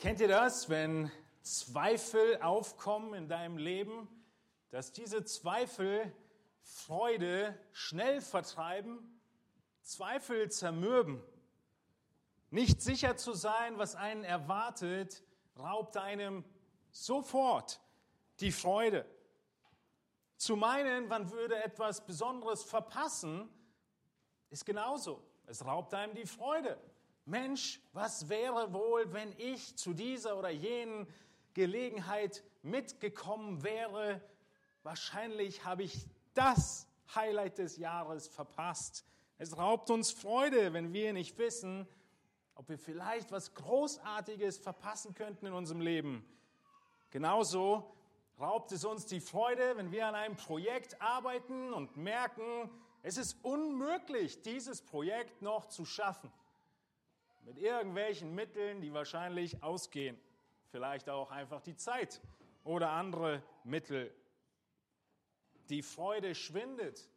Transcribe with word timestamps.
Kennt 0.00 0.18
ihr 0.22 0.28
das, 0.28 0.70
wenn 0.70 1.12
Zweifel 1.42 2.40
aufkommen 2.40 3.12
in 3.12 3.28
deinem 3.28 3.58
Leben, 3.58 4.08
dass 4.70 4.92
diese 4.92 5.24
Zweifel 5.24 6.10
Freude 6.62 7.54
schnell 7.72 8.22
vertreiben, 8.22 9.20
Zweifel 9.82 10.50
zermürben? 10.50 11.22
Nicht 12.48 12.80
sicher 12.80 13.18
zu 13.18 13.34
sein, 13.34 13.76
was 13.76 13.94
einen 13.94 14.24
erwartet, 14.24 15.22
raubt 15.58 15.98
einem 15.98 16.46
sofort 16.90 17.78
die 18.40 18.52
Freude. 18.52 19.04
Zu 20.38 20.56
meinen, 20.56 21.08
man 21.08 21.30
würde 21.30 21.62
etwas 21.62 22.06
Besonderes 22.06 22.64
verpassen, 22.64 23.50
ist 24.48 24.64
genauso. 24.64 25.22
Es 25.44 25.62
raubt 25.62 25.92
einem 25.92 26.14
die 26.14 26.24
Freude. 26.24 26.80
Mensch, 27.30 27.80
was 27.92 28.28
wäre 28.28 28.72
wohl, 28.72 29.12
wenn 29.12 29.32
ich 29.38 29.76
zu 29.76 29.94
dieser 29.94 30.36
oder 30.36 30.50
jenen 30.50 31.06
Gelegenheit 31.54 32.42
mitgekommen 32.62 33.62
wäre? 33.62 34.20
Wahrscheinlich 34.82 35.64
habe 35.64 35.84
ich 35.84 36.06
das 36.34 36.88
Highlight 37.14 37.58
des 37.58 37.76
Jahres 37.76 38.26
verpasst. 38.26 39.04
Es 39.38 39.56
raubt 39.56 39.90
uns 39.90 40.10
Freude, 40.10 40.72
wenn 40.72 40.92
wir 40.92 41.12
nicht 41.12 41.38
wissen, 41.38 41.86
ob 42.56 42.68
wir 42.68 42.78
vielleicht 42.78 43.30
was 43.30 43.54
Großartiges 43.54 44.58
verpassen 44.58 45.14
könnten 45.14 45.46
in 45.46 45.52
unserem 45.52 45.80
Leben. 45.80 46.24
Genauso 47.10 47.94
raubt 48.40 48.72
es 48.72 48.84
uns 48.84 49.06
die 49.06 49.20
Freude, 49.20 49.76
wenn 49.76 49.92
wir 49.92 50.08
an 50.08 50.16
einem 50.16 50.36
Projekt 50.36 51.00
arbeiten 51.00 51.72
und 51.72 51.96
merken, 51.96 52.70
es 53.02 53.16
ist 53.16 53.36
unmöglich, 53.44 54.42
dieses 54.42 54.82
Projekt 54.82 55.42
noch 55.42 55.66
zu 55.66 55.84
schaffen. 55.84 56.30
Mit 57.42 57.58
irgendwelchen 57.58 58.34
Mitteln, 58.34 58.80
die 58.80 58.92
wahrscheinlich 58.92 59.62
ausgehen. 59.62 60.18
Vielleicht 60.70 61.08
auch 61.08 61.30
einfach 61.30 61.60
die 61.60 61.76
Zeit 61.76 62.20
oder 62.64 62.90
andere 62.90 63.42
Mittel. 63.64 64.14
Die 65.68 65.82
Freude 65.82 66.34
schwindet, 66.34 67.08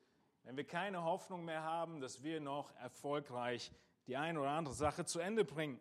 wenn 0.43 0.57
wir 0.57 0.65
keine 0.65 1.03
Hoffnung 1.03 1.45
mehr 1.45 1.63
haben, 1.63 2.01
dass 2.01 2.23
wir 2.23 2.39
noch 2.39 2.73
erfolgreich 2.75 3.71
die 4.07 4.17
eine 4.17 4.39
oder 4.39 4.49
andere 4.49 4.75
Sache 4.75 5.05
zu 5.05 5.19
Ende 5.19 5.45
bringen. 5.45 5.79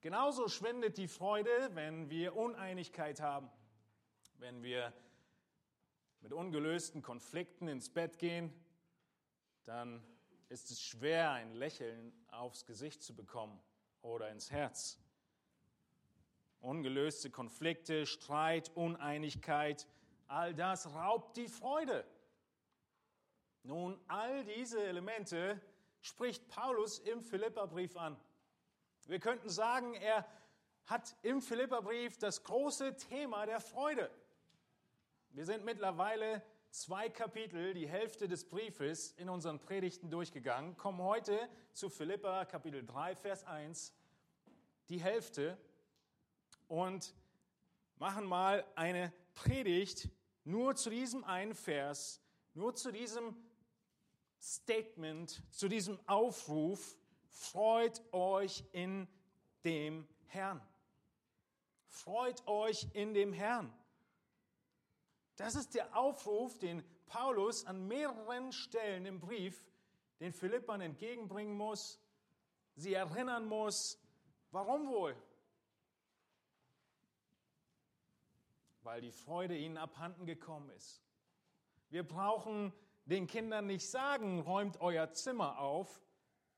Genauso 0.00 0.48
schwindet 0.48 0.98
die 0.98 1.08
Freude, 1.08 1.50
wenn 1.72 2.10
wir 2.10 2.36
Uneinigkeit 2.36 3.20
haben, 3.20 3.50
wenn 4.38 4.62
wir 4.62 4.92
mit 6.20 6.32
ungelösten 6.32 7.02
Konflikten 7.02 7.68
ins 7.68 7.88
Bett 7.88 8.18
gehen, 8.18 8.52
dann 9.64 10.02
ist 10.48 10.70
es 10.70 10.80
schwer, 10.80 11.32
ein 11.32 11.52
Lächeln 11.52 12.12
aufs 12.30 12.66
Gesicht 12.66 13.02
zu 13.02 13.14
bekommen 13.14 13.60
oder 14.02 14.30
ins 14.30 14.50
Herz. 14.50 14.98
Ungelöste 16.60 17.30
Konflikte, 17.30 18.06
Streit, 18.06 18.70
Uneinigkeit, 18.74 19.86
all 20.28 20.54
das 20.54 20.94
raubt 20.94 21.36
die 21.36 21.48
Freude. 21.48 22.04
Nun, 23.62 23.98
all 24.08 24.44
diese 24.44 24.82
Elemente 24.82 25.60
spricht 26.00 26.48
Paulus 26.48 26.98
im 26.98 27.22
Philipperbrief 27.22 27.96
an. 27.96 28.16
Wir 29.06 29.20
könnten 29.20 29.48
sagen, 29.48 29.94
er 29.94 30.26
hat 30.86 31.16
im 31.22 31.40
Philipperbrief 31.40 32.18
das 32.18 32.44
große 32.44 32.96
Thema 32.96 33.46
der 33.46 33.60
Freude. 33.60 34.10
Wir 35.30 35.46
sind 35.46 35.64
mittlerweile 35.64 36.42
zwei 36.74 37.08
Kapitel, 37.08 37.72
die 37.72 37.88
Hälfte 37.88 38.26
des 38.26 38.48
Briefes 38.48 39.12
in 39.12 39.28
unseren 39.28 39.60
Predigten 39.60 40.10
durchgegangen, 40.10 40.76
kommen 40.76 41.00
heute 41.00 41.48
zu 41.72 41.88
Philippa 41.88 42.44
Kapitel 42.46 42.84
3, 42.84 43.14
Vers 43.14 43.44
1, 43.44 43.94
die 44.88 45.00
Hälfte 45.00 45.56
und 46.66 47.14
machen 47.98 48.24
mal 48.24 48.66
eine 48.74 49.12
Predigt 49.34 50.08
nur 50.42 50.74
zu 50.74 50.90
diesem 50.90 51.22
einen 51.22 51.54
Vers, 51.54 52.20
nur 52.54 52.74
zu 52.74 52.90
diesem 52.90 53.36
Statement, 54.40 55.42
zu 55.50 55.68
diesem 55.68 55.96
Aufruf, 56.08 56.96
freut 57.28 58.02
euch 58.12 58.64
in 58.72 59.06
dem 59.64 60.08
Herrn. 60.26 60.60
Freut 61.86 62.44
euch 62.48 62.88
in 62.94 63.14
dem 63.14 63.32
Herrn. 63.32 63.72
Das 65.36 65.54
ist 65.54 65.74
der 65.74 65.96
Aufruf, 65.96 66.58
den 66.58 66.84
Paulus 67.06 67.66
an 67.66 67.86
mehreren 67.86 68.52
Stellen 68.52 69.06
im 69.06 69.20
Brief 69.20 69.64
den 70.20 70.32
Philippern 70.32 70.80
entgegenbringen 70.80 71.56
muss, 71.56 72.00
sie 72.76 72.94
erinnern 72.94 73.46
muss. 73.46 73.98
Warum 74.50 74.88
wohl? 74.88 75.16
Weil 78.82 79.00
die 79.00 79.12
Freude 79.12 79.56
ihnen 79.56 79.76
abhanden 79.76 80.26
gekommen 80.26 80.70
ist. 80.70 81.02
Wir 81.90 82.06
brauchen 82.06 82.72
den 83.06 83.26
Kindern 83.26 83.66
nicht 83.66 83.88
sagen, 83.88 84.40
räumt 84.40 84.80
euer 84.80 85.12
Zimmer 85.12 85.58
auf, 85.58 86.00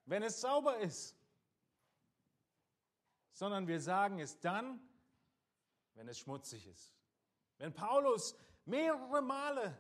wenn 0.05 0.23
es 0.23 0.41
sauber 0.41 0.79
ist, 0.79 1.17
sondern 3.33 3.67
wir 3.67 3.81
sagen 3.81 4.21
es 4.21 4.39
dann, 4.39 4.81
wenn 5.95 6.09
es 6.09 6.19
schmutzig 6.19 6.67
ist. 6.67 6.95
Wenn 7.59 7.73
Paulus 7.73 8.37
mehrere 8.67 9.23
Male 9.23 9.77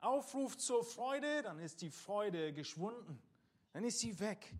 aufruft 0.00 0.60
zur 0.60 0.84
Freude, 0.84 1.42
dann 1.42 1.58
ist 1.58 1.80
die 1.82 1.90
Freude 1.90 2.52
geschwunden, 2.52 3.22
dann 3.72 3.84
ist 3.84 3.98
sie 4.00 4.18
weg. 4.20 4.54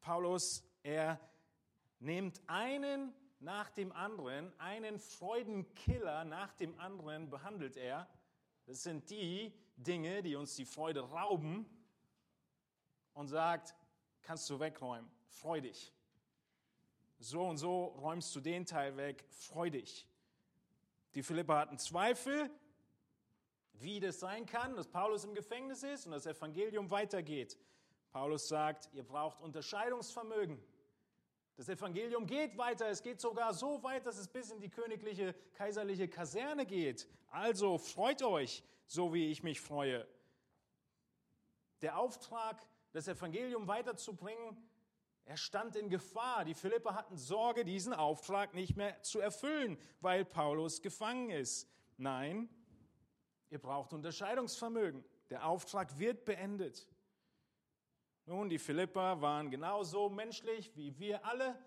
Paulus, 0.00 0.62
er 0.82 1.18
nimmt 1.98 2.40
einen 2.46 3.12
nach 3.40 3.70
dem 3.70 3.92
anderen, 3.92 4.58
einen 4.60 4.98
Freudenkiller 4.98 6.24
nach 6.24 6.52
dem 6.54 6.78
anderen 6.78 7.30
behandelt 7.30 7.76
er. 7.76 8.08
Das 8.66 8.82
sind 8.82 9.10
die 9.10 9.52
Dinge, 9.76 10.22
die 10.22 10.36
uns 10.36 10.54
die 10.54 10.64
Freude 10.64 11.00
rauben 11.00 11.66
und 13.14 13.28
sagt, 13.28 13.74
kannst 14.22 14.48
du 14.50 14.58
wegräumen, 14.58 15.10
freu 15.28 15.60
dich. 15.60 15.92
So 17.18 17.46
und 17.46 17.56
so 17.56 17.86
räumst 17.86 18.34
du 18.34 18.40
den 18.40 18.66
Teil 18.66 18.96
weg, 18.96 19.24
freu 19.30 19.70
dich. 19.70 20.08
Die 21.16 21.22
Philipper 21.22 21.56
hatten 21.56 21.78
Zweifel, 21.78 22.50
wie 23.72 24.00
das 24.00 24.20
sein 24.20 24.44
kann, 24.44 24.76
dass 24.76 24.86
Paulus 24.86 25.24
im 25.24 25.34
Gefängnis 25.34 25.82
ist 25.82 26.04
und 26.04 26.12
das 26.12 26.26
Evangelium 26.26 26.90
weitergeht. 26.90 27.56
Paulus 28.12 28.48
sagt, 28.48 28.90
ihr 28.92 29.02
braucht 29.02 29.40
Unterscheidungsvermögen. 29.40 30.62
Das 31.56 31.70
Evangelium 31.70 32.26
geht 32.26 32.58
weiter, 32.58 32.90
es 32.90 33.02
geht 33.02 33.22
sogar 33.22 33.54
so 33.54 33.82
weit, 33.82 34.04
dass 34.04 34.18
es 34.18 34.28
bis 34.28 34.50
in 34.50 34.60
die 34.60 34.68
königliche, 34.68 35.34
kaiserliche 35.54 36.06
Kaserne 36.06 36.66
geht. 36.66 37.08
Also 37.30 37.78
freut 37.78 38.22
euch, 38.22 38.62
so 38.86 39.14
wie 39.14 39.30
ich 39.30 39.42
mich 39.42 39.58
freue. 39.58 40.06
Der 41.80 41.98
Auftrag, 41.98 42.62
das 42.92 43.08
Evangelium 43.08 43.66
weiterzubringen, 43.68 44.54
er 45.26 45.36
stand 45.36 45.74
in 45.74 45.90
Gefahr. 45.90 46.44
Die 46.44 46.54
Philipper 46.54 46.94
hatten 46.94 47.16
Sorge, 47.16 47.64
diesen 47.64 47.92
Auftrag 47.92 48.54
nicht 48.54 48.76
mehr 48.76 49.02
zu 49.02 49.18
erfüllen, 49.18 49.76
weil 50.00 50.24
Paulus 50.24 50.82
gefangen 50.82 51.30
ist. 51.30 51.68
Nein, 51.96 52.48
ihr 53.50 53.58
braucht 53.58 53.92
Unterscheidungsvermögen. 53.92 55.04
Der 55.30 55.44
Auftrag 55.44 55.98
wird 55.98 56.24
beendet. 56.24 56.88
Nun, 58.24 58.48
die 58.48 58.60
Philipper 58.60 59.20
waren 59.20 59.50
genauso 59.50 60.08
menschlich 60.08 60.76
wie 60.76 60.96
wir 60.98 61.24
alle 61.26 61.58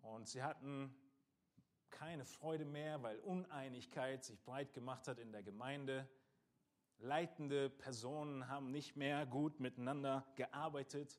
und 0.00 0.26
sie 0.26 0.42
hatten 0.42 0.94
keine 1.90 2.24
Freude 2.24 2.64
mehr, 2.64 3.02
weil 3.02 3.18
Uneinigkeit 3.18 4.24
sich 4.24 4.42
breit 4.42 4.72
gemacht 4.72 5.08
hat 5.08 5.18
in 5.18 5.32
der 5.32 5.42
Gemeinde. 5.42 6.08
Leitende 6.98 7.68
Personen 7.68 8.48
haben 8.48 8.70
nicht 8.70 8.96
mehr 8.96 9.26
gut 9.26 9.60
miteinander 9.60 10.26
gearbeitet 10.36 11.18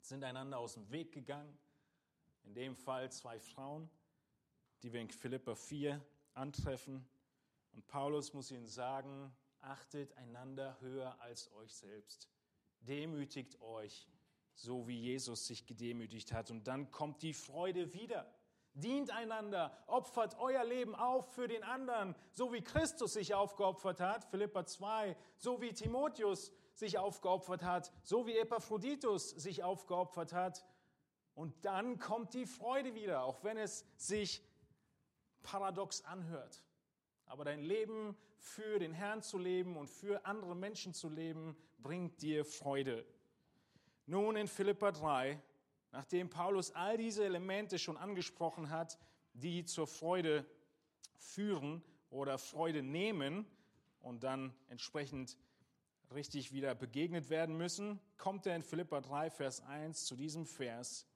sind 0.00 0.24
einander 0.24 0.58
aus 0.58 0.74
dem 0.74 0.90
Weg 0.90 1.12
gegangen. 1.12 1.58
In 2.44 2.54
dem 2.54 2.76
Fall 2.76 3.10
zwei 3.12 3.38
Frauen, 3.38 3.90
die 4.82 4.92
wir 4.92 5.00
in 5.00 5.10
Philippa 5.10 5.54
4 5.54 6.04
antreffen. 6.34 7.06
Und 7.72 7.86
Paulus 7.86 8.32
muss 8.32 8.50
ihnen 8.50 8.66
sagen, 8.66 9.34
achtet 9.60 10.16
einander 10.16 10.80
höher 10.80 11.20
als 11.20 11.52
euch 11.52 11.74
selbst. 11.74 12.28
Demütigt 12.80 13.60
euch, 13.60 14.08
so 14.54 14.88
wie 14.88 14.98
Jesus 14.98 15.46
sich 15.46 15.66
gedemütigt 15.66 16.32
hat. 16.32 16.50
Und 16.50 16.66
dann 16.66 16.90
kommt 16.90 17.22
die 17.22 17.34
Freude 17.34 17.92
wieder. 17.92 18.26
Dient 18.72 19.10
einander, 19.10 19.76
opfert 19.88 20.38
euer 20.38 20.64
Leben 20.64 20.94
auf 20.94 21.34
für 21.34 21.48
den 21.48 21.64
anderen, 21.64 22.14
so 22.30 22.52
wie 22.52 22.62
Christus 22.62 23.14
sich 23.14 23.34
aufgeopfert 23.34 24.00
hat, 24.00 24.24
Philippa 24.24 24.64
2, 24.64 25.16
so 25.36 25.60
wie 25.60 25.72
Timotheus 25.72 26.52
sich 26.80 26.98
aufgeopfert 26.98 27.62
hat, 27.62 27.92
so 28.02 28.26
wie 28.26 28.36
Epaphroditus 28.36 29.30
sich 29.30 29.62
aufgeopfert 29.62 30.32
hat. 30.32 30.66
Und 31.34 31.64
dann 31.64 31.98
kommt 31.98 32.34
die 32.34 32.46
Freude 32.46 32.94
wieder, 32.94 33.22
auch 33.22 33.44
wenn 33.44 33.56
es 33.56 33.86
sich 33.96 34.42
paradox 35.42 36.04
anhört. 36.04 36.64
Aber 37.26 37.44
dein 37.44 37.62
Leben 37.62 38.16
für 38.36 38.80
den 38.80 38.92
Herrn 38.92 39.22
zu 39.22 39.38
leben 39.38 39.76
und 39.76 39.88
für 39.88 40.26
andere 40.26 40.56
Menschen 40.56 40.92
zu 40.92 41.08
leben, 41.08 41.56
bringt 41.78 42.20
dir 42.20 42.44
Freude. 42.44 43.06
Nun 44.06 44.34
in 44.34 44.48
Philippa 44.48 44.90
3 44.90 45.40
Nachdem 45.92 46.30
Paulus 46.30 46.70
all 46.72 46.96
diese 46.96 47.24
Elemente 47.24 47.78
schon 47.78 47.96
angesprochen 47.96 48.70
hat, 48.70 48.98
die 49.32 49.64
zur 49.64 49.86
Freude 49.86 50.46
führen 51.16 51.82
oder 52.10 52.38
Freude 52.38 52.82
nehmen 52.82 53.46
und 54.00 54.22
dann 54.22 54.54
entsprechend 54.68 55.36
richtig 56.14 56.52
wieder 56.52 56.74
begegnet 56.74 57.30
werden 57.30 57.56
müssen, 57.56 58.00
kommt 58.18 58.46
er 58.46 58.56
in 58.56 58.62
Philippa 58.62 59.00
3, 59.00 59.30
Vers 59.30 59.60
1 59.62 60.06
zu 60.06 60.16
diesem 60.16 60.44
Vers. 60.44 61.06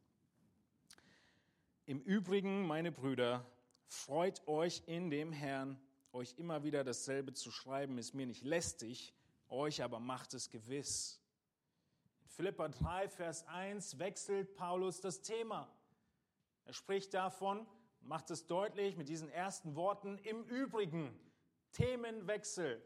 Im 1.85 2.01
Übrigen, 2.01 2.67
meine 2.67 2.93
Brüder, 2.93 3.45
freut 3.87 4.47
euch 4.47 4.83
in 4.87 5.11
dem 5.11 5.33
Herrn. 5.33 5.81
Euch 6.13 6.35
immer 6.39 6.63
wieder 6.63 6.85
dasselbe 6.85 7.33
zu 7.33 7.51
schreiben, 7.51 7.99
ist 7.99 8.15
mir 8.15 8.27
nicht 8.27 8.45
lästig, 8.45 9.13
euch 9.49 9.83
aber 9.83 9.99
macht 9.99 10.33
es 10.33 10.49
gewiss. 10.49 11.21
In 12.23 12.29
Philippa 12.29 12.69
3, 12.69 13.09
Vers 13.09 13.47
1 13.49 13.99
wechselt 13.99 14.55
Paulus 14.55 15.01
das 15.01 15.23
Thema. 15.23 15.69
Er 16.67 16.73
spricht 16.73 17.15
davon, 17.15 17.67
macht 18.01 18.31
es 18.31 18.47
deutlich 18.47 18.97
mit 18.97 19.09
diesen 19.09 19.29
ersten 19.29 19.75
Worten, 19.75 20.19
im 20.19 20.45
Übrigen, 20.45 21.19
Themenwechsel 21.73 22.81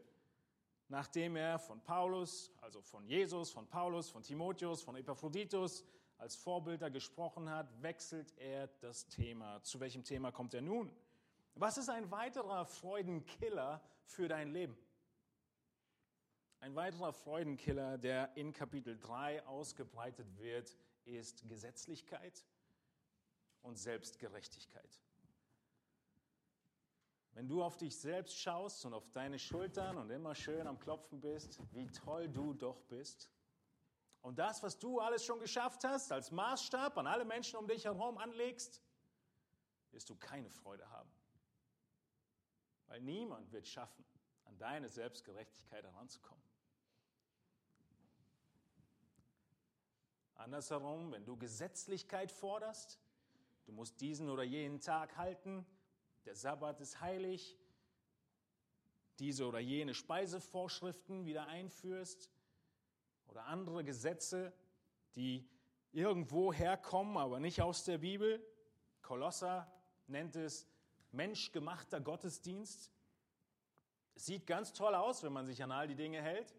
nachdem 0.89 1.35
er 1.35 1.59
von 1.59 1.81
Paulus, 1.81 2.51
also 2.61 2.81
von 2.81 3.05
Jesus, 3.05 3.51
von 3.51 3.67
Paulus, 3.67 4.09
von 4.09 4.23
Timotheus, 4.23 4.81
von 4.81 4.95
Epaphroditus 4.95 5.85
als 6.17 6.35
Vorbilder 6.35 6.89
gesprochen 6.89 7.49
hat, 7.49 7.81
wechselt 7.81 8.33
er 8.37 8.67
das 8.81 9.07
Thema. 9.07 9.63
Zu 9.63 9.79
welchem 9.79 10.03
Thema 10.03 10.31
kommt 10.31 10.53
er 10.53 10.61
nun? 10.61 10.91
Was 11.55 11.77
ist 11.77 11.89
ein 11.89 12.11
weiterer 12.11 12.65
Freudenkiller 12.65 13.81
für 14.03 14.27
dein 14.27 14.51
Leben? 14.51 14.77
Ein 16.59 16.75
weiterer 16.75 17.13
Freudenkiller, 17.13 17.97
der 17.97 18.35
in 18.35 18.51
Kapitel 18.51 18.97
3 18.99 19.45
ausgebreitet 19.45 20.37
wird, 20.37 20.75
ist 21.05 21.47
Gesetzlichkeit 21.47 22.43
und 23.61 23.77
Selbstgerechtigkeit. 23.77 24.99
Wenn 27.33 27.47
du 27.47 27.63
auf 27.63 27.77
dich 27.77 27.97
selbst 27.97 28.37
schaust 28.37 28.85
und 28.85 28.93
auf 28.93 29.09
deine 29.11 29.39
Schultern 29.39 29.97
und 29.97 30.09
immer 30.09 30.35
schön 30.35 30.67
am 30.67 30.79
Klopfen 30.79 31.21
bist, 31.21 31.59
wie 31.71 31.87
toll 31.87 32.27
du 32.27 32.53
doch 32.53 32.81
bist. 32.83 33.29
Und 34.21 34.39
das, 34.39 34.61
was 34.63 34.77
du 34.77 34.99
alles 34.99 35.25
schon 35.25 35.39
geschafft 35.39 35.83
hast, 35.83 36.11
als 36.11 36.31
Maßstab 36.31 36.97
an 36.97 37.07
alle 37.07 37.25
Menschen 37.25 37.57
um 37.57 37.67
dich 37.67 37.85
herum 37.85 38.17
anlegst, 38.17 38.81
wirst 39.91 40.09
du 40.09 40.15
keine 40.15 40.49
Freude 40.49 40.89
haben. 40.89 41.09
Weil 42.87 43.01
niemand 43.01 43.51
wird 43.51 43.67
schaffen, 43.67 44.03
an 44.45 44.57
deine 44.57 44.89
Selbstgerechtigkeit 44.89 45.85
heranzukommen. 45.85 46.43
Andersherum, 50.35 51.11
wenn 51.11 51.25
du 51.25 51.37
Gesetzlichkeit 51.37 52.31
forderst, 52.31 52.99
du 53.65 53.73
musst 53.73 53.99
diesen 54.01 54.29
oder 54.29 54.43
jenen 54.43 54.79
Tag 54.79 55.17
halten, 55.17 55.65
der 56.25 56.35
Sabbat 56.35 56.79
ist 56.81 57.01
heilig, 57.01 57.57
diese 59.19 59.45
oder 59.45 59.59
jene 59.59 59.93
Speisevorschriften 59.93 61.25
wieder 61.25 61.47
einführst 61.47 62.29
oder 63.27 63.45
andere 63.45 63.83
Gesetze, 63.83 64.53
die 65.15 65.47
irgendwo 65.91 66.53
herkommen, 66.53 67.17
aber 67.17 67.39
nicht 67.39 67.61
aus 67.61 67.83
der 67.83 67.97
Bibel. 67.97 68.45
Kolosser 69.01 69.71
nennt 70.07 70.35
es 70.35 70.67
menschgemachter 71.11 71.99
Gottesdienst. 71.99 72.91
Es 74.15 74.25
sieht 74.25 74.45
ganz 74.47 74.73
toll 74.73 74.95
aus, 74.95 75.23
wenn 75.23 75.33
man 75.33 75.45
sich 75.45 75.63
an 75.63 75.71
all 75.71 75.87
die 75.87 75.95
Dinge 75.95 76.21
hält, 76.21 76.55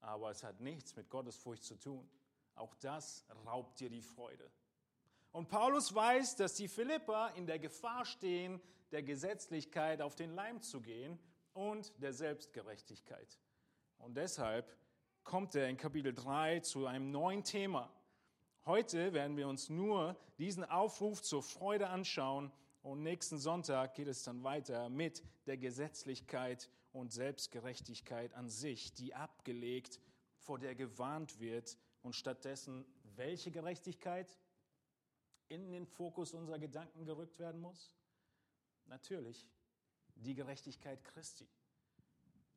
aber 0.00 0.30
es 0.30 0.42
hat 0.42 0.60
nichts 0.60 0.96
mit 0.96 1.08
Gottesfurcht 1.10 1.64
zu 1.64 1.76
tun. 1.76 2.08
Auch 2.54 2.74
das 2.76 3.24
raubt 3.46 3.78
dir 3.80 3.90
die 3.90 4.02
Freude. 4.02 4.50
Und 5.38 5.48
Paulus 5.48 5.94
weiß, 5.94 6.34
dass 6.34 6.54
die 6.54 6.66
Philipper 6.66 7.32
in 7.36 7.46
der 7.46 7.60
Gefahr 7.60 8.04
stehen, 8.04 8.60
der 8.90 9.04
Gesetzlichkeit 9.04 10.02
auf 10.02 10.16
den 10.16 10.34
Leim 10.34 10.62
zu 10.62 10.80
gehen 10.80 11.16
und 11.52 11.92
der 12.02 12.12
Selbstgerechtigkeit. 12.12 13.38
Und 13.98 14.16
deshalb 14.16 14.76
kommt 15.22 15.54
er 15.54 15.68
in 15.68 15.76
Kapitel 15.76 16.12
3 16.12 16.58
zu 16.58 16.86
einem 16.86 17.12
neuen 17.12 17.44
Thema. 17.44 17.88
Heute 18.66 19.12
werden 19.12 19.36
wir 19.36 19.46
uns 19.46 19.68
nur 19.68 20.16
diesen 20.38 20.64
Aufruf 20.64 21.22
zur 21.22 21.44
Freude 21.44 21.86
anschauen 21.88 22.50
und 22.82 23.04
nächsten 23.04 23.38
Sonntag 23.38 23.94
geht 23.94 24.08
es 24.08 24.24
dann 24.24 24.42
weiter 24.42 24.88
mit 24.88 25.22
der 25.46 25.56
Gesetzlichkeit 25.56 26.68
und 26.90 27.12
Selbstgerechtigkeit 27.12 28.34
an 28.34 28.48
sich, 28.48 28.92
die 28.92 29.14
abgelegt, 29.14 30.00
vor 30.34 30.58
der 30.58 30.74
gewarnt 30.74 31.38
wird 31.38 31.78
und 32.02 32.16
stattdessen 32.16 32.84
welche 33.14 33.52
Gerechtigkeit? 33.52 34.36
In 35.48 35.70
den 35.70 35.86
Fokus 35.86 36.34
unserer 36.34 36.58
Gedanken 36.58 37.04
gerückt 37.04 37.38
werden 37.38 37.60
muss? 37.60 37.92
Natürlich 38.86 39.48
die 40.14 40.34
Gerechtigkeit 40.34 41.04
Christi. 41.04 41.48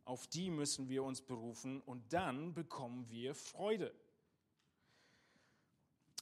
Auf 0.06 0.28
die 0.28 0.50
müssen 0.50 0.90
wir 0.90 1.04
uns 1.04 1.22
berufen 1.22 1.82
und 1.82 2.12
dann 2.12 2.54
bekommen 2.54 3.10
wir 3.10 3.36
Freude. 3.36 3.94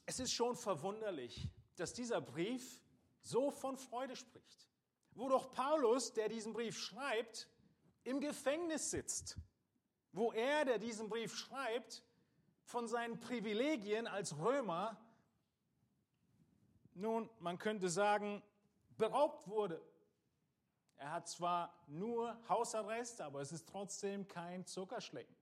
Es 0.06 0.20
ist 0.20 0.34
schon 0.34 0.56
verwunderlich, 0.56 1.48
dass 1.76 1.94
dieser 1.94 2.20
Brief 2.20 2.82
so 3.22 3.52
von 3.52 3.78
Freude 3.78 4.16
spricht, 4.16 4.68
wo 5.12 5.30
doch 5.30 5.52
Paulus, 5.52 6.14
der 6.14 6.30
diesen 6.30 6.54
Brief 6.54 6.78
schreibt, 6.78 7.48
im 8.04 8.20
Gefängnis 8.20 8.92
sitzt, 8.92 9.38
wo 10.12 10.32
er, 10.32 10.66
der 10.66 10.80
diesen 10.80 11.10
Brief 11.10 11.36
schreibt, 11.36 12.04
von 12.64 12.88
seinen 12.88 13.20
Privilegien 13.20 14.08
als 14.08 14.38
Römer 14.38 15.00
nun, 17.00 17.30
man 17.40 17.58
könnte 17.58 17.90
sagen, 17.90 18.44
beraubt 18.98 19.48
wurde. 19.48 19.82
Er 20.98 21.14
hat 21.14 21.28
zwar 21.28 21.74
nur 21.88 22.38
Hausarrest, 22.50 23.22
aber 23.22 23.42
es 23.42 23.52
ist 23.52 23.68
trotzdem 23.70 24.28
kein 24.28 24.66
Zuckerschlecken. 24.66 25.34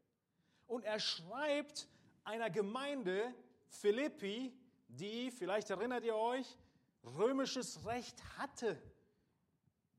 Und 0.67 0.85
er 0.85 0.99
schreibt 0.99 1.87
einer 2.23 2.49
Gemeinde 2.49 3.33
Philippi, 3.67 4.53
die, 4.87 5.31
vielleicht 5.31 5.69
erinnert 5.69 6.03
ihr 6.03 6.15
euch, 6.15 6.57
römisches 7.03 7.85
Recht 7.85 8.21
hatte. 8.37 8.81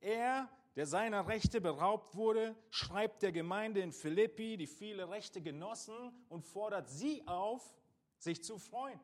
Er, 0.00 0.48
der 0.76 0.86
seiner 0.86 1.26
Rechte 1.26 1.60
beraubt 1.60 2.14
wurde, 2.14 2.54
schreibt 2.70 3.22
der 3.22 3.32
Gemeinde 3.32 3.80
in 3.80 3.92
Philippi, 3.92 4.56
die 4.56 4.66
viele 4.66 5.08
Rechte 5.10 5.40
genossen, 5.40 6.12
und 6.28 6.42
fordert 6.42 6.88
sie 6.88 7.26
auf, 7.26 7.74
sich 8.18 8.44
zu 8.44 8.58
freuen. 8.58 9.00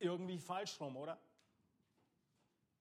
Irgendwie 0.00 0.38
falsch 0.38 0.80
rum, 0.80 0.96
oder? 0.96 1.18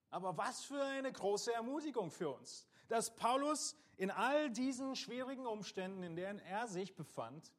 Aber 0.10 0.38
was 0.38 0.64
für 0.64 0.82
eine 0.82 1.12
große 1.12 1.54
Ermutigung 1.54 2.12
für 2.12 2.30
uns, 2.30 2.66
dass 2.88 3.16
Paulus 3.16 3.76
in 3.98 4.12
all 4.12 4.50
diesen 4.50 4.96
schwierigen 4.96 5.46
Umständen, 5.46 6.04
in 6.04 6.16
denen 6.16 6.40
er 6.40 6.68
sich 6.68 6.96
befand, 6.96 7.52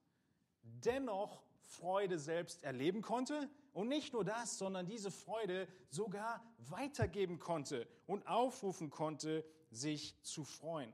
dennoch 0.62 1.42
Freude 1.62 2.18
selbst 2.18 2.62
erleben 2.62 3.02
konnte 3.02 3.50
und 3.72 3.88
nicht 3.88 4.12
nur 4.12 4.24
das, 4.24 4.56
sondern 4.56 4.86
diese 4.86 5.10
Freude 5.10 5.68
sogar 5.90 6.42
weitergeben 6.58 7.38
konnte 7.38 7.86
und 8.06 8.26
aufrufen 8.26 8.90
konnte, 8.90 9.44
sich 9.70 10.20
zu 10.22 10.44
freuen. 10.44 10.92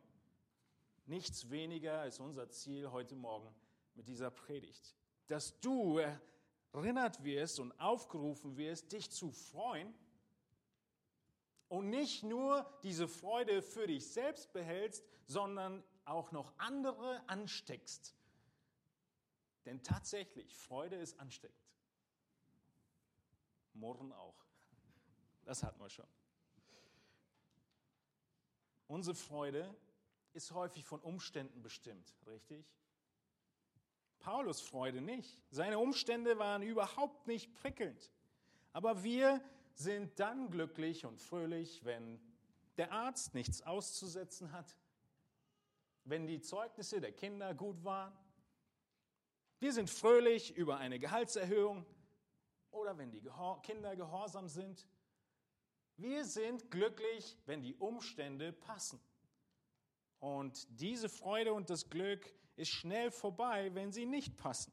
Nichts 1.07 1.51
weniger 1.51 2.05
ist 2.07 2.19
unser 2.19 2.49
Ziel 2.51 2.91
heute 2.91 3.15
Morgen 3.15 3.55
mit 3.95 4.09
dieser 4.09 4.31
Predigt, 4.31 4.97
dass 5.29 5.61
du 5.61 6.01
erinnert 6.73 7.23
wirst 7.23 7.61
und 7.61 7.79
aufgerufen 7.79 8.57
wirst, 8.57 8.91
dich 8.93 9.11
zu 9.11 9.31
freuen 9.31 9.95
und 11.75 11.91
nicht 11.91 12.23
nur 12.23 12.65
diese 12.85 13.09
Freude 13.09 13.61
für 13.61 13.89
dich 13.89 14.07
selbst 14.07 14.53
behältst, 14.53 15.05
sondern 15.27 15.83
auch 16.05 16.31
noch 16.31 16.53
andere 16.57 17.29
ansteckst. 17.29 18.15
Denn 19.65 19.83
tatsächlich, 19.83 20.55
Freude 20.55 20.97
ist 20.97 21.19
ansteckend. 21.19 21.59
Murren 23.73 24.13
auch. 24.13 24.37
Das 25.45 25.65
hatten 25.65 25.81
wir 25.81 25.91
schon. 25.91 26.07
Unsere 28.87 29.17
Freude 29.17 29.75
ist 30.33 30.53
häufig 30.53 30.85
von 30.85 31.01
Umständen 31.01 31.61
bestimmt, 31.61 32.15
richtig? 32.27 32.65
Paulus 34.21 34.61
Freude 34.61 35.01
nicht. 35.01 35.43
Seine 35.51 35.81
Umstände 35.81 36.39
waren 36.39 36.63
überhaupt 36.63 37.27
nicht 37.27 37.53
prickelnd. 37.55 38.13
Aber 38.73 39.03
wir 39.03 39.43
sind 39.75 40.19
dann 40.21 40.51
glücklich 40.51 41.05
und 41.05 41.21
fröhlich, 41.21 41.85
wenn 41.85 42.21
der 42.77 42.93
Arzt 42.93 43.35
nichts 43.35 43.63
auszusetzen 43.63 44.53
hat, 44.53 44.77
wenn 46.05 46.27
die 46.27 46.41
Zeugnisse 46.41 47.01
der 47.01 47.13
Kinder 47.13 47.55
gut 47.55 47.83
waren. 47.85 48.17
Wir 49.59 49.73
sind 49.73 49.91
fröhlich 49.91 50.55
über 50.57 50.79
eine 50.79 50.99
Gehaltserhöhung 50.99 51.87
oder 52.71 52.99
wenn 52.99 53.11
die 53.11 53.23
Kinder 53.63 53.97
gehorsam 53.97 54.49
sind. 54.49 54.87
Wir 55.97 56.25
sind 56.25 56.71
glücklich, 56.71 57.39
wenn 57.47 57.63
die 57.63 57.75
Umstände 57.77 58.53
passen. 58.53 59.01
Und 60.19 60.67
diese 60.81 61.09
Freude 61.09 61.53
und 61.53 61.71
das 61.71 61.89
Glück 61.89 62.33
ist 62.57 62.71
schnell 62.71 63.11
vorbei, 63.11 63.75
wenn 63.75 63.93
sie 63.93 64.07
nicht 64.07 64.37
passen. 64.37 64.73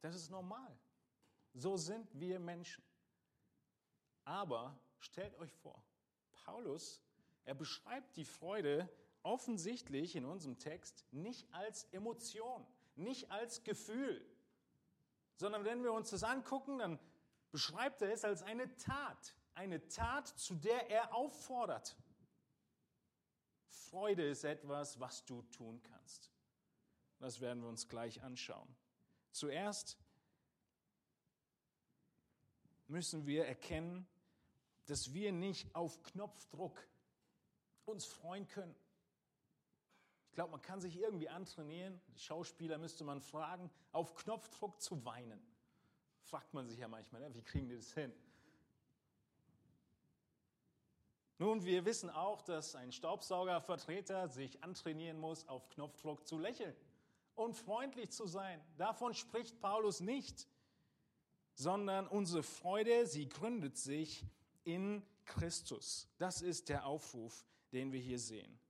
Das 0.00 0.14
ist 0.14 0.30
normal. 0.30 0.78
So 1.54 1.76
sind 1.76 2.08
wir 2.18 2.38
Menschen. 2.38 2.84
Aber 4.24 4.78
stellt 4.98 5.34
euch 5.36 5.52
vor, 5.54 5.82
Paulus, 6.44 7.02
er 7.44 7.54
beschreibt 7.54 8.16
die 8.16 8.24
Freude 8.24 8.88
offensichtlich 9.22 10.16
in 10.16 10.24
unserem 10.24 10.58
Text 10.58 11.06
nicht 11.10 11.52
als 11.52 11.84
Emotion, 11.92 12.66
nicht 12.94 13.30
als 13.30 13.64
Gefühl, 13.64 14.24
sondern 15.36 15.64
wenn 15.64 15.82
wir 15.82 15.92
uns 15.92 16.10
das 16.10 16.24
angucken, 16.24 16.78
dann 16.78 16.98
beschreibt 17.50 18.02
er 18.02 18.12
es 18.12 18.24
als 18.24 18.42
eine 18.42 18.76
Tat, 18.76 19.34
eine 19.54 19.88
Tat, 19.88 20.28
zu 20.28 20.54
der 20.54 20.90
er 20.90 21.14
auffordert. 21.14 21.96
Freude 23.68 24.28
ist 24.28 24.44
etwas, 24.44 25.00
was 25.00 25.24
du 25.24 25.42
tun 25.42 25.82
kannst. 25.82 26.30
Das 27.18 27.40
werden 27.40 27.62
wir 27.62 27.68
uns 27.68 27.88
gleich 27.88 28.22
anschauen. 28.22 28.76
Zuerst 29.30 29.98
müssen 32.88 33.26
wir 33.26 33.46
erkennen, 33.46 34.06
dass 34.86 35.12
wir 35.12 35.32
nicht 35.32 35.74
auf 35.74 36.02
Knopfdruck 36.02 36.82
uns 37.84 38.04
freuen 38.04 38.48
können. 38.48 38.74
Ich 40.28 40.34
glaube, 40.34 40.52
man 40.52 40.62
kann 40.62 40.80
sich 40.80 40.96
irgendwie 40.96 41.28
antrainieren. 41.28 42.00
Die 42.14 42.20
Schauspieler 42.20 42.78
müsste 42.78 43.04
man 43.04 43.20
fragen, 43.20 43.70
auf 43.92 44.14
Knopfdruck 44.14 44.80
zu 44.80 45.04
weinen. 45.04 45.40
Fragt 46.22 46.54
man 46.54 46.68
sich 46.68 46.78
ja 46.78 46.88
manchmal, 46.88 47.22
ne? 47.22 47.34
wie 47.34 47.42
kriegen 47.42 47.68
die 47.68 47.76
das 47.76 47.92
hin? 47.92 48.12
Nun, 51.38 51.64
wir 51.64 51.84
wissen 51.84 52.10
auch, 52.10 52.42
dass 52.42 52.74
ein 52.74 52.90
Staubsaugervertreter 52.90 54.28
sich 54.28 54.62
antrainieren 54.64 55.18
muss, 55.18 55.46
auf 55.46 55.68
Knopfdruck 55.68 56.26
zu 56.26 56.36
lächeln 56.36 56.74
und 57.36 57.56
freundlich 57.56 58.10
zu 58.10 58.26
sein. 58.26 58.60
Davon 58.76 59.14
spricht 59.14 59.60
Paulus 59.60 60.00
nicht, 60.00 60.48
sondern 61.58 62.06
unsere 62.06 62.44
Freude, 62.44 63.04
sie 63.08 63.28
gründet 63.28 63.76
sich 63.76 64.24
in 64.62 65.02
Christus. 65.24 66.08
Das 66.16 66.40
ist 66.40 66.68
der 66.68 66.86
Aufruf, 66.86 67.44
den 67.72 67.90
wir 67.90 67.98
hier 67.98 68.20
sehen. 68.20 68.60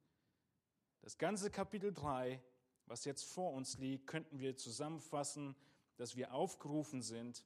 Das 1.02 1.18
ganze 1.18 1.50
Kapitel 1.50 1.92
3, 1.92 2.42
was 2.86 3.04
jetzt 3.04 3.24
vor 3.24 3.52
uns 3.52 3.76
liegt, 3.76 4.06
könnten 4.06 4.38
wir 4.38 4.56
zusammenfassen, 4.56 5.54
dass 5.98 6.16
wir 6.16 6.32
aufgerufen 6.32 7.02
sind, 7.02 7.44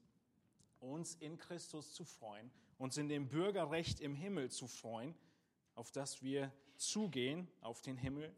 uns 0.78 1.16
in 1.16 1.38
Christus 1.38 1.92
zu 1.92 2.04
freuen, 2.04 2.52
uns 2.78 2.96
in 2.96 3.08
dem 3.08 3.28
Bürgerrecht 3.28 3.98
im 3.98 4.14
Himmel 4.14 4.48
zu 4.48 4.68
freuen, 4.68 5.12
auf 5.74 5.90
das 5.90 6.22
wir 6.22 6.52
zugehen, 6.76 7.48
auf 7.62 7.82
den 7.82 7.96
Himmel, 7.96 8.32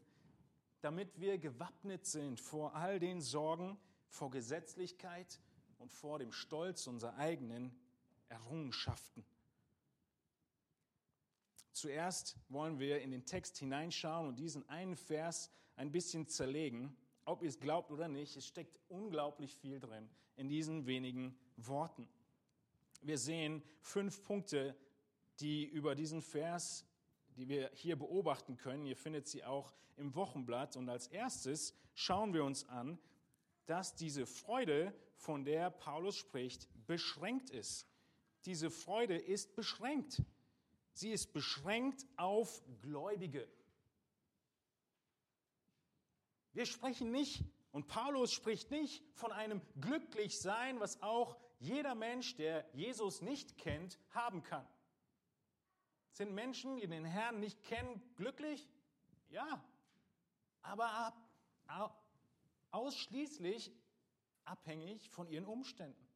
damit 0.80 1.20
wir 1.20 1.36
gewappnet 1.36 2.06
sind 2.06 2.40
vor 2.40 2.74
all 2.74 2.98
den 2.98 3.20
Sorgen, 3.20 3.78
vor 4.08 4.30
Gesetzlichkeit 4.30 5.38
und 5.78 5.92
vor 5.92 6.18
dem 6.18 6.32
Stolz 6.32 6.86
unserer 6.86 7.16
eigenen 7.16 7.74
Errungenschaften. 8.28 9.24
Zuerst 11.72 12.36
wollen 12.48 12.78
wir 12.78 13.00
in 13.00 13.10
den 13.10 13.26
Text 13.26 13.58
hineinschauen 13.58 14.28
und 14.28 14.36
diesen 14.36 14.68
einen 14.68 14.96
Vers 14.96 15.50
ein 15.76 15.90
bisschen 15.90 16.28
zerlegen. 16.28 16.96
Ob 17.24 17.42
ihr 17.42 17.48
es 17.48 17.58
glaubt 17.58 17.90
oder 17.90 18.08
nicht, 18.08 18.36
es 18.36 18.46
steckt 18.46 18.78
unglaublich 18.88 19.56
viel 19.56 19.80
drin 19.80 20.08
in 20.36 20.48
diesen 20.48 20.86
wenigen 20.86 21.36
Worten. 21.56 22.08
Wir 23.02 23.18
sehen 23.18 23.62
fünf 23.80 24.22
Punkte, 24.22 24.76
die 25.40 25.64
über 25.64 25.94
diesen 25.94 26.22
Vers 26.22 26.86
die 27.36 27.48
wir 27.48 27.70
hier 27.74 27.96
beobachten 27.96 28.56
können. 28.56 28.86
Ihr 28.86 28.96
findet 28.96 29.26
sie 29.26 29.44
auch 29.44 29.72
im 29.96 30.14
Wochenblatt. 30.14 30.76
Und 30.76 30.88
als 30.88 31.08
erstes 31.08 31.74
schauen 31.94 32.32
wir 32.32 32.44
uns 32.44 32.68
an, 32.68 32.98
dass 33.66 33.94
diese 33.94 34.26
Freude, 34.26 34.94
von 35.24 35.44
der 35.44 35.70
Paulus 35.70 36.16
spricht, 36.16 36.68
beschränkt 36.86 37.50
ist. 37.50 37.88
Diese 38.44 38.70
Freude 38.70 39.16
ist 39.16 39.56
beschränkt. 39.56 40.22
Sie 40.92 41.10
ist 41.10 41.32
beschränkt 41.32 42.06
auf 42.16 42.62
Gläubige. 42.82 43.48
Wir 46.52 46.66
sprechen 46.66 47.10
nicht, 47.10 47.42
und 47.72 47.88
Paulus 47.88 48.32
spricht 48.32 48.70
nicht 48.70 49.02
von 49.14 49.32
einem 49.32 49.60
Glücklichsein, 49.80 50.78
was 50.78 51.02
auch 51.02 51.36
jeder 51.58 51.94
Mensch, 51.94 52.36
der 52.36 52.68
Jesus 52.74 53.22
nicht 53.22 53.56
kennt, 53.58 53.98
haben 54.10 54.42
kann. 54.42 54.68
Sind 56.12 56.32
Menschen, 56.32 56.76
die 56.76 56.86
den 56.86 57.04
Herrn 57.04 57.40
nicht 57.40 57.64
kennen, 57.64 58.00
glücklich? 58.14 58.68
Ja, 59.30 59.64
aber 60.62 61.12
ausschließlich 62.70 63.72
abhängig 64.44 65.10
von 65.10 65.28
ihren 65.28 65.46
Umständen. 65.46 66.08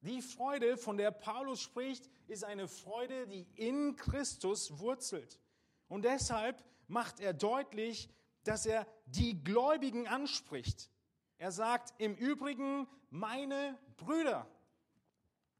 Die 0.00 0.20
Freude, 0.20 0.76
von 0.76 0.98
der 0.98 1.10
Paulus 1.10 1.60
spricht, 1.60 2.10
ist 2.26 2.44
eine 2.44 2.68
Freude, 2.68 3.26
die 3.26 3.46
in 3.54 3.96
Christus 3.96 4.78
wurzelt. 4.78 5.40
Und 5.88 6.04
deshalb 6.04 6.62
macht 6.88 7.20
er 7.20 7.32
deutlich, 7.32 8.10
dass 8.42 8.66
er 8.66 8.86
die 9.06 9.42
Gläubigen 9.42 10.06
anspricht. 10.06 10.90
Er 11.38 11.52
sagt 11.52 11.94
im 11.98 12.14
Übrigen 12.16 12.86
meine 13.08 13.78
Brüder. 13.96 14.46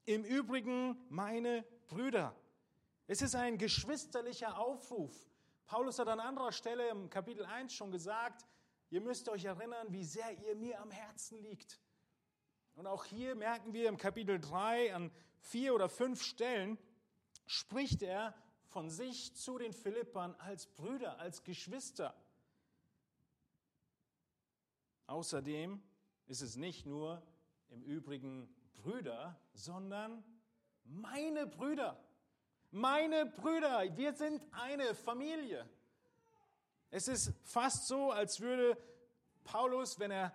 Im 0.04 0.24
Übrigen 0.24 0.98
meine 1.08 1.64
Brüder. 1.86 2.34
Es 3.06 3.22
ist 3.22 3.34
ein 3.34 3.56
geschwisterlicher 3.56 4.58
Aufruf. 4.58 5.14
Paulus 5.66 5.98
hat 5.98 6.08
an 6.08 6.20
anderer 6.20 6.52
Stelle 6.52 6.88
im 6.88 7.08
Kapitel 7.08 7.44
1 7.46 7.72
schon 7.72 7.90
gesagt, 7.90 8.46
ihr 8.94 9.00
müsst 9.00 9.28
euch 9.28 9.44
erinnern, 9.44 9.88
wie 9.90 10.04
sehr 10.04 10.30
ihr 10.38 10.54
mir 10.54 10.80
am 10.80 10.92
Herzen 10.92 11.42
liegt. 11.42 11.80
Und 12.76 12.86
auch 12.86 13.04
hier 13.04 13.34
merken 13.34 13.72
wir 13.72 13.88
im 13.88 13.96
Kapitel 13.96 14.38
3 14.38 14.94
an 14.94 15.10
vier 15.40 15.74
oder 15.74 15.88
fünf 15.88 16.22
Stellen, 16.22 16.78
spricht 17.44 18.02
er 18.02 18.36
von 18.66 18.90
sich 18.90 19.34
zu 19.34 19.58
den 19.58 19.72
Philippern 19.72 20.36
als 20.36 20.68
Brüder, 20.68 21.18
als 21.18 21.42
Geschwister. 21.42 22.14
Außerdem 25.08 25.82
ist 26.26 26.40
es 26.40 26.54
nicht 26.54 26.86
nur 26.86 27.20
im 27.70 27.82
Übrigen 27.82 28.48
Brüder, 28.74 29.36
sondern 29.54 30.22
meine 30.84 31.48
Brüder. 31.48 32.00
Meine 32.70 33.26
Brüder, 33.26 33.96
wir 33.96 34.12
sind 34.12 34.46
eine 34.52 34.94
Familie. 34.94 35.68
Es 36.94 37.08
ist 37.08 37.32
fast 37.42 37.88
so, 37.88 38.12
als 38.12 38.38
würde 38.38 38.78
Paulus, 39.42 39.98
wenn 39.98 40.12
er 40.12 40.32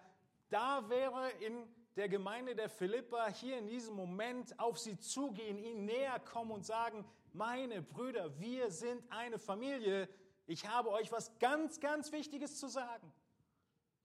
da 0.50 0.90
wäre 0.90 1.30
in 1.40 1.66
der 1.96 2.10
Gemeinde 2.10 2.54
der 2.54 2.68
Philippa, 2.70 3.30
hier 3.30 3.58
in 3.58 3.68
diesem 3.68 3.96
Moment 3.96 4.60
auf 4.60 4.78
sie 4.78 5.00
zugehen, 5.00 5.58
ihnen 5.58 5.86
näher 5.86 6.20
kommen 6.20 6.52
und 6.52 6.66
sagen, 6.66 7.06
meine 7.32 7.82
Brüder, 7.82 8.38
wir 8.42 8.72
sind 8.72 9.10
eine 9.10 9.40
Familie. 9.40 10.10
Ich 10.48 10.68
habe 10.68 10.92
euch 10.92 11.14
was 11.14 11.40
ganz, 11.40 11.80
ganz 11.80 12.12
Wichtiges 12.12 12.60
zu 12.60 12.68
sagen. 12.68 13.10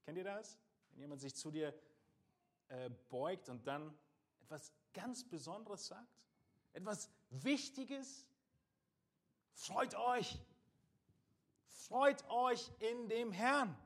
Kennt 0.05 0.19
ihr 0.19 0.23
das? 0.25 0.57
Wenn 0.93 1.01
jemand 1.01 1.21
sich 1.23 1.35
zu 1.35 1.51
dir 1.51 1.75
äh, 2.69 2.89
beugt 3.09 3.49
und 3.49 3.67
dann 3.67 3.93
etwas 4.43 4.73
ganz 4.93 5.25
Besonderes 5.25 5.89
sagt? 5.89 6.15
etwas 6.73 7.11
Wichtiges. 7.31 8.27
Freut 9.55 9.95
euch. 9.95 10.39
Freut 11.89 12.27
euch 12.31 12.71
in 12.79 13.11
dem 13.11 13.31
Herrn. 13.31 13.77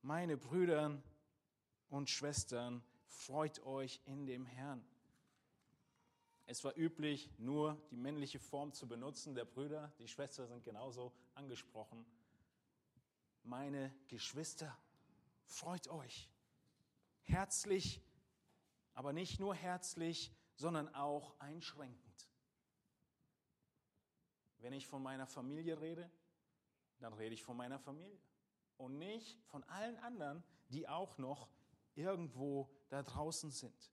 Meine 0.00 0.36
Brüder 0.36 1.02
und 1.88 2.08
Schwestern, 2.08 2.84
freut 3.08 3.58
euch 3.66 4.00
in 4.04 4.26
dem 4.26 4.46
Herrn. 4.46 4.84
Es 6.46 6.62
war 6.62 6.76
üblich, 6.76 7.28
nur 7.36 7.76
die 7.90 7.96
männliche 7.96 8.38
Form 8.38 8.72
zu 8.72 8.86
benutzen 8.86 9.34
der 9.34 9.44
Brüder. 9.44 9.92
Die 9.98 10.06
Schwestern 10.06 10.46
sind 10.46 10.62
genauso 10.62 11.12
angesprochen. 11.34 12.06
Meine 13.42 13.92
Geschwister, 14.06 14.78
freut 15.46 15.88
euch. 15.88 16.30
Herzlich 17.22 18.00
aber 18.94 19.12
nicht 19.12 19.40
nur 19.40 19.56
herzlich, 19.56 20.32
sondern 20.54 20.94
auch 20.94 21.34
einschränkend. 21.40 22.29
Wenn 24.60 24.72
ich 24.72 24.86
von 24.86 25.02
meiner 25.02 25.26
Familie 25.26 25.80
rede, 25.80 26.10
dann 27.00 27.12
rede 27.14 27.34
ich 27.34 27.42
von 27.42 27.56
meiner 27.56 27.78
Familie 27.78 28.20
und 28.76 28.98
nicht 28.98 29.38
von 29.46 29.64
allen 29.64 29.96
anderen, 29.98 30.42
die 30.68 30.86
auch 30.86 31.16
noch 31.18 31.48
irgendwo 31.94 32.70
da 32.88 33.02
draußen 33.02 33.50
sind. 33.50 33.92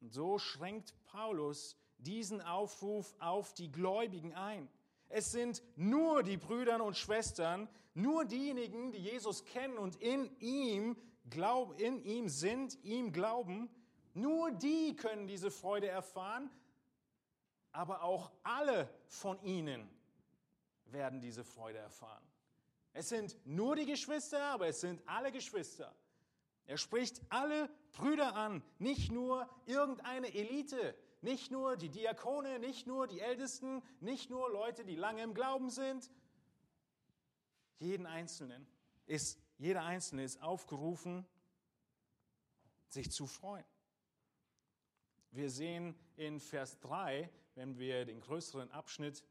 Und 0.00 0.12
so 0.12 0.38
schränkt 0.38 0.94
Paulus 1.04 1.76
diesen 1.98 2.40
Aufruf 2.40 3.14
auf 3.18 3.52
die 3.54 3.70
Gläubigen 3.70 4.34
ein. 4.34 4.68
Es 5.08 5.32
sind 5.32 5.62
nur 5.76 6.22
die 6.22 6.36
Brüder 6.36 6.82
und 6.82 6.96
Schwestern, 6.96 7.68
nur 7.94 8.24
diejenigen, 8.24 8.92
die 8.92 8.98
Jesus 8.98 9.44
kennen 9.44 9.78
und 9.78 9.96
in 9.96 10.30
ihm 10.38 10.96
glauben, 11.28 11.74
in 11.74 12.02
ihm 12.02 12.28
sind, 12.28 12.82
ihm 12.84 13.12
glauben, 13.12 13.68
nur 14.14 14.50
die 14.52 14.96
können 14.96 15.26
diese 15.26 15.50
Freude 15.50 15.88
erfahren, 15.88 16.50
aber 17.72 18.02
auch 18.02 18.30
alle 18.42 18.88
von 19.06 19.40
ihnen 19.42 19.88
werden 20.92 21.20
diese 21.20 21.44
Freude 21.44 21.78
erfahren. 21.78 22.24
Es 22.92 23.08
sind 23.08 23.36
nur 23.44 23.76
die 23.76 23.86
Geschwister, 23.86 24.42
aber 24.46 24.68
es 24.68 24.80
sind 24.80 25.02
alle 25.06 25.30
Geschwister. 25.30 25.94
Er 26.66 26.76
spricht 26.76 27.22
alle 27.30 27.70
Brüder 27.92 28.34
an, 28.34 28.62
nicht 28.78 29.10
nur 29.10 29.48
irgendeine 29.66 30.34
Elite, 30.34 30.94
nicht 31.22 31.50
nur 31.50 31.76
die 31.76 31.88
Diakone, 31.88 32.58
nicht 32.58 32.86
nur 32.86 33.06
die 33.06 33.20
Ältesten, 33.20 33.82
nicht 34.00 34.30
nur 34.30 34.50
Leute, 34.50 34.84
die 34.84 34.96
lange 34.96 35.22
im 35.22 35.34
Glauben 35.34 35.70
sind. 35.70 36.10
Jeden 37.78 38.06
Einzelnen 38.06 38.66
ist, 39.06 39.40
jeder 39.56 39.84
Einzelne 39.84 40.24
ist 40.24 40.42
aufgerufen, 40.42 41.26
sich 42.88 43.10
zu 43.10 43.26
freuen. 43.26 43.64
Wir 45.30 45.50
sehen 45.50 45.94
in 46.16 46.40
Vers 46.40 46.78
3, 46.80 47.30
wenn 47.54 47.78
wir 47.78 48.04
den 48.04 48.20
größeren 48.20 48.70
Abschnitt 48.70 49.22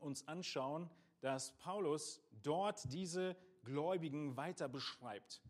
uns 0.00 0.26
anschauen, 0.26 0.90
dass 1.20 1.52
Paulus 1.58 2.20
dort 2.42 2.92
diese 2.92 3.36
Gläubigen 3.64 4.36
weiter 4.36 4.68
beschreibt. 4.68 5.42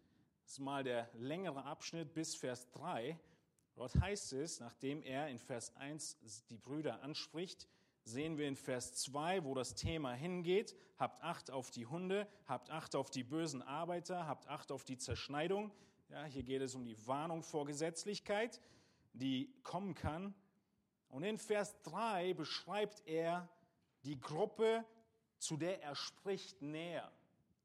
Das 0.42 0.52
ist 0.52 0.58
mal 0.60 0.82
der 0.82 1.08
längere 1.14 1.64
Abschnitt 1.64 2.14
bis 2.14 2.34
Vers 2.34 2.70
3. 2.70 3.18
Dort 3.74 3.94
heißt 4.00 4.32
es, 4.32 4.60
nachdem 4.60 5.02
er 5.02 5.28
in 5.28 5.38
Vers 5.38 5.76
1 5.76 6.18
die 6.48 6.56
Brüder 6.56 7.02
anspricht, 7.02 7.68
sehen 8.02 8.38
wir 8.38 8.48
in 8.48 8.56
Vers 8.56 8.94
2, 8.94 9.44
wo 9.44 9.54
das 9.54 9.74
Thema 9.74 10.14
hingeht. 10.14 10.74
Habt 10.98 11.22
Acht 11.22 11.50
auf 11.50 11.70
die 11.70 11.86
Hunde, 11.86 12.26
habt 12.46 12.70
Acht 12.70 12.96
auf 12.96 13.10
die 13.10 13.22
bösen 13.22 13.62
Arbeiter, 13.62 14.26
habt 14.26 14.48
Acht 14.48 14.72
auf 14.72 14.84
die 14.84 14.98
Zerschneidung. 14.98 15.70
Ja, 16.08 16.24
hier 16.24 16.42
geht 16.42 16.62
es 16.62 16.74
um 16.74 16.84
die 16.84 17.06
Warnung 17.06 17.42
vor 17.42 17.66
Gesetzlichkeit, 17.66 18.60
die 19.12 19.54
kommen 19.62 19.94
kann. 19.94 20.34
Und 21.08 21.22
in 21.22 21.38
Vers 21.38 21.80
3 21.82 22.34
beschreibt 22.34 23.06
er 23.06 23.48
die 24.04 24.18
Gruppe, 24.18 24.84
zu 25.38 25.56
der 25.56 25.82
er 25.82 25.94
spricht, 25.94 26.62
näher. 26.62 27.12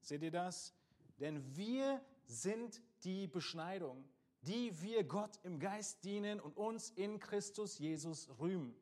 Seht 0.01 0.23
ihr 0.23 0.31
das? 0.31 0.73
Denn 1.19 1.55
wir 1.55 2.03
sind 2.25 2.81
die 3.03 3.27
Beschneidung 3.27 4.07
die 4.43 4.81
wir 4.81 5.03
Gott 5.03 5.39
im 5.43 5.59
Geist 5.59 6.03
dienen 6.03 6.39
und 6.39 6.57
uns 6.57 6.89
in 6.91 7.19
Christus 7.19 7.77
Jesus 7.77 8.29
rühmen 8.39 8.75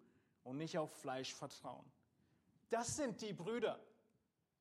und 0.43 0.57
nicht 0.57 0.77
auf 0.77 0.91
Fleisch 1.01 1.33
vertrauen. 1.33 1.85
Das 2.69 2.95
sind 2.95 3.21
die 3.21 3.33
Brüder, 3.33 3.79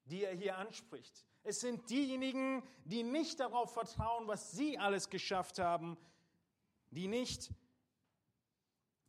die 0.05 0.25
er 0.25 0.35
hier 0.35 0.59
anspricht. 0.59 1.27
Es 1.43 1.61
sind 1.61 1.89
diejenigen, 1.89 2.63
die 2.85 3.03
nicht 3.03 3.41
darauf 3.41 3.73
vertrauen, 3.73 4.29
was 4.29 4.53
sie 4.53 4.77
alles 4.77 5.09
geschafft 5.09 5.59
haben, 5.59 5.97
die 6.91 7.09
nicht 7.09 7.51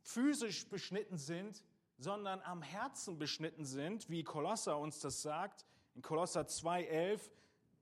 physisch 0.00 0.66
beschnitten 0.68 1.18
sind, 1.18 1.62
sondern 2.02 2.40
am 2.42 2.62
Herzen 2.62 3.16
beschnitten 3.16 3.64
sind, 3.64 4.10
wie 4.10 4.24
Kolosser 4.24 4.76
uns 4.76 4.98
das 4.98 5.22
sagt. 5.22 5.64
In 5.94 6.02
Kolosser 6.02 6.42
2.11 6.42 7.30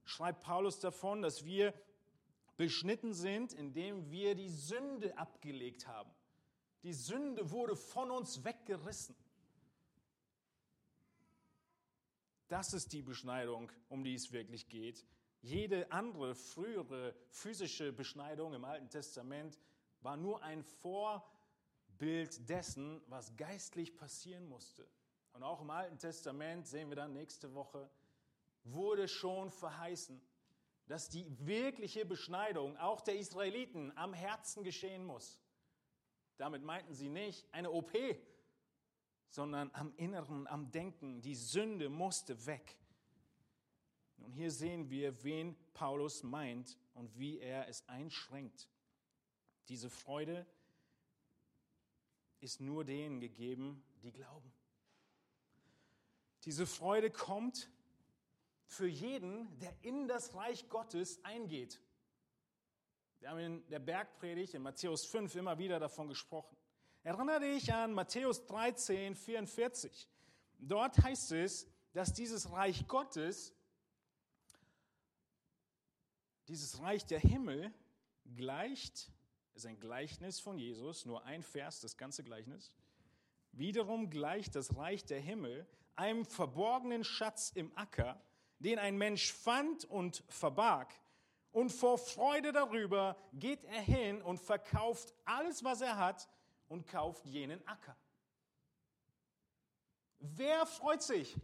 schreibt 0.05 0.43
Paulus 0.43 0.79
davon, 0.79 1.23
dass 1.23 1.45
wir 1.45 1.73
beschnitten 2.59 3.15
sind, 3.15 3.55
indem 3.55 4.11
wir 4.11 4.35
die 4.35 4.51
Sünde 4.51 5.17
abgelegt 5.17 5.87
haben. 5.87 6.11
Die 6.83 6.93
Sünde 6.93 7.51
wurde 7.51 7.77
von 7.77 8.11
uns 8.11 8.45
weggerissen. 8.45 9.17
Das 12.49 12.75
ist 12.75 12.93
die 12.93 13.03
Beschneidung, 13.03 13.73
um 13.89 14.05
die 14.05 14.15
es 14.15 14.33
wirklich 14.33 14.69
geht. 14.69 15.07
Jede 15.41 15.91
andere 15.91 16.35
frühere 16.35 17.15
physische 17.31 17.93
Beschneidung 17.93 18.53
im 18.53 18.67
Alten 18.67 18.91
Testament 18.91 19.59
war 20.03 20.19
nur 20.19 20.43
ein 20.43 20.63
Vorbild 22.01 22.49
dessen, 22.49 23.03
was 23.09 23.37
geistlich 23.37 23.95
passieren 23.95 24.49
musste. 24.49 24.89
Und 25.35 25.43
auch 25.43 25.61
im 25.61 25.69
Alten 25.69 25.99
Testament, 25.99 26.67
sehen 26.67 26.89
wir 26.89 26.97
dann 26.97 27.13
nächste 27.13 27.53
Woche, 27.55 27.91
wurde 28.65 29.07
schon 29.07 29.51
verheißen, 29.51 30.19
dass 30.87 31.11
die 31.11 31.27
wirkliche 31.47 32.07
Beschneidung 32.07 32.79
auch 32.79 33.03
der 33.03 33.19
Israeliten 33.19 33.93
am 33.99 34.15
Herzen 34.15 34.65
geschehen 34.65 35.05
muss. 35.05 35.43
Damit 36.39 36.63
meinten 36.63 36.95
sie 36.95 37.11
nicht 37.11 37.47
eine 37.53 37.71
OP, 37.71 37.93
sondern 39.29 39.71
am 39.75 39.93
Inneren, 39.97 40.47
am 40.47 40.71
Denken. 40.71 41.21
Die 41.21 41.35
Sünde 41.35 41.91
musste 41.91 42.47
weg. 42.47 42.79
Und 44.17 44.33
hier 44.33 44.51
sehen 44.51 44.89
wir, 44.89 45.23
wen 45.23 45.55
Paulus 45.75 46.23
meint 46.23 46.79
und 46.95 47.19
wie 47.19 47.41
er 47.41 47.69
es 47.69 47.87
einschränkt. 47.91 48.71
Diese 49.69 49.91
Freude 49.91 50.47
ist 52.41 52.61
nur 52.61 52.85
denen 52.85 53.21
gegeben, 53.21 53.83
die 54.03 54.13
glauben. 54.13 54.53
Diese 56.45 56.67
Freude 56.67 57.11
kommt 57.11 57.71
für 58.65 58.87
jeden, 58.87 59.59
der 59.59 59.75
in 59.83 60.09
das 60.09 60.35
Reich 60.35 60.69
Gottes 60.69 61.23
eingeht. 61.25 61.81
Wir 63.19 63.31
haben 63.31 63.39
in 63.39 63.69
der 63.69 63.81
Bergpredigt 63.81 64.55
in 64.55 64.63
Matthäus 64.63 65.05
5 65.07 65.35
immer 65.35 65.59
wieder 65.59 65.79
davon 65.79 66.09
gesprochen. 66.09 66.57
Erinnere 67.03 67.41
dich 67.41 67.73
an 67.73 67.93
Matthäus 67.93 68.47
13, 68.47 69.15
44. 69.15 70.09
Dort 70.59 71.03
heißt 71.03 71.33
es, 71.33 71.67
dass 71.93 72.13
dieses 72.13 72.51
Reich 72.53 72.87
Gottes, 72.87 73.55
dieses 76.49 76.81
Reich 76.81 77.05
der 77.05 77.21
Himmel 77.21 77.75
gleicht, 78.37 79.11
ist 79.55 79.67
ein 79.67 79.79
Gleichnis 79.79 80.41
von 80.41 80.59
Jesus, 80.59 81.05
nur 81.05 81.25
ein 81.25 81.43
Vers, 81.43 81.81
das 81.81 81.97
ganze 81.97 82.23
Gleichnis. 82.25 82.73
Wiederum 83.53 84.11
gleicht 84.11 84.55
das 84.55 84.77
Reich 84.77 85.05
der 85.05 85.21
Himmel 85.21 85.67
einem 85.97 86.25
verborgenen 86.25 87.05
Schatz 87.05 87.53
im 87.55 87.77
Acker, 87.77 88.21
den 88.59 88.79
ein 88.79 88.97
Mensch 88.97 89.33
fand 89.33 89.85
und 89.85 90.25
verbarg. 90.29 90.95
Und 91.53 91.71
vor 91.71 91.99
Freude 91.99 92.53
darüber 92.53 93.17
geht 93.33 93.65
er 93.65 93.81
hin 93.81 94.23
und 94.23 94.39
verkauft 94.39 95.13
alles, 95.25 95.65
was 95.65 95.81
er 95.81 95.99
hat 95.99 96.29
und 96.69 96.87
kauft 96.87 97.27
jenen 97.27 97.67
Acker. 97.67 97.97
Wer 100.21 100.65
freut 100.67 101.03
sich? 101.03 101.37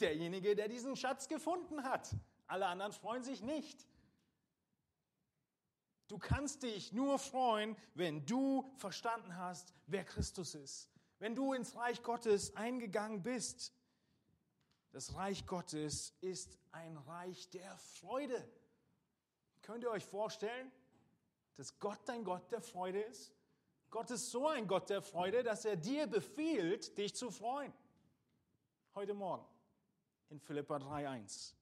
Derjenige, 0.00 0.54
der 0.54 0.68
diesen 0.68 0.96
Schatz 0.96 1.28
gefunden 1.28 1.84
hat. 1.84 2.14
Alle 2.46 2.66
anderen 2.66 2.92
freuen 2.92 3.22
sich 3.22 3.40
nicht. 3.40 3.86
Du 6.08 6.18
kannst 6.18 6.62
dich 6.62 6.92
nur 6.92 7.18
freuen, 7.18 7.76
wenn 7.94 8.26
du 8.26 8.70
verstanden 8.76 9.36
hast, 9.36 9.72
wer 9.86 10.04
Christus 10.04 10.54
ist. 10.54 10.90
Wenn 11.18 11.34
du 11.34 11.54
ins 11.54 11.74
Reich 11.76 12.02
Gottes 12.02 12.54
eingegangen 12.56 13.22
bist. 13.22 13.72
Das 14.92 15.14
Reich 15.14 15.46
Gottes 15.46 16.14
ist 16.20 16.58
ein 16.72 16.96
Reich 16.98 17.48
der 17.50 17.76
Freude. 17.78 18.46
Könnt 19.62 19.82
ihr 19.82 19.90
euch 19.90 20.04
vorstellen, 20.04 20.70
dass 21.56 21.78
Gott 21.78 22.08
ein 22.10 22.22
Gott 22.22 22.50
der 22.52 22.60
Freude 22.60 23.00
ist? 23.00 23.32
Gott 23.90 24.10
ist 24.10 24.30
so 24.30 24.48
ein 24.48 24.66
Gott 24.66 24.90
der 24.90 25.02
Freude, 25.02 25.42
dass 25.42 25.64
er 25.64 25.76
dir 25.76 26.06
befiehlt, 26.06 26.98
dich 26.98 27.14
zu 27.14 27.30
freuen. 27.30 27.72
Heute 28.94 29.14
Morgen 29.14 29.46
in 30.30 30.38
Philippa 30.38 30.76
3.1. 30.76 31.54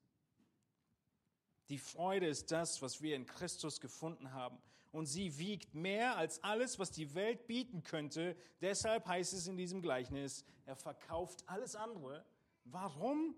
Die 1.69 1.79
Freude 1.79 2.27
ist 2.27 2.51
das, 2.51 2.83
was 2.83 3.03
wir 3.03 3.17
in 3.17 3.27
Christus 3.27 3.81
gefunden 3.81 4.33
haben. 4.33 4.59
Und 4.91 5.07
sie 5.07 5.39
wiegt 5.39 5.75
mehr 5.75 6.17
als 6.17 6.43
alles, 6.45 6.79
was 6.79 6.91
die 6.91 7.15
Welt 7.15 7.47
bieten 7.47 7.83
könnte. 7.83 8.37
Deshalb 8.61 9.07
heißt 9.07 9.33
es 9.33 9.47
in 9.47 9.57
diesem 9.57 9.81
Gleichnis, 9.81 10.45
er 10.67 10.77
verkauft 10.77 11.43
alles 11.47 11.75
andere 11.75 12.25
Warum? 12.65 13.35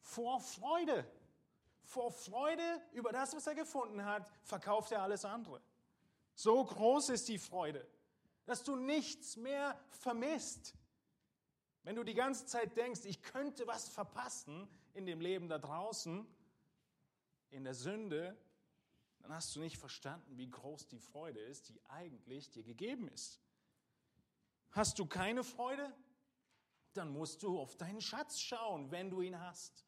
Vor 0.00 0.40
Freude. 0.40 1.06
Vor 1.82 2.10
Freude 2.10 2.82
über 2.92 3.12
das, 3.12 3.34
was 3.34 3.46
er 3.46 3.54
gefunden 3.54 4.04
hat, 4.04 4.28
verkauft 4.42 4.92
er 4.92 5.02
alles 5.02 5.24
andere. 5.24 5.60
So 6.34 6.64
groß 6.64 7.10
ist 7.10 7.28
die 7.28 7.38
Freude, 7.38 7.86
dass 8.44 8.64
du 8.64 8.76
nichts 8.76 9.36
mehr 9.36 9.78
vermisst. 9.88 10.74
Wenn 11.84 11.96
du 11.96 12.02
die 12.02 12.14
ganze 12.14 12.46
Zeit 12.46 12.76
denkst, 12.76 13.04
ich 13.04 13.22
könnte 13.22 13.66
was 13.66 13.88
verpassen 13.88 14.68
in 14.96 15.06
dem 15.06 15.20
Leben 15.20 15.48
da 15.48 15.58
draußen, 15.58 16.26
in 17.50 17.64
der 17.64 17.74
Sünde, 17.74 18.36
dann 19.20 19.32
hast 19.32 19.54
du 19.54 19.60
nicht 19.60 19.78
verstanden, 19.78 20.36
wie 20.36 20.50
groß 20.50 20.88
die 20.88 20.98
Freude 20.98 21.40
ist, 21.40 21.68
die 21.68 21.80
eigentlich 21.86 22.50
dir 22.50 22.62
gegeben 22.62 23.08
ist. 23.08 23.40
Hast 24.70 24.98
du 24.98 25.06
keine 25.06 25.44
Freude? 25.44 25.92
dann 26.96 27.12
musst 27.12 27.42
du 27.42 27.58
auf 27.58 27.76
deinen 27.76 28.00
Schatz 28.00 28.40
schauen, 28.40 28.90
wenn 28.90 29.10
du 29.10 29.20
ihn 29.20 29.38
hast. 29.38 29.84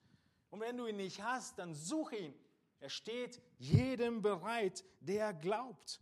Und 0.50 0.60
wenn 0.60 0.76
du 0.76 0.86
ihn 0.86 0.96
nicht 0.96 1.22
hast, 1.22 1.58
dann 1.58 1.74
such 1.74 2.12
ihn. 2.12 2.34
Er 2.80 2.90
steht 2.90 3.40
jedem 3.58 4.22
bereit, 4.22 4.84
der 5.00 5.34
glaubt. 5.34 6.00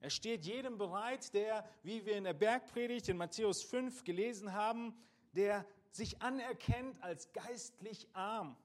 Er 0.00 0.10
steht 0.10 0.46
jedem 0.46 0.78
bereit, 0.78 1.34
der, 1.34 1.68
wie 1.82 2.04
wir 2.06 2.16
in 2.16 2.24
der 2.24 2.32
Bergpredigt 2.32 3.08
in 3.08 3.18
Matthäus 3.18 3.62
5 3.62 4.02
gelesen 4.04 4.52
haben, 4.52 4.96
der 5.32 5.66
sich 5.90 6.22
anerkennt 6.22 7.02
als 7.02 7.32
geistlich 7.32 8.08
arm. 8.12 8.56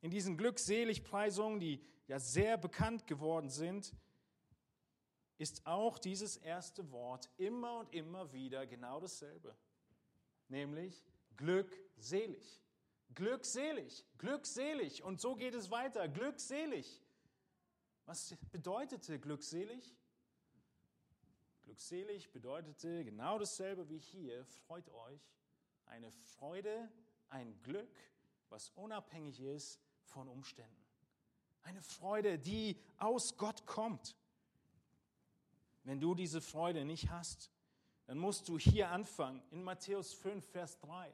In 0.00 0.10
diesen 0.10 0.36
Glückseligpreisungen, 0.36 1.60
die 1.60 1.84
ja 2.06 2.18
sehr 2.18 2.56
bekannt 2.56 3.06
geworden 3.06 3.48
sind, 3.48 3.94
ist 5.38 5.66
auch 5.66 5.98
dieses 5.98 6.36
erste 6.36 6.90
Wort 6.90 7.30
immer 7.36 7.78
und 7.78 7.92
immer 7.94 8.32
wieder 8.32 8.66
genau 8.66 9.00
dasselbe 9.00 9.56
nämlich 10.52 11.02
glückselig. 11.36 12.60
Glückselig, 13.14 14.06
glückselig. 14.16 15.02
Und 15.02 15.20
so 15.20 15.34
geht 15.34 15.54
es 15.54 15.70
weiter. 15.70 16.08
Glückselig. 16.08 17.02
Was 18.06 18.34
bedeutete 18.50 19.18
glückselig? 19.18 19.96
Glückselig 21.64 22.32
bedeutete 22.32 23.04
genau 23.04 23.38
dasselbe 23.38 23.88
wie 23.88 23.98
hier. 23.98 24.46
Freut 24.66 24.88
euch. 24.90 25.20
Eine 25.92 26.10
Freude, 26.10 26.90
ein 27.28 27.60
Glück, 27.60 27.94
was 28.48 28.70
unabhängig 28.70 29.40
ist 29.40 29.78
von 30.04 30.26
Umständen. 30.26 30.86
Eine 31.64 31.82
Freude, 31.82 32.38
die 32.38 32.78
aus 32.96 33.36
Gott 33.36 33.66
kommt. 33.66 34.16
Wenn 35.84 36.00
du 36.00 36.14
diese 36.14 36.40
Freude 36.40 36.86
nicht 36.86 37.10
hast, 37.10 37.50
dann 38.06 38.16
musst 38.16 38.48
du 38.48 38.58
hier 38.58 38.88
anfangen, 38.88 39.42
in 39.50 39.62
Matthäus 39.62 40.14
5, 40.14 40.42
Vers 40.46 40.78
3. 40.78 41.12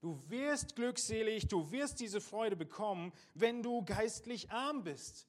Du 0.00 0.18
wirst 0.30 0.76
glückselig, 0.76 1.48
du 1.48 1.70
wirst 1.70 2.00
diese 2.00 2.22
Freude 2.22 2.56
bekommen, 2.56 3.12
wenn 3.34 3.62
du 3.62 3.84
geistlich 3.84 4.50
arm 4.50 4.82
bist. 4.82 5.28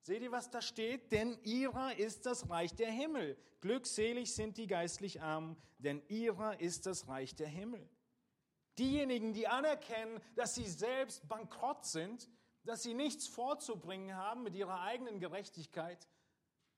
Seht 0.00 0.22
ihr, 0.22 0.32
was 0.32 0.48
da 0.48 0.62
steht? 0.62 1.12
Denn 1.12 1.36
ihrer 1.42 1.98
ist 1.98 2.24
das 2.24 2.48
Reich 2.48 2.74
der 2.74 2.90
Himmel. 2.90 3.36
Glückselig 3.60 4.34
sind 4.34 4.56
die 4.56 4.68
geistlich 4.68 5.20
Armen, 5.20 5.58
denn 5.76 6.00
ihrer 6.08 6.58
ist 6.60 6.86
das 6.86 7.08
Reich 7.08 7.34
der 7.34 7.48
Himmel. 7.48 7.86
Diejenigen, 8.78 9.32
die 9.32 9.48
anerkennen, 9.48 10.20
dass 10.34 10.54
sie 10.54 10.66
selbst 10.66 11.26
bankrott 11.28 11.84
sind, 11.84 12.28
dass 12.64 12.82
sie 12.82 12.94
nichts 12.94 13.26
vorzubringen 13.26 14.16
haben 14.16 14.42
mit 14.42 14.54
ihrer 14.54 14.82
eigenen 14.82 15.20
Gerechtigkeit, 15.20 16.08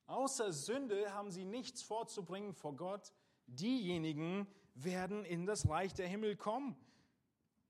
außer 0.07 0.53
Sünde 0.53 1.13
haben 1.13 1.31
sie 1.31 1.45
nichts 1.45 1.83
vorzubringen 1.83 2.55
vor 2.55 2.77
Gott, 2.77 3.13
diejenigen 3.47 4.47
werden 4.75 5.25
in 5.25 5.47
das 5.47 5.69
Reich 5.69 5.93
der 5.95 6.07
Himmel 6.07 6.37
kommen. 6.37 6.77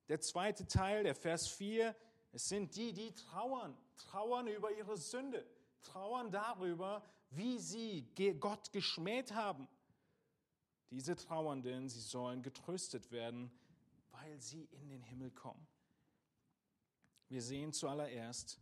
Der 0.09 0.21
zweite 0.21 0.67
Teil, 0.67 1.05
der 1.05 1.15
Vers 1.15 1.49
4, 1.49 1.95
es 2.33 2.49
sind 2.49 2.77
die, 2.77 2.93
die 2.93 3.13
trauern, 3.15 3.77
trauern 3.97 4.47
über 4.47 4.73
ihre 4.73 4.97
Sünde, 4.97 5.47
trauern 5.83 6.31
darüber, 6.31 7.03
wie 7.31 7.59
sie 7.59 8.07
Gott 8.41 8.73
geschmäht 8.73 9.35
haben. 9.35 9.69
Diese 10.91 11.17
Trauernden, 11.17 11.89
sie 11.89 12.01
sollen 12.01 12.43
getröstet 12.43 13.11
werden, 13.11 13.51
weil 14.29 14.41
sie 14.43 14.65
in 14.73 14.91
den 14.91 15.03
Himmel 15.03 15.31
kommen. 15.31 15.67
Wir 17.29 17.41
sehen 17.41 17.73
zuallererst, 17.73 18.61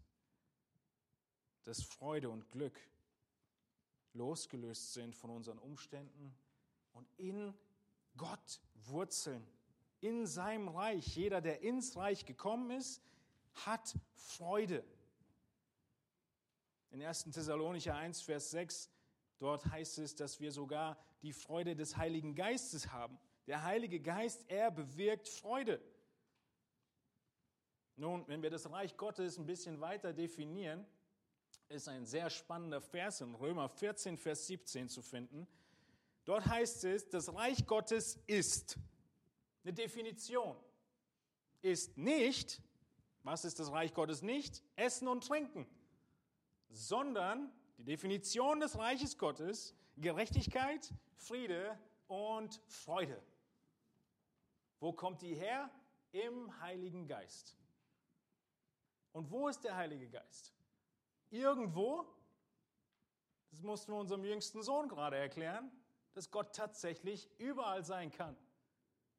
dass 1.65 1.83
Freude 1.83 2.31
und 2.31 2.49
Glück 2.51 2.79
losgelöst 4.13 4.93
sind 4.93 5.17
von 5.17 5.31
unseren 5.31 5.59
Umständen 5.59 6.33
und 6.93 7.09
in 7.17 7.53
Gott 8.17 8.61
wurzeln, 8.75 9.45
in 10.01 10.27
seinem 10.27 10.69
Reich. 10.69 11.17
Jeder, 11.17 11.41
der 11.41 11.63
ins 11.63 11.97
Reich 11.97 12.25
gekommen 12.25 12.71
ist, 12.71 13.03
hat 13.67 13.99
Freude. 14.15 14.85
In 16.91 17.03
1. 17.03 17.25
Thessalonicher 17.25 17.97
1, 17.97 18.23
Vers 18.23 18.53
6, 18.53 18.89
dort 19.39 19.67
heißt 19.67 19.99
es, 19.99 20.15
dass 20.15 20.39
wir 20.39 20.53
sogar 20.53 20.97
die 21.23 21.33
Freude 21.33 21.75
des 21.75 21.97
Heiligen 21.97 22.37
Geistes 22.37 22.93
haben. 22.93 23.19
Der 23.47 23.63
Heilige 23.63 24.01
Geist, 24.01 24.45
er 24.49 24.71
bewirkt 24.71 25.29
Freude. 25.29 25.81
Nun, 27.97 28.27
wenn 28.29 28.43
wir 28.43 28.51
das 28.51 28.71
Reich 28.71 28.97
Gottes 28.97 29.39
ein 29.39 29.47
bisschen 29.47 29.81
weiter 29.81 30.13
definieren, 30.13 30.87
ist 31.69 31.89
ein 31.89 32.05
sehr 32.05 32.29
spannender 32.31 32.81
Vers 32.81 33.21
in 33.21 33.35
Römer 33.35 33.69
14, 33.69 34.19
Vers 34.19 34.47
17 34.47 34.89
zu 34.89 35.03
finden. 35.03 35.47
Dort 36.25 36.47
heißt 36.47 36.85
es, 36.85 37.09
das 37.09 37.33
Reich 37.35 37.67
Gottes 37.67 38.17
ist 38.27 38.79
eine 39.63 39.73
Definition. 39.73 40.57
Ist 41.63 41.97
nicht, 41.97 42.61
was 43.23 43.45
ist 43.45 43.59
das 43.59 43.73
Reich 43.73 43.95
Gottes 43.95 44.23
nicht? 44.23 44.63
Essen 44.77 45.09
und 45.09 45.27
Trinken. 45.27 45.67
Sondern 46.69 47.53
die 47.79 47.85
Definition 47.85 48.61
des 48.61 48.77
Reiches 48.77 49.19
Gottes, 49.19 49.75
Gerechtigkeit, 49.97 50.93
Friede 51.17 51.79
und 52.09 52.61
Freude. 52.67 53.21
Wo 54.81 54.93
kommt 54.93 55.23
die 55.23 55.35
her? 55.35 55.71
Im 56.12 56.61
Heiligen 56.61 57.07
Geist. 57.07 57.57
Und 59.12 59.31
wo 59.31 59.49
ist 59.49 59.65
der 59.65 59.77
Heilige 59.77 60.09
Geist? 60.09 60.53
Irgendwo, 61.31 62.07
das 63.51 63.62
mussten 63.62 63.93
wir 63.93 63.99
unserem 63.99 64.25
jüngsten 64.25 64.62
Sohn 64.62 64.89
gerade 64.89 65.17
erklären, 65.17 65.71
dass 66.12 66.31
Gott 66.31 66.55
tatsächlich 66.55 67.29
überall 67.39 67.85
sein 67.85 68.11
kann. 68.11 68.37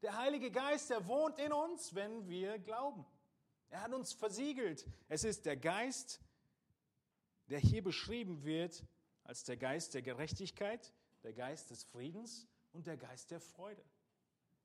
Der 0.02 0.18
Heilige 0.18 0.52
Geist, 0.52 0.90
der 0.90 1.08
wohnt 1.08 1.40
in 1.40 1.52
uns, 1.52 1.96
wenn 1.96 2.28
wir 2.28 2.60
glauben. 2.60 3.06
Er 3.70 3.82
hat 3.82 3.94
uns 3.94 4.14
versiegelt. 4.14 4.86
Es 5.10 5.24
ist 5.24 5.46
der 5.46 5.58
Geist, 5.58 6.22
der 7.48 7.60
hier 7.60 7.84
beschrieben 7.84 8.44
wird 8.44 8.86
als 9.24 9.44
der 9.44 9.58
Geist 9.58 9.94
der 9.94 10.02
Gerechtigkeit, 10.02 10.94
der 11.24 11.34
Geist 11.34 11.72
des 11.72 11.84
Friedens 11.84 12.48
und 12.72 12.88
der 12.88 12.98
Geist 12.98 13.32
der 13.32 13.40
Freude. 13.40 13.84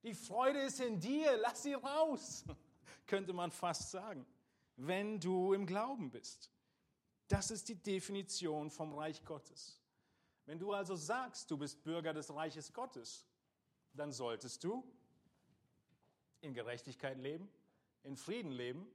Die 0.02 0.14
Freude 0.14 0.60
ist 0.60 0.80
in 0.80 0.98
dir, 0.98 1.36
lass 1.36 1.62
sie 1.62 1.74
raus, 1.74 2.44
könnte 3.06 3.32
man 3.32 3.50
fast 3.50 3.90
sagen, 3.90 4.26
wenn 4.76 5.20
du 5.20 5.52
im 5.52 5.66
Glauben 5.66 6.10
bist. 6.10 6.50
Das 7.28 7.50
ist 7.50 7.68
die 7.68 7.76
Definition 7.76 8.70
vom 8.70 8.92
Reich 8.94 9.24
Gottes. 9.24 9.80
Wenn 10.44 10.58
du 10.58 10.72
also 10.72 10.96
sagst, 10.96 11.50
du 11.50 11.56
bist 11.56 11.82
Bürger 11.84 12.12
des 12.12 12.34
Reiches 12.34 12.72
Gottes, 12.72 13.26
dann 13.94 14.12
solltest 14.12 14.64
du 14.64 14.84
in 16.40 16.52
Gerechtigkeit 16.52 17.18
leben, 17.18 17.48
in 18.02 18.16
Frieden 18.16 18.50
leben 18.50 18.86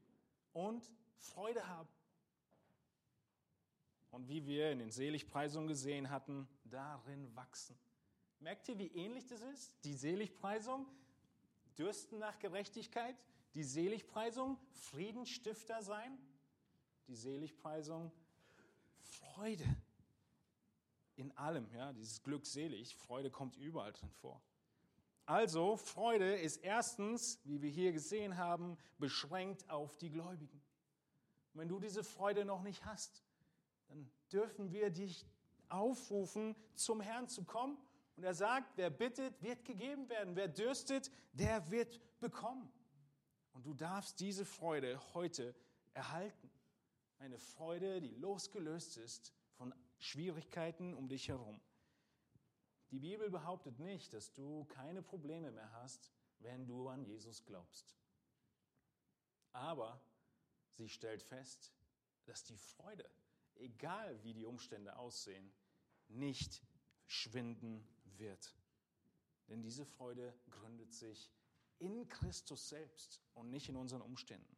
und 0.51 0.91
Freude 1.15 1.67
haben. 1.67 1.89
Und 4.11 4.27
wie 4.27 4.45
wir 4.45 4.71
in 4.71 4.79
den 4.79 4.91
Seligpreisungen 4.91 5.67
gesehen 5.67 6.09
hatten, 6.09 6.47
darin 6.65 7.33
wachsen. 7.35 7.77
Merkt 8.39 8.69
ihr, 8.69 8.77
wie 8.77 8.87
ähnlich 8.87 9.25
das 9.27 9.41
ist? 9.41 9.73
Die 9.83 9.93
Seligpreisung, 9.93 10.85
Dürsten 11.77 12.19
nach 12.19 12.39
Gerechtigkeit, 12.39 13.15
die 13.53 13.63
Seligpreisung, 13.63 14.57
Friedensstifter 14.71 15.81
sein, 15.81 16.17
die 17.07 17.15
Seligpreisung, 17.15 18.11
Freude 18.99 19.65
in 21.17 21.31
allem, 21.35 21.67
ja, 21.73 21.91
dieses 21.93 22.21
glückselig, 22.21 22.95
Freude 22.95 23.31
kommt 23.31 23.57
überall 23.57 23.91
drin 23.91 24.11
vor. 24.11 24.41
Also, 25.25 25.75
Freude 25.75 26.35
ist 26.35 26.57
erstens, 26.57 27.39
wie 27.43 27.61
wir 27.61 27.69
hier 27.69 27.91
gesehen 27.91 28.37
haben, 28.37 28.77
beschränkt 28.97 29.69
auf 29.69 29.97
die 29.97 30.09
Gläubigen. 30.09 30.61
Und 31.53 31.61
wenn 31.61 31.67
du 31.67 31.79
diese 31.79 32.03
Freude 32.03 32.45
noch 32.45 32.61
nicht 32.61 32.85
hast, 32.85 33.23
dann 33.87 34.09
dürfen 34.31 34.71
wir 34.71 34.89
dich 34.89 35.25
aufrufen, 35.69 36.55
zum 36.75 37.01
Herrn 37.01 37.27
zu 37.27 37.43
kommen. 37.43 37.77
Und 38.17 38.23
er 38.23 38.33
sagt, 38.33 38.75
wer 38.77 38.89
bittet, 38.89 39.41
wird 39.43 39.63
gegeben 39.63 40.09
werden. 40.09 40.35
Wer 40.35 40.47
dürstet, 40.47 41.11
der 41.33 41.69
wird 41.69 42.01
bekommen. 42.19 42.71
Und 43.53 43.65
du 43.65 43.75
darfst 43.75 44.19
diese 44.19 44.43
Freude 44.43 44.99
heute 45.13 45.55
erhalten. 45.93 46.49
Eine 47.19 47.37
Freude, 47.37 48.01
die 48.01 48.15
losgelöst 48.15 48.97
ist 48.97 49.33
von 49.53 49.73
Schwierigkeiten 49.99 50.95
um 50.95 51.07
dich 51.07 51.27
herum. 51.29 51.61
Die 52.89 52.99
Bibel 52.99 53.29
behauptet 53.29 53.77
nicht, 53.79 54.13
dass 54.13 54.33
du 54.33 54.65
keine 54.65 55.03
Probleme 55.03 55.51
mehr 55.51 55.71
hast, 55.73 56.11
wenn 56.39 56.65
du 56.65 56.89
an 56.89 57.03
Jesus 57.03 57.45
glaubst. 57.45 57.95
Aber 59.51 60.01
sie 60.71 60.89
stellt 60.89 61.21
fest, 61.21 61.71
dass 62.25 62.43
die 62.43 62.57
Freude, 62.57 63.07
egal 63.55 64.23
wie 64.23 64.33
die 64.33 64.45
Umstände 64.45 64.95
aussehen, 64.95 65.53
nicht 66.07 66.63
schwinden 67.05 67.87
wird. 68.19 68.55
Denn 69.49 69.61
diese 69.61 69.85
Freude 69.85 70.33
gründet 70.49 70.93
sich 70.93 71.31
in 71.79 72.07
Christus 72.09 72.69
selbst 72.69 73.21
und 73.33 73.49
nicht 73.49 73.69
in 73.69 73.75
unseren 73.75 74.01
Umständen. 74.01 74.55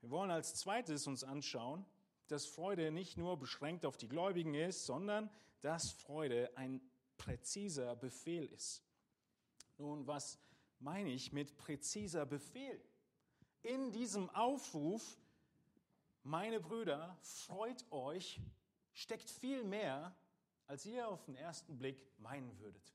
Wir 0.00 0.10
wollen 0.10 0.30
als 0.30 0.54
zweites 0.54 1.06
uns 1.06 1.24
anschauen, 1.24 1.84
dass 2.28 2.46
Freude 2.46 2.90
nicht 2.90 3.18
nur 3.18 3.38
beschränkt 3.38 3.84
auf 3.84 3.96
die 3.96 4.08
Gläubigen 4.08 4.54
ist, 4.54 4.86
sondern 4.86 5.30
dass 5.60 5.90
Freude 5.90 6.56
ein 6.56 6.80
präziser 7.18 7.96
Befehl 7.96 8.46
ist. 8.46 8.82
Nun, 9.76 10.06
was 10.06 10.38
meine 10.78 11.10
ich 11.10 11.32
mit 11.32 11.56
präziser 11.56 12.24
Befehl? 12.24 12.82
In 13.62 13.92
diesem 13.92 14.30
Aufruf, 14.30 15.18
meine 16.22 16.60
Brüder, 16.60 17.18
freut 17.20 17.84
euch, 17.90 18.40
steckt 18.92 19.30
viel 19.30 19.64
mehr, 19.64 20.16
als 20.70 20.86
ihr 20.86 21.08
auf 21.08 21.24
den 21.24 21.34
ersten 21.34 21.76
Blick 21.76 22.00
meinen 22.18 22.56
würdet. 22.60 22.94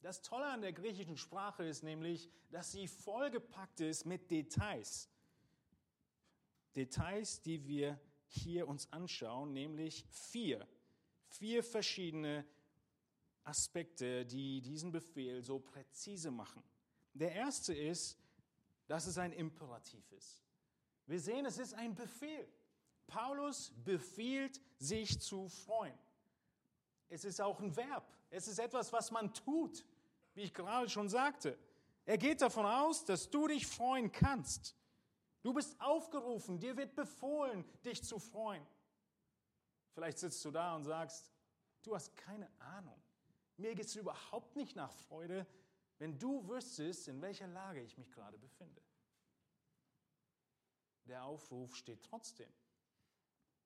Das 0.00 0.22
Tolle 0.22 0.46
an 0.46 0.62
der 0.62 0.72
griechischen 0.72 1.18
Sprache 1.18 1.62
ist 1.62 1.82
nämlich, 1.82 2.30
dass 2.48 2.72
sie 2.72 2.88
vollgepackt 2.88 3.80
ist 3.80 4.06
mit 4.06 4.30
Details. 4.30 5.10
Details, 6.74 7.42
die 7.42 7.66
wir 7.66 8.00
hier 8.28 8.66
uns 8.66 8.90
anschauen, 8.94 9.52
nämlich 9.52 10.06
vier. 10.08 10.66
Vier 11.26 11.62
verschiedene 11.62 12.46
Aspekte, 13.44 14.24
die 14.24 14.62
diesen 14.62 14.90
Befehl 14.90 15.42
so 15.42 15.58
präzise 15.58 16.30
machen. 16.30 16.62
Der 17.12 17.32
erste 17.32 17.74
ist, 17.74 18.18
dass 18.86 19.06
es 19.06 19.18
ein 19.18 19.32
Imperativ 19.34 20.10
ist. 20.12 20.42
Wir 21.04 21.20
sehen, 21.20 21.44
es 21.44 21.58
ist 21.58 21.74
ein 21.74 21.94
Befehl. 21.94 22.48
Paulus 23.06 23.70
befiehlt, 23.84 24.62
sich 24.78 25.20
zu 25.20 25.46
freuen. 25.46 25.98
Es 27.10 27.24
ist 27.24 27.40
auch 27.40 27.60
ein 27.60 27.76
Verb. 27.76 28.08
Es 28.30 28.48
ist 28.48 28.58
etwas, 28.58 28.92
was 28.92 29.10
man 29.10 29.34
tut, 29.34 29.84
wie 30.34 30.42
ich 30.42 30.54
gerade 30.54 30.88
schon 30.88 31.08
sagte. 31.08 31.58
Er 32.06 32.16
geht 32.16 32.40
davon 32.40 32.64
aus, 32.64 33.04
dass 33.04 33.28
du 33.28 33.48
dich 33.48 33.66
freuen 33.66 34.10
kannst. 34.10 34.76
Du 35.42 35.52
bist 35.52 35.78
aufgerufen, 35.80 36.58
dir 36.58 36.76
wird 36.76 36.94
befohlen, 36.94 37.64
dich 37.84 38.02
zu 38.04 38.18
freuen. 38.18 38.64
Vielleicht 39.92 40.18
sitzt 40.18 40.44
du 40.44 40.50
da 40.50 40.76
und 40.76 40.84
sagst, 40.84 41.32
du 41.82 41.94
hast 41.94 42.16
keine 42.16 42.48
Ahnung. 42.60 43.00
Mir 43.56 43.74
geht 43.74 43.86
es 43.86 43.96
überhaupt 43.96 44.54
nicht 44.56 44.76
nach 44.76 44.92
Freude, 44.92 45.46
wenn 45.98 46.18
du 46.18 46.48
wüsstest, 46.48 47.08
in 47.08 47.20
welcher 47.20 47.48
Lage 47.48 47.82
ich 47.82 47.98
mich 47.98 48.10
gerade 48.12 48.38
befinde. 48.38 48.80
Der 51.04 51.24
Aufruf 51.24 51.74
steht 51.74 52.04
trotzdem. 52.04 52.50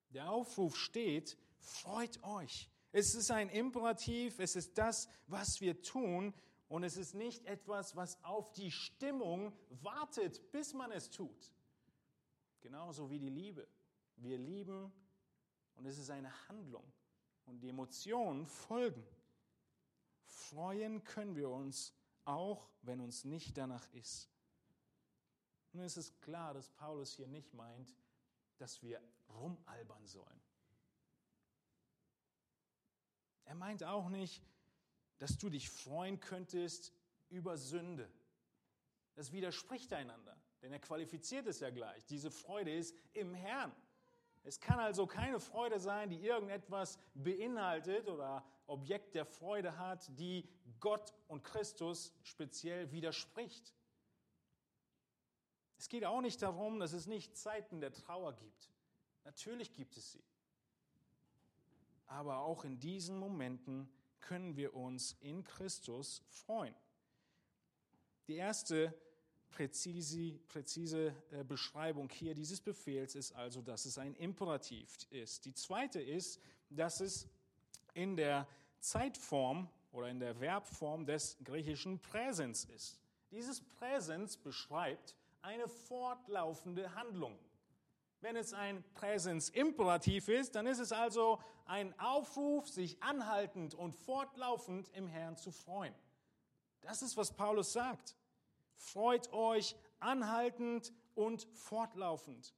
Der 0.08 0.30
Aufruf 0.30 0.76
steht, 0.76 1.36
freut 1.58 2.22
euch. 2.22 2.70
Es 2.96 3.16
ist 3.16 3.32
ein 3.32 3.48
Imperativ, 3.48 4.38
es 4.38 4.54
ist 4.54 4.78
das, 4.78 5.08
was 5.26 5.60
wir 5.60 5.82
tun 5.82 6.32
und 6.68 6.84
es 6.84 6.96
ist 6.96 7.12
nicht 7.12 7.44
etwas, 7.44 7.96
was 7.96 8.22
auf 8.22 8.52
die 8.52 8.70
Stimmung 8.70 9.52
wartet, 9.82 10.52
bis 10.52 10.74
man 10.74 10.92
es 10.92 11.10
tut. 11.10 11.52
Genauso 12.60 13.10
wie 13.10 13.18
die 13.18 13.30
Liebe. 13.30 13.66
Wir 14.14 14.38
lieben 14.38 14.92
und 15.74 15.86
es 15.86 15.98
ist 15.98 16.08
eine 16.08 16.30
Handlung 16.48 16.84
und 17.46 17.58
die 17.64 17.70
Emotionen 17.70 18.46
folgen. 18.46 19.04
Freuen 20.22 21.02
können 21.02 21.34
wir 21.34 21.50
uns 21.50 21.92
auch, 22.24 22.70
wenn 22.82 23.00
uns 23.00 23.24
nicht 23.24 23.56
danach 23.56 23.92
ist. 23.92 24.30
Nun 25.72 25.82
ist 25.82 25.96
es 25.96 26.16
klar, 26.20 26.54
dass 26.54 26.68
Paulus 26.68 27.10
hier 27.10 27.26
nicht 27.26 27.54
meint, 27.54 27.92
dass 28.56 28.80
wir 28.82 29.02
rumalbern 29.30 30.06
sollen. 30.06 30.43
Er 33.44 33.54
meint 33.54 33.84
auch 33.84 34.08
nicht, 34.08 34.42
dass 35.18 35.38
du 35.38 35.48
dich 35.48 35.70
freuen 35.70 36.20
könntest 36.20 36.92
über 37.28 37.56
Sünde. 37.56 38.10
Das 39.14 39.32
widerspricht 39.32 39.92
einander, 39.92 40.36
denn 40.62 40.72
er 40.72 40.80
qualifiziert 40.80 41.46
es 41.46 41.60
ja 41.60 41.70
gleich. 41.70 42.04
Diese 42.06 42.30
Freude 42.30 42.74
ist 42.74 42.96
im 43.12 43.34
Herrn. 43.34 43.72
Es 44.42 44.60
kann 44.60 44.78
also 44.78 45.06
keine 45.06 45.40
Freude 45.40 45.80
sein, 45.80 46.10
die 46.10 46.20
irgendetwas 46.20 46.98
beinhaltet 47.14 48.08
oder 48.08 48.44
Objekt 48.66 49.14
der 49.14 49.24
Freude 49.24 49.78
hat, 49.78 50.06
die 50.18 50.48
Gott 50.80 51.14
und 51.28 51.42
Christus 51.42 52.12
speziell 52.22 52.90
widerspricht. 52.92 53.74
Es 55.78 55.88
geht 55.88 56.04
auch 56.04 56.20
nicht 56.20 56.42
darum, 56.42 56.78
dass 56.78 56.92
es 56.92 57.06
nicht 57.06 57.36
Zeiten 57.36 57.80
der 57.80 57.92
Trauer 57.92 58.34
gibt. 58.34 58.70
Natürlich 59.24 59.72
gibt 59.72 59.96
es 59.96 60.12
sie. 60.12 60.24
Aber 62.14 62.38
auch 62.38 62.64
in 62.64 62.78
diesen 62.78 63.18
Momenten 63.18 63.88
können 64.20 64.56
wir 64.56 64.74
uns 64.74 65.16
in 65.20 65.42
Christus 65.42 66.22
freuen. 66.28 66.72
Die 68.28 68.36
erste 68.36 68.94
präzise, 69.50 70.38
präzise 70.46 71.12
äh, 71.32 71.42
Beschreibung 71.42 72.08
hier 72.08 72.34
dieses 72.34 72.60
Befehls 72.60 73.16
ist 73.16 73.32
also, 73.32 73.62
dass 73.62 73.84
es 73.84 73.98
ein 73.98 74.14
Imperativ 74.14 74.96
ist. 75.10 75.44
Die 75.44 75.54
zweite 75.54 76.00
ist, 76.00 76.40
dass 76.70 77.00
es 77.00 77.28
in 77.94 78.14
der 78.14 78.46
Zeitform 78.78 79.68
oder 79.90 80.08
in 80.08 80.20
der 80.20 80.36
Verbform 80.36 81.06
des 81.06 81.36
griechischen 81.42 81.98
Präsens 81.98 82.64
ist. 82.66 83.00
Dieses 83.32 83.60
Präsens 83.60 84.36
beschreibt 84.36 85.16
eine 85.42 85.66
fortlaufende 85.66 86.94
Handlung. 86.94 87.36
Wenn 88.24 88.36
es 88.36 88.54
ein 88.54 88.82
Präsensimperativ 88.94 90.28
ist, 90.28 90.54
dann 90.54 90.66
ist 90.66 90.78
es 90.78 90.92
also 90.92 91.40
ein 91.66 91.92
Aufruf, 92.00 92.66
sich 92.66 93.02
anhaltend 93.02 93.74
und 93.74 93.94
fortlaufend 93.94 94.88
im 94.94 95.06
Herrn 95.08 95.36
zu 95.36 95.50
freuen. 95.50 95.94
Das 96.80 97.02
ist, 97.02 97.18
was 97.18 97.32
Paulus 97.32 97.74
sagt. 97.74 98.16
Freut 98.76 99.30
euch 99.34 99.76
anhaltend 100.00 100.90
und 101.14 101.46
fortlaufend. 101.52 102.54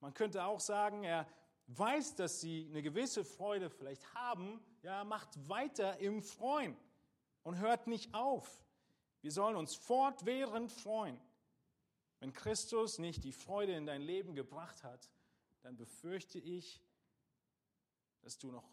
Man 0.00 0.12
könnte 0.12 0.44
auch 0.44 0.58
sagen, 0.58 1.04
er 1.04 1.28
weiß, 1.68 2.16
dass 2.16 2.40
sie 2.40 2.66
eine 2.68 2.82
gewisse 2.82 3.24
Freude 3.24 3.70
vielleicht 3.70 4.12
haben, 4.12 4.60
ja, 4.82 5.04
macht 5.04 5.48
weiter 5.48 6.00
im 6.00 6.20
Freuen 6.20 6.76
und 7.44 7.60
hört 7.60 7.86
nicht 7.86 8.12
auf. 8.12 8.66
Wir 9.20 9.30
sollen 9.30 9.54
uns 9.54 9.76
fortwährend 9.76 10.72
freuen. 10.72 11.20
Wenn 12.20 12.32
Christus 12.32 12.98
nicht 12.98 13.24
die 13.24 13.32
Freude 13.32 13.72
in 13.72 13.86
dein 13.86 14.02
Leben 14.02 14.34
gebracht 14.34 14.82
hat, 14.84 15.10
dann 15.62 15.76
befürchte 15.76 16.38
ich, 16.38 16.82
dass 18.22 18.38
du 18.38 18.50
noch 18.50 18.68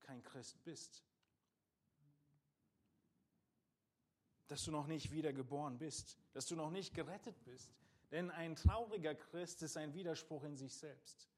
kein 0.00 0.22
Christ 0.22 0.62
bist. 0.64 1.04
dass 4.48 4.64
du 4.64 4.70
noch 4.70 4.86
nicht 4.86 5.12
wiedergeboren 5.12 5.78
bist, 5.78 6.18
dass 6.32 6.46
du 6.46 6.56
noch 6.56 6.70
nicht 6.70 6.94
gerettet 6.94 7.36
bist. 7.44 7.70
Denn 8.10 8.30
ein 8.30 8.56
trauriger 8.56 9.14
Christ 9.14 9.62
ist 9.62 9.76
ein 9.76 9.94
Widerspruch 9.94 10.42
in 10.44 10.56
sich 10.56 10.74
selbst. 10.74 11.28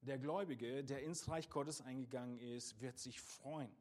Der 0.00 0.18
Gläubige, 0.18 0.84
der 0.84 1.02
ins 1.02 1.28
Reich 1.28 1.48
Gottes 1.48 1.80
eingegangen 1.80 2.38
ist, 2.38 2.80
wird 2.80 2.98
sich 2.98 3.20
freuen. 3.20 3.74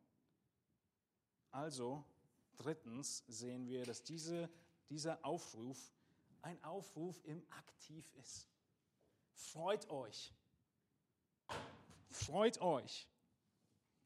Also, 1.50 2.06
drittens 2.56 3.24
sehen 3.28 3.68
wir, 3.68 3.84
dass 3.84 4.04
diese, 4.04 4.50
dieser 4.90 5.26
Aufruf 5.26 5.92
ein 6.44 6.64
Aufruf 6.64 7.20
im 7.24 7.44
Aktiv 7.50 8.06
ist. 8.20 8.48
Freut 9.34 9.90
euch. 9.90 10.32
Freut 12.12 12.62
euch. 12.62 13.08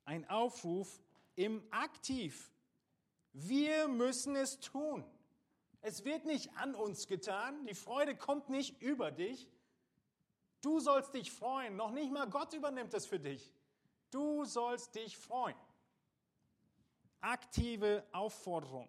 Ein 0.05 0.29
Aufruf 0.29 1.01
im 1.35 1.61
Aktiv. 1.71 2.51
Wir 3.33 3.87
müssen 3.87 4.35
es 4.35 4.59
tun. 4.59 5.03
Es 5.81 6.05
wird 6.05 6.25
nicht 6.25 6.55
an 6.57 6.75
uns 6.75 7.07
getan. 7.07 7.65
Die 7.65 7.75
Freude 7.75 8.15
kommt 8.15 8.49
nicht 8.49 8.81
über 8.81 9.11
dich. 9.11 9.47
Du 10.61 10.79
sollst 10.79 11.13
dich 11.13 11.31
freuen. 11.31 11.75
Noch 11.75 11.91
nicht 11.91 12.11
mal 12.11 12.29
Gott 12.29 12.53
übernimmt 12.53 12.93
es 12.93 13.05
für 13.05 13.19
dich. 13.19 13.53
Du 14.09 14.45
sollst 14.45 14.95
dich 14.95 15.17
freuen. 15.17 15.57
Aktive 17.19 18.05
Aufforderung. 18.11 18.87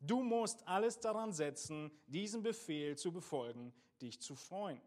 Du 0.00 0.22
musst 0.22 0.66
alles 0.66 0.98
daran 0.98 1.32
setzen, 1.32 1.90
diesen 2.06 2.42
Befehl 2.42 2.96
zu 2.96 3.12
befolgen, 3.12 3.72
dich 4.00 4.20
zu 4.20 4.34
freuen. 4.34 4.80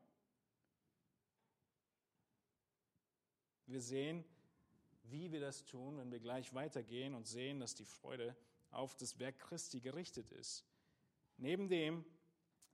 Wir 3.67 3.79
sehen, 3.79 4.25
wie 5.03 5.31
wir 5.31 5.39
das 5.39 5.65
tun, 5.65 5.97
wenn 5.97 6.11
wir 6.11 6.19
gleich 6.19 6.53
weitergehen 6.53 7.13
und 7.13 7.27
sehen, 7.27 7.59
dass 7.59 7.75
die 7.75 7.85
Freude 7.85 8.35
auf 8.71 8.95
das 8.95 9.19
Werk 9.19 9.39
Christi 9.39 9.79
gerichtet 9.79 10.31
ist. 10.31 10.65
Neben 11.37 11.67
dem, 11.67 12.03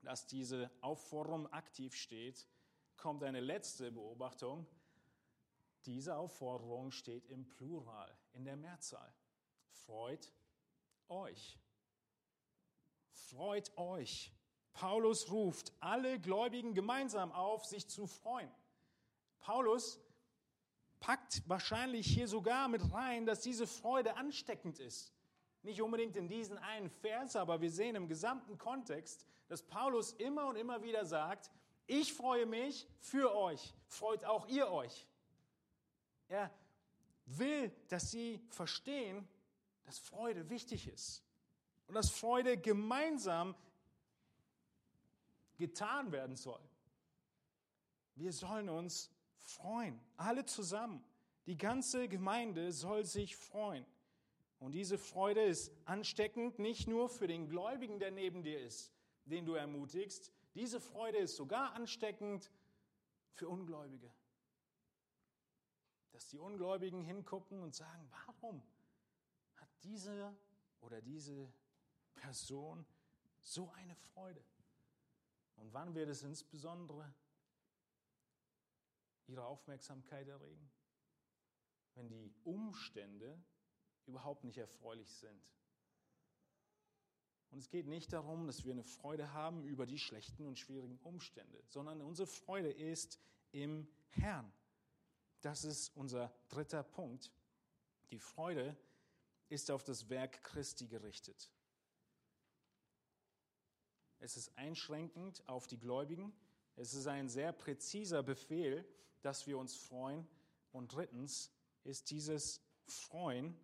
dass 0.02 0.26
diese 0.26 0.72
Aufforderung 0.80 1.48
aktiv 1.52 1.94
steht, 1.94 2.48
kommt 2.96 3.24
eine 3.24 3.42
letzte 3.42 3.92
Beobachtung. 3.92 4.66
Diese 5.86 6.16
Aufforderung 6.16 6.92
steht 6.92 7.26
im 7.28 7.50
Plural, 7.50 8.18
in 8.34 8.46
der 8.46 8.56
Mehrzahl. 8.56 9.14
Freut 9.70 10.32
euch. 11.10 11.60
Freut 13.28 13.76
euch. 13.78 14.32
Paulus 14.74 15.30
ruft 15.30 15.74
alle 15.80 16.20
Gläubigen 16.20 16.74
gemeinsam 16.74 17.32
auf, 17.32 17.66
sich 17.66 17.88
zu 17.88 18.08
freuen. 18.08 18.50
Paulus 19.42 20.00
packt 21.00 21.42
wahrscheinlich 21.48 22.08
hier 22.08 22.28
sogar 22.28 22.68
mit 22.68 22.94
rein, 22.94 23.26
dass 23.26 23.42
diese 23.42 23.68
Freude 23.68 24.16
ansteckend 24.16 24.80
ist. 24.80 25.14
Nicht 25.64 25.82
unbedingt 25.82 26.16
in 26.16 26.28
diesen 26.28 26.58
einen 26.58 26.90
Vers, 26.90 27.36
aber 27.36 27.62
wir 27.62 27.72
sehen 27.72 27.96
im 27.96 28.08
gesamten 28.08 28.58
Kontext, 28.58 29.26
dass 29.48 29.64
Paulus 29.64 30.14
immer 30.14 30.48
und 30.48 30.56
immer 30.56 30.84
wieder 30.84 31.06
sagt, 31.06 31.52
ich 31.88 32.14
freue 32.14 32.46
mich 32.46 32.88
für 33.00 33.36
euch, 33.36 33.74
freut 33.88 34.24
auch 34.24 34.48
ihr 34.48 34.70
euch. 34.70 35.08
Er 36.30 36.52
will, 37.26 37.72
dass 37.90 38.12
sie 38.12 38.42
verstehen, 38.50 39.28
dass 39.84 40.00
Freude 40.00 40.50
wichtig 40.50 40.88
ist 40.88 41.24
und 41.90 41.96
dass 41.96 42.12
Freude 42.12 42.56
gemeinsam 42.56 43.56
getan 45.58 46.12
werden 46.12 46.36
soll. 46.36 46.62
Wir 48.14 48.32
sollen 48.32 48.70
uns 48.70 49.12
freuen, 49.40 50.00
alle 50.16 50.46
zusammen. 50.46 51.04
Die 51.48 51.58
ganze 51.58 52.08
Gemeinde 52.08 52.72
soll 52.72 53.06
sich 53.06 53.36
freuen. 53.36 53.88
Und 54.60 54.74
diese 54.74 55.00
Freude 55.00 55.42
ist 55.42 55.72
ansteckend 55.86 56.60
nicht 56.60 56.88
nur 56.88 57.10
für 57.10 57.26
den 57.26 57.50
Gläubigen, 57.50 57.98
der 57.98 58.12
neben 58.12 58.44
dir 58.44 58.60
ist, 58.60 58.94
den 59.26 59.48
du 59.48 59.56
ermutigst. 59.56 60.32
Diese 60.54 60.80
Freude 60.80 61.18
ist 61.18 61.38
sogar 61.38 61.74
ansteckend 61.74 62.52
für 63.32 63.50
Ungläubige. 63.50 64.12
Dass 66.12 66.28
die 66.28 66.38
Ungläubigen 66.38 67.04
hingucken 67.04 67.64
und 67.64 67.74
sagen, 67.74 68.08
warum 68.12 68.62
hat 69.56 69.70
diese 69.84 70.38
oder 70.82 71.02
diese 71.02 71.52
Person 72.16 72.86
so 73.42 73.72
eine 73.72 73.96
Freude? 73.96 74.44
Und 75.56 75.74
wann 75.74 75.94
wird 75.96 76.10
es 76.10 76.24
insbesondere 76.24 77.14
ihre 79.28 79.46
Aufmerksamkeit 79.46 80.28
erregen? 80.28 80.72
Wenn 81.96 82.08
die 82.08 82.34
Umstände 82.44 83.42
überhaupt 84.06 84.44
nicht 84.44 84.58
erfreulich 84.58 85.14
sind. 85.14 85.42
Und 87.52 87.60
es 87.60 87.70
geht 87.70 87.88
nicht 87.88 88.14
darum, 88.14 88.46
dass 88.46 88.64
wir 88.64 88.74
eine 88.74 88.84
Freude 88.84 89.34
haben 89.34 89.64
über 89.64 89.86
die 89.86 89.98
schlechten 89.98 90.46
und 90.46 90.60
schwierigen 90.60 91.00
Umstände, 91.00 91.64
sondern 91.68 92.02
unsere 92.02 92.28
Freude 92.28 92.72
ist 92.72 93.20
im 93.52 93.88
Herrn. 94.10 94.52
Das 95.42 95.64
ist 95.64 95.96
unser 95.96 96.34
dritter 96.50 96.84
Punkt. 96.84 97.32
Die 98.12 98.20
Freude 98.20 98.78
ist 99.48 99.72
auf 99.72 99.84
das 99.84 100.10
Werk 100.10 100.44
Christi 100.44 100.88
gerichtet. 100.88 101.50
Es 104.20 104.38
ist 104.38 104.58
einschränkend 104.58 105.48
auf 105.48 105.68
die 105.68 105.80
Gläubigen. 105.80 106.34
Es 106.76 106.94
ist 106.94 107.08
ein 107.08 107.30
sehr 107.30 107.52
präziser 107.52 108.24
Befehl, 108.24 108.86
dass 109.22 109.48
wir 109.48 109.58
uns 109.58 109.76
freuen. 109.76 110.28
Und 110.72 110.94
drittens 110.94 111.52
ist 111.84 112.12
dieses 112.12 112.62
Freuen 112.86 113.58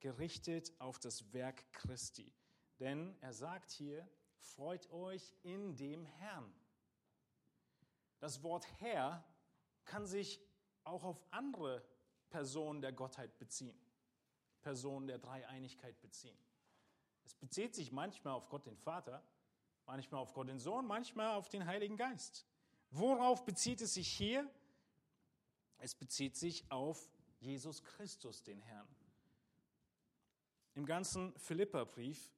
gerichtet 0.00 0.72
auf 0.78 0.98
das 0.98 1.32
Werk 1.32 1.72
Christi. 1.72 2.32
Denn 2.78 3.16
er 3.20 3.32
sagt 3.32 3.70
hier, 3.70 4.08
freut 4.38 4.90
euch 4.90 5.34
in 5.42 5.76
dem 5.76 6.04
Herrn. 6.04 6.52
Das 8.20 8.42
Wort 8.42 8.66
Herr 8.80 9.24
kann 9.84 10.06
sich 10.06 10.40
auch 10.84 11.04
auf 11.04 11.24
andere 11.30 11.84
Personen 12.30 12.82
der 12.82 12.92
Gottheit 12.92 13.38
beziehen, 13.38 13.78
Personen 14.60 15.06
der 15.06 15.18
Dreieinigkeit 15.18 16.00
beziehen. 16.00 16.36
Es 17.24 17.34
bezieht 17.34 17.74
sich 17.74 17.92
manchmal 17.92 18.34
auf 18.34 18.48
Gott 18.48 18.66
den 18.66 18.76
Vater, 18.76 19.22
manchmal 19.88 20.20
auf 20.20 20.34
Gott 20.34 20.48
den 20.48 20.58
Sohn, 20.58 20.86
manchmal 20.86 21.34
auf 21.34 21.48
den 21.48 21.66
Heiligen 21.66 21.96
Geist. 21.96 22.46
Worauf 22.90 23.44
bezieht 23.44 23.80
es 23.80 23.94
sich 23.94 24.08
hier? 24.08 24.48
Es 25.78 25.94
bezieht 25.94 26.36
sich 26.36 26.70
auf 26.70 27.10
Jesus 27.40 27.82
Christus, 27.82 28.42
den 28.42 28.60
Herrn. 28.60 28.88
Im 30.74 30.84
ganzen 30.86 31.36
Philipperbrief 31.38 32.32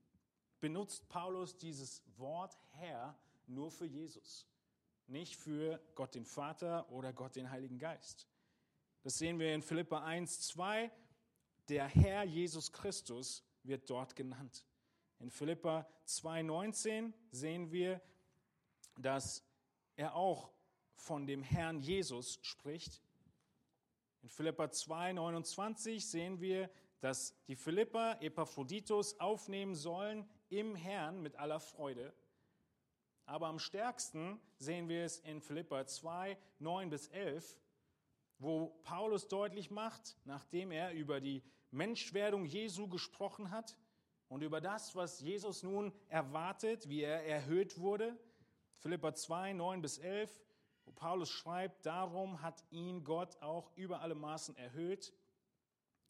benutzt 0.60 1.08
Paulus 1.08 1.56
dieses 1.56 2.02
Wort 2.16 2.56
Herr 2.70 3.18
nur 3.46 3.70
für 3.70 3.86
Jesus, 3.86 4.46
nicht 5.08 5.36
für 5.36 5.80
Gott 5.94 6.14
den 6.14 6.24
Vater 6.24 6.90
oder 6.92 7.12
Gott 7.12 7.36
den 7.36 7.50
Heiligen 7.50 7.78
Geist. 7.78 8.28
Das 9.02 9.18
sehen 9.18 9.38
wir 9.38 9.54
in 9.54 9.62
Philippa 9.62 10.04
1, 10.04 10.40
2. 10.42 10.90
Der 11.68 11.86
Herr 11.86 12.24
Jesus 12.24 12.70
Christus 12.70 13.42
wird 13.62 13.88
dort 13.90 14.14
genannt. 14.14 14.64
In 15.20 15.30
Philippa 15.30 15.86
2,19 16.06 17.12
sehen 17.30 17.70
wir, 17.70 18.00
dass 18.96 19.44
er 19.96 20.14
auch 20.14 20.50
von 20.94 21.26
dem 21.26 21.42
Herrn 21.42 21.80
Jesus 21.80 22.38
spricht. 22.42 23.02
In 24.22 24.30
Philippa 24.30 24.64
2,29 24.64 26.00
sehen 26.00 26.40
wir, 26.40 26.70
dass 27.00 27.34
die 27.48 27.56
Philippa 27.56 28.14
Epaphroditus 28.20 29.20
aufnehmen 29.20 29.74
sollen 29.74 30.26
im 30.48 30.74
Herrn 30.74 31.20
mit 31.20 31.36
aller 31.36 31.60
Freude. 31.60 32.14
Aber 33.26 33.48
am 33.48 33.58
stärksten 33.58 34.40
sehen 34.56 34.88
wir 34.88 35.04
es 35.04 35.18
in 35.18 35.42
Philippa 35.42 35.86
2, 35.86 36.36
9 36.60 36.88
bis 36.88 37.08
11, 37.08 37.60
wo 38.38 38.68
Paulus 38.84 39.28
deutlich 39.28 39.70
macht, 39.70 40.16
nachdem 40.24 40.72
er 40.72 40.92
über 40.92 41.20
die 41.20 41.42
Menschwerdung 41.70 42.46
Jesu 42.46 42.88
gesprochen 42.88 43.50
hat 43.50 43.76
und 44.30 44.42
über 44.42 44.60
das, 44.60 44.94
was 44.94 45.20
Jesus 45.20 45.64
nun 45.64 45.92
erwartet, 46.08 46.88
wie 46.88 47.02
er 47.02 47.26
erhöht 47.26 47.78
wurde. 47.80 48.16
Philippa 48.78 49.12
2, 49.12 49.54
9 49.54 49.82
bis 49.82 49.98
11, 49.98 50.30
wo 50.84 50.92
Paulus 50.92 51.28
schreibt, 51.28 51.84
darum 51.84 52.40
hat 52.40 52.64
ihn 52.70 53.02
Gott 53.02 53.42
auch 53.42 53.72
über 53.74 54.00
alle 54.00 54.14
Maßen 54.14 54.56
erhöht. 54.56 55.12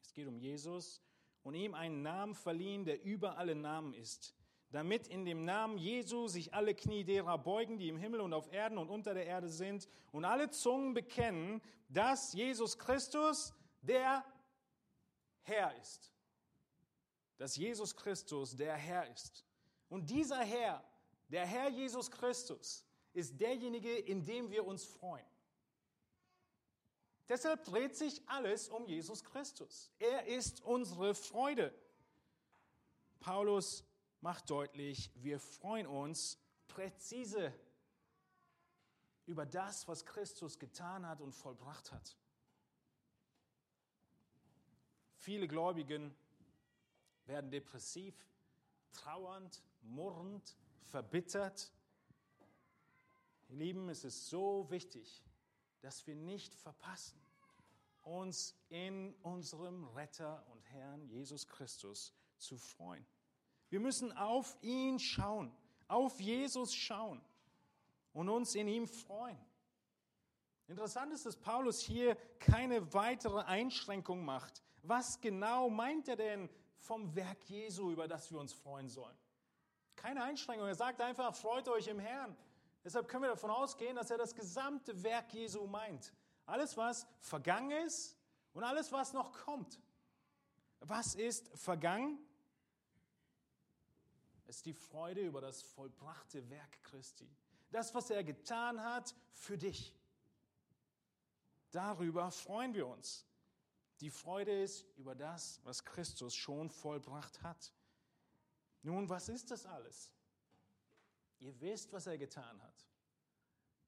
Es 0.02 0.12
geht 0.12 0.28
um 0.28 0.36
Jesus 0.36 1.02
und 1.42 1.54
ihm 1.54 1.74
einen 1.74 2.02
Namen 2.02 2.34
verliehen, 2.34 2.84
der 2.84 3.02
über 3.02 3.38
alle 3.38 3.54
Namen 3.54 3.94
ist, 3.94 4.36
damit 4.70 5.08
in 5.08 5.24
dem 5.24 5.46
Namen 5.46 5.78
Jesu 5.78 6.28
sich 6.28 6.52
alle 6.52 6.74
Knie 6.74 7.04
derer 7.04 7.38
beugen, 7.38 7.78
die 7.78 7.88
im 7.88 7.96
Himmel 7.96 8.20
und 8.20 8.34
auf 8.34 8.52
Erden 8.52 8.76
und 8.76 8.90
unter 8.90 9.14
der 9.14 9.24
Erde 9.24 9.48
sind, 9.48 9.88
und 10.12 10.26
alle 10.26 10.50
Zungen 10.50 10.92
bekennen, 10.92 11.62
dass 11.88 12.34
Jesus 12.34 12.78
Christus 12.78 13.54
der 13.80 14.26
Herr 15.40 15.74
ist. 15.80 16.12
Dass 17.40 17.56
Jesus 17.56 17.96
Christus 17.96 18.54
der 18.54 18.76
Herr 18.76 19.10
ist. 19.10 19.46
Und 19.88 20.10
dieser 20.10 20.40
Herr, 20.40 20.84
der 21.30 21.46
Herr 21.46 21.70
Jesus 21.70 22.10
Christus, 22.10 22.84
ist 23.14 23.40
derjenige, 23.40 23.96
in 23.96 24.22
dem 24.22 24.50
wir 24.50 24.66
uns 24.66 24.84
freuen. 24.84 25.24
Deshalb 27.30 27.64
dreht 27.64 27.96
sich 27.96 28.20
alles 28.28 28.68
um 28.68 28.84
Jesus 28.86 29.24
Christus. 29.24 29.90
Er 29.98 30.26
ist 30.26 30.60
unsere 30.60 31.14
Freude. 31.14 31.72
Paulus 33.20 33.84
macht 34.20 34.50
deutlich, 34.50 35.10
wir 35.14 35.40
freuen 35.40 35.86
uns 35.86 36.38
präzise 36.68 37.54
über 39.24 39.46
das, 39.46 39.88
was 39.88 40.04
Christus 40.04 40.58
getan 40.58 41.06
hat 41.06 41.22
und 41.22 41.32
vollbracht 41.32 41.90
hat. 41.90 42.18
Viele 45.16 45.48
Gläubigen 45.48 46.14
werden 47.30 47.50
depressiv, 47.52 48.14
trauernd, 48.92 49.62
murrend, 49.82 50.56
verbittert. 50.82 51.72
Ihr 53.48 53.56
Lieben, 53.56 53.88
es 53.88 54.02
ist 54.02 54.28
so 54.28 54.68
wichtig, 54.68 55.22
dass 55.80 56.04
wir 56.08 56.16
nicht 56.16 56.52
verpassen, 56.56 57.20
uns 58.02 58.56
in 58.68 59.14
unserem 59.22 59.84
Retter 59.90 60.44
und 60.50 60.60
Herrn 60.72 61.06
Jesus 61.06 61.46
Christus 61.46 62.12
zu 62.36 62.58
freuen. 62.58 63.06
Wir 63.68 63.78
müssen 63.78 64.10
auf 64.12 64.58
ihn 64.60 64.98
schauen, 64.98 65.52
auf 65.86 66.20
Jesus 66.20 66.74
schauen 66.74 67.22
und 68.12 68.28
uns 68.28 68.56
in 68.56 68.66
ihm 68.66 68.88
freuen. 68.88 69.38
Interessant 70.66 71.12
ist, 71.12 71.26
dass 71.26 71.36
Paulus 71.36 71.80
hier 71.80 72.16
keine 72.40 72.92
weitere 72.92 73.42
Einschränkung 73.42 74.24
macht. 74.24 74.64
Was 74.82 75.20
genau 75.20 75.70
meint 75.70 76.08
er 76.08 76.16
denn 76.16 76.50
vom 76.80 77.14
Werk 77.14 77.44
Jesu, 77.44 77.90
über 77.90 78.08
das 78.08 78.30
wir 78.30 78.40
uns 78.40 78.52
freuen 78.52 78.88
sollen? 78.88 79.16
Keine 79.96 80.22
Einschränkung. 80.24 80.66
Er 80.66 80.74
sagt 80.74 81.00
einfach, 81.00 81.34
freut 81.34 81.68
euch 81.68 81.86
im 81.86 81.98
Herrn. 81.98 82.36
Deshalb 82.82 83.08
können 83.08 83.24
wir 83.24 83.30
davon 83.30 83.50
ausgehen, 83.50 83.96
dass 83.96 84.10
er 84.10 84.18
das 84.18 84.34
gesamte 84.34 85.02
Werk 85.02 85.32
Jesu 85.32 85.66
meint. 85.66 86.12
Alles, 86.46 86.76
was 86.76 87.06
vergangen 87.20 87.70
ist 87.86 88.16
und 88.54 88.64
alles, 88.64 88.90
was 88.90 89.12
noch 89.12 89.32
kommt. 89.32 89.80
Was 90.80 91.14
ist 91.14 91.48
vergangen? 91.56 92.18
Es 94.46 94.56
ist 94.56 94.66
die 94.66 94.72
Freude 94.72 95.20
über 95.20 95.40
das 95.40 95.62
vollbrachte 95.62 96.48
Werk 96.48 96.82
Christi. 96.82 97.30
Das, 97.70 97.94
was 97.94 98.10
er 98.10 98.24
getan 98.24 98.82
hat 98.82 99.14
für 99.32 99.56
dich. 99.56 99.94
Darüber 101.70 102.30
freuen 102.30 102.74
wir 102.74 102.86
uns. 102.86 103.26
Die 104.00 104.10
Freude 104.10 104.62
ist 104.62 104.86
über 104.96 105.14
das, 105.14 105.60
was 105.64 105.84
Christus 105.84 106.34
schon 106.34 106.70
vollbracht 106.70 107.42
hat. 107.42 107.72
Nun, 108.82 109.08
was 109.08 109.28
ist 109.28 109.50
das 109.50 109.66
alles? 109.66 110.10
Ihr 111.38 111.58
wisst, 111.60 111.92
was 111.92 112.06
er 112.06 112.16
getan 112.16 112.62
hat. 112.62 112.86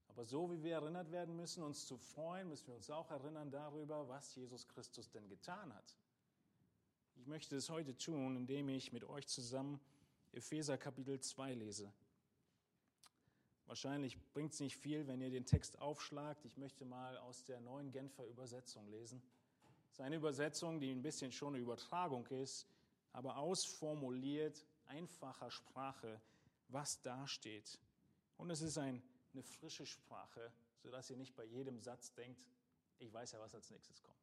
Aber 0.07 0.25
so 0.25 0.51
wie 0.51 0.61
wir 0.61 0.75
erinnert 0.75 1.11
werden 1.11 1.35
müssen, 1.35 1.63
uns 1.63 1.87
zu 1.87 1.97
freuen, 1.97 2.47
müssen 2.47 2.67
wir 2.67 2.75
uns 2.75 2.91
auch 2.91 3.09
erinnern 3.09 3.49
darüber, 3.49 4.07
was 4.07 4.35
Jesus 4.35 4.67
Christus 4.67 5.09
denn 5.09 5.27
getan 5.27 5.73
hat. 5.73 5.97
Ich 7.15 7.25
möchte 7.25 7.55
es 7.55 7.69
heute 7.69 7.97
tun, 7.97 8.35
indem 8.35 8.69
ich 8.69 8.93
mit 8.93 9.03
euch 9.05 9.27
zusammen 9.27 9.79
Epheser 10.31 10.77
Kapitel 10.77 11.19
2 11.19 11.55
lese. 11.55 11.91
Wahrscheinlich 13.65 14.19
bringt 14.33 14.53
es 14.53 14.59
nicht 14.59 14.77
viel, 14.77 15.07
wenn 15.07 15.21
ihr 15.21 15.31
den 15.31 15.45
Text 15.45 15.79
aufschlagt. 15.79 16.45
Ich 16.45 16.57
möchte 16.57 16.85
mal 16.85 17.17
aus 17.17 17.43
der 17.45 17.59
neuen 17.61 17.91
Genfer 17.91 18.27
Übersetzung 18.27 18.87
lesen. 18.89 19.23
Es 19.93 19.99
ist 19.99 20.05
eine 20.05 20.15
Übersetzung, 20.15 20.79
die 20.79 20.89
ein 20.89 21.03
bisschen 21.03 21.31
schon 21.31 21.53
eine 21.53 21.61
Übertragung 21.61 22.25
ist, 22.29 22.67
aber 23.11 23.37
ausformuliert, 23.37 24.65
einfacher 24.87 25.51
Sprache, 25.51 26.19
was 26.69 26.99
da 27.03 27.27
steht. 27.27 27.79
Und 28.37 28.49
es 28.49 28.63
ist 28.63 28.79
ein, 28.79 29.03
eine 29.33 29.43
frische 29.43 29.85
Sprache, 29.85 30.51
sodass 30.81 31.11
ihr 31.11 31.15
nicht 31.15 31.35
bei 31.35 31.43
jedem 31.43 31.79
Satz 31.79 32.11
denkt, 32.15 32.43
ich 32.97 33.13
weiß 33.13 33.33
ja, 33.33 33.39
was 33.39 33.53
als 33.53 33.69
nächstes 33.69 34.01
kommt. 34.01 34.17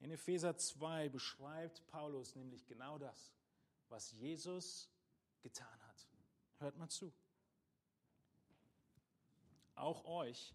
In 0.00 0.10
Epheser 0.10 0.54
2 0.54 1.08
beschreibt 1.08 1.86
Paulus 1.86 2.36
nämlich 2.36 2.66
genau 2.66 2.98
das, 2.98 3.32
was 3.88 4.12
Jesus 4.12 4.90
getan 5.40 5.80
hat. 5.88 6.06
Hört 6.58 6.76
mal 6.76 6.90
zu. 6.90 7.10
Auch 9.76 10.04
euch 10.04 10.54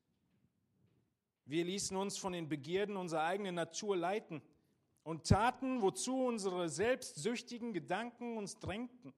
Wir 1.45 1.65
ließen 1.65 1.97
uns 1.97 2.17
von 2.17 2.33
den 2.33 2.47
Begierden 2.47 2.97
unserer 2.97 3.23
eigenen 3.23 3.55
Natur 3.55 3.97
leiten 3.97 4.41
und 5.03 5.27
taten, 5.27 5.81
wozu 5.81 6.25
unsere 6.25 6.69
selbstsüchtigen 6.69 7.73
Gedanken 7.73 8.37
uns 8.37 8.59
drängten. 8.59 9.13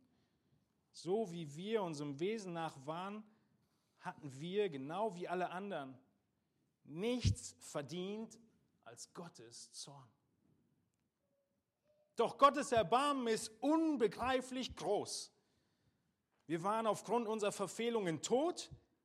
So 0.91 1.32
wie 1.32 1.55
wir 1.55 1.84
unserem 1.84 2.19
Wesen 2.19 2.53
nach 2.53 2.86
waren, 2.86 3.24
hatten 3.99 4.34
wir, 4.39 4.69
genau 4.69 5.15
wie 5.15 5.28
alle 5.28 5.49
anderen, 5.49 5.97
nichts 6.84 7.55
verdient 7.59 8.39
als 8.84 9.13
Gottes 9.13 9.71
Zorn. 9.71 10.09
Doch 12.15 12.38
Gottes 12.38 12.71
Erbarmen 12.71 13.28
ist 13.28 13.49
unbegreiflich 13.59 14.76
groß. 14.76 15.32
Wir 16.45 16.63
waren 16.63 16.86
aufgrund 16.86 17.28
unserer 17.28 17.51
Verfehlungen 17.51 18.21
tot, 18.21 18.69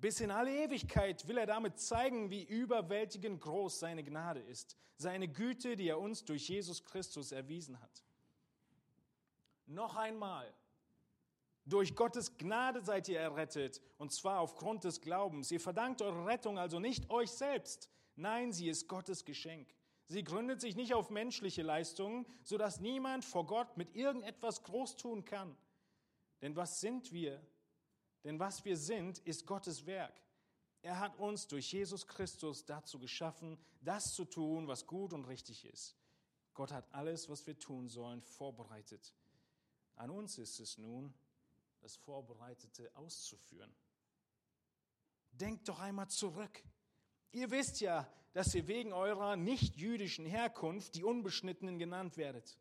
Bis 0.00 0.20
in 0.20 0.30
alle 0.30 0.64
Ewigkeit 0.64 1.28
will 1.28 1.38
er 1.38 1.46
damit 1.46 1.78
zeigen, 1.78 2.30
wie 2.30 2.42
überwältigend 2.42 3.40
groß 3.40 3.78
seine 3.78 4.02
Gnade 4.02 4.40
ist, 4.40 4.76
seine 4.96 5.28
Güte, 5.28 5.76
die 5.76 5.88
er 5.88 6.00
uns 6.00 6.24
durch 6.24 6.48
Jesus 6.48 6.84
Christus 6.84 7.30
erwiesen 7.30 7.80
hat. 7.80 8.02
Noch 9.66 9.96
einmal, 9.96 10.52
durch 11.64 11.94
Gottes 11.94 12.36
Gnade 12.36 12.82
seid 12.82 13.08
ihr 13.08 13.20
errettet, 13.20 13.80
und 13.98 14.12
zwar 14.12 14.40
aufgrund 14.40 14.84
des 14.84 15.00
Glaubens. 15.00 15.50
Ihr 15.52 15.60
verdankt 15.60 16.02
eure 16.02 16.26
Rettung 16.26 16.58
also 16.58 16.80
nicht 16.80 17.08
euch 17.10 17.30
selbst. 17.30 17.88
Nein, 18.16 18.52
sie 18.52 18.68
ist 18.68 18.88
Gottes 18.88 19.24
Geschenk. 19.24 19.72
Sie 20.06 20.24
gründet 20.24 20.60
sich 20.60 20.74
nicht 20.74 20.92
auf 20.92 21.10
menschliche 21.10 21.62
Leistungen, 21.62 22.26
sodass 22.42 22.80
niemand 22.80 23.24
vor 23.24 23.46
Gott 23.46 23.76
mit 23.76 23.94
irgendetwas 23.94 24.62
groß 24.64 24.96
tun 24.96 25.24
kann. 25.24 25.56
Denn 26.42 26.56
was 26.56 26.80
sind 26.80 27.12
wir? 27.12 27.40
Denn 28.24 28.38
was 28.38 28.64
wir 28.64 28.76
sind, 28.76 29.18
ist 29.20 29.46
Gottes 29.46 29.86
Werk. 29.86 30.14
Er 30.82 30.98
hat 30.98 31.18
uns 31.18 31.46
durch 31.46 31.72
Jesus 31.72 32.06
Christus 32.06 32.64
dazu 32.64 32.98
geschaffen, 32.98 33.58
das 33.80 34.14
zu 34.14 34.24
tun, 34.24 34.66
was 34.66 34.86
gut 34.86 35.12
und 35.12 35.24
richtig 35.26 35.64
ist. 35.64 35.96
Gott 36.54 36.72
hat 36.72 36.92
alles, 36.92 37.28
was 37.28 37.46
wir 37.46 37.58
tun 37.58 37.88
sollen, 37.88 38.20
vorbereitet. 38.20 39.14
An 39.96 40.10
uns 40.10 40.38
ist 40.38 40.60
es 40.60 40.78
nun, 40.78 41.14
das 41.80 41.96
Vorbereitete 41.96 42.90
auszuführen. 42.94 43.72
Denkt 45.32 45.68
doch 45.68 45.80
einmal 45.80 46.08
zurück. 46.08 46.62
Ihr 47.32 47.50
wisst 47.50 47.80
ja, 47.80 48.06
dass 48.32 48.54
ihr 48.54 48.66
wegen 48.66 48.92
eurer 48.92 49.36
nicht-jüdischen 49.36 50.26
Herkunft 50.26 50.94
die 50.94 51.04
Unbeschnittenen 51.04 51.78
genannt 51.78 52.16
werdet. 52.16 52.58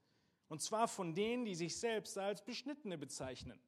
Und 0.47 0.61
zwar 0.61 0.87
von 0.87 1.13
denen, 1.13 1.45
die 1.45 1.55
sich 1.55 1.77
selbst 1.77 2.17
als 2.17 2.43
Beschnittene 2.43 2.97
bezeichnen. 2.97 3.59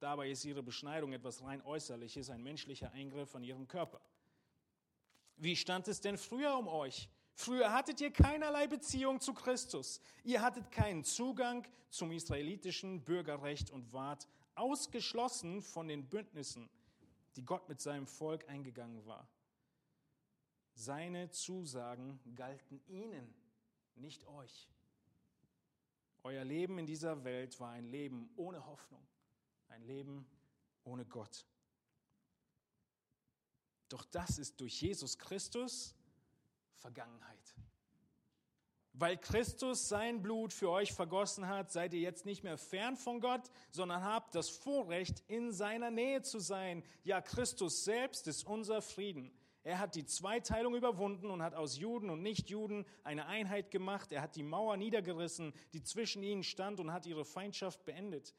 Dabei 0.00 0.30
ist 0.30 0.44
ihre 0.44 0.62
Beschneidung 0.62 1.12
etwas 1.12 1.42
rein 1.42 1.60
Äußerliches, 1.62 2.30
ein 2.30 2.42
menschlicher 2.42 2.92
Eingriff 2.92 3.34
an 3.34 3.42
ihrem 3.42 3.66
Körper. 3.66 4.00
Wie 5.36 5.56
stand 5.56 5.88
es 5.88 6.00
denn 6.00 6.18
früher 6.18 6.56
um 6.56 6.68
euch? 6.68 7.08
Früher 7.34 7.72
hattet 7.72 8.00
ihr 8.00 8.12
keinerlei 8.12 8.66
Beziehung 8.66 9.20
zu 9.20 9.32
Christus. 9.32 10.00
Ihr 10.24 10.42
hattet 10.42 10.70
keinen 10.72 11.04
Zugang 11.04 11.66
zum 11.90 12.10
israelitischen 12.10 13.04
Bürgerrecht 13.04 13.70
und 13.70 13.92
wart 13.92 14.26
ausgeschlossen 14.56 15.62
von 15.62 15.86
den 15.86 16.08
Bündnissen, 16.08 16.68
die 17.36 17.44
Gott 17.44 17.68
mit 17.68 17.80
seinem 17.80 18.06
Volk 18.06 18.48
eingegangen 18.48 19.06
war. 19.06 19.28
Seine 20.74 21.30
Zusagen 21.30 22.20
galten 22.34 22.80
ihnen, 22.88 23.34
nicht 23.94 24.26
euch. 24.26 24.68
Euer 26.24 26.44
Leben 26.44 26.78
in 26.78 26.86
dieser 26.86 27.24
Welt 27.24 27.58
war 27.60 27.70
ein 27.70 27.86
Leben 27.86 28.30
ohne 28.36 28.66
Hoffnung, 28.66 29.06
ein 29.68 29.82
Leben 29.82 30.26
ohne 30.84 31.04
Gott. 31.04 31.46
Doch 33.88 34.04
das 34.04 34.38
ist 34.38 34.60
durch 34.60 34.80
Jesus 34.80 35.18
Christus 35.18 35.94
Vergangenheit. 36.76 37.54
Weil 38.92 39.16
Christus 39.16 39.88
sein 39.88 40.22
Blut 40.22 40.52
für 40.52 40.70
euch 40.70 40.92
vergossen 40.92 41.46
hat, 41.46 41.70
seid 41.70 41.94
ihr 41.94 42.00
jetzt 42.00 42.26
nicht 42.26 42.42
mehr 42.42 42.58
fern 42.58 42.96
von 42.96 43.20
Gott, 43.20 43.48
sondern 43.70 44.02
habt 44.02 44.34
das 44.34 44.50
Vorrecht, 44.50 45.22
in 45.28 45.52
seiner 45.52 45.90
Nähe 45.90 46.22
zu 46.22 46.40
sein. 46.40 46.82
Ja, 47.04 47.20
Christus 47.20 47.84
selbst 47.84 48.26
ist 48.26 48.44
unser 48.44 48.82
Frieden. 48.82 49.32
Er 49.62 49.78
hat 49.78 49.94
die 49.94 50.04
Zweiteilung 50.04 50.74
überwunden 50.74 51.30
und 51.30 51.42
hat 51.42 51.54
aus 51.54 51.78
Juden 51.78 52.10
und 52.10 52.22
Nichtjuden 52.22 52.86
eine 53.04 53.26
Einheit 53.26 53.70
gemacht. 53.70 54.10
Er 54.10 54.22
hat 54.22 54.34
die 54.34 54.42
Mauer 54.42 54.76
niedergerissen, 54.76 55.52
die 55.72 55.82
zwischen 55.82 56.22
ihnen 56.22 56.42
stand 56.42 56.80
und 56.80 56.92
hat 56.92 57.06
ihre 57.06 57.24
Feindschaft 57.24 57.84
beendet. 57.84 58.34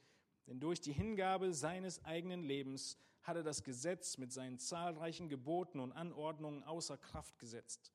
Denn 0.50 0.60
durch 0.60 0.82
die 0.82 0.91
Hingabe 0.91 1.54
seines 1.54 2.04
eigenen 2.04 2.43
Lebens 2.43 2.97
hat 3.22 3.36
er 3.36 3.43
das 3.43 3.64
Gesetz 3.64 4.18
mit 4.18 4.34
seinen 4.34 4.58
zahlreichen 4.58 5.30
Geboten 5.30 5.80
und 5.80 5.91
Anordnungen 5.91 6.64
außer 6.64 6.97
Kraft 6.97 7.38
gesetzt. 7.38 7.93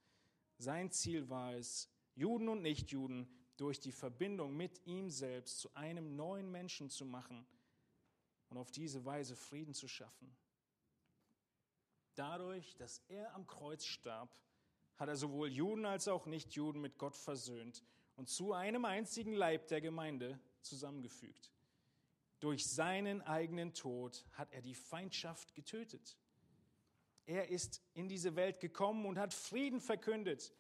Sein 0.59 0.93
Ziel 0.93 1.29
war 1.29 1.55
es, 1.55 1.91
Juden 2.15 2.49
und 2.49 2.63
Nichtjuden 2.63 3.29
durch 3.57 3.81
die 3.81 3.91
Verbindung 3.91 4.57
mit 4.57 4.87
ihm 4.87 5.11
selbst 5.11 5.59
zu 5.59 5.75
einem 5.75 6.15
neuen 6.15 6.49
Menschen 6.49 6.91
zu 6.91 7.05
machen 7.05 7.45
und 8.51 8.57
auf 8.57 8.71
diese 8.71 9.05
Weise 9.05 9.35
Frieden 9.35 9.75
zu 9.75 9.89
schaffen. 9.89 10.37
Dadurch, 12.15 12.77
dass 12.77 13.03
er 13.09 13.35
am 13.35 13.49
Kreuz 13.49 13.85
starb, 13.85 14.33
hat 14.97 15.09
er 15.09 15.17
sowohl 15.17 15.49
Juden 15.49 15.87
als 15.87 16.07
auch 16.07 16.27
Nichtjuden 16.27 16.81
mit 16.81 16.99
Gott 16.99 17.17
versöhnt 17.17 17.83
und 18.15 18.29
zu 18.29 18.53
einem 18.53 18.85
einzigen 18.85 19.33
Leib 19.33 19.67
der 19.67 19.81
Gemeinde 19.81 20.39
zusammengefügt. 20.61 21.54
Durch 22.45 22.67
seinen 22.67 23.23
eigenen 23.23 23.73
Tod 23.73 24.23
hat 24.33 24.53
er 24.53 24.61
die 24.61 24.75
Feindschaft 24.75 25.55
getötet. 25.55 26.19
Er 27.25 27.49
ist 27.49 27.81
in 27.95 28.07
diese 28.07 28.37
Welt 28.37 28.61
gekommen 28.61 29.07
und 29.07 29.17
hat 29.17 29.33
Frieden 29.33 29.81
verkündet 29.81 30.53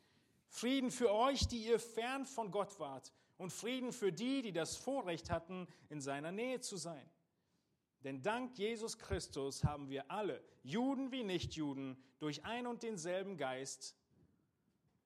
Frieden 0.48 0.90
für 0.90 1.12
euch, 1.12 1.46
die 1.46 1.66
ihr 1.66 1.78
fern 1.78 2.24
von 2.24 2.50
Gott 2.50 2.80
wart, 2.80 3.12
und 3.36 3.52
Frieden 3.52 3.92
für 3.92 4.14
die, 4.14 4.40
die 4.40 4.52
das 4.52 4.76
Vorrecht 4.76 5.28
hatten, 5.28 5.66
in 5.90 6.00
seiner 6.00 6.32
Nähe 6.32 6.58
zu 6.60 6.78
sein. 6.78 7.06
Denn 8.00 8.22
dank 8.22 8.56
Jesus 8.56 8.96
Christus 8.96 9.62
haben 9.62 9.90
wir 9.90 10.10
alle, 10.10 10.42
Juden 10.62 11.12
wie 11.12 11.22
Nichtjuden, 11.22 12.02
durch 12.18 12.46
ein 12.46 12.66
und 12.66 12.82
denselben 12.82 13.36
Geist 13.36 13.94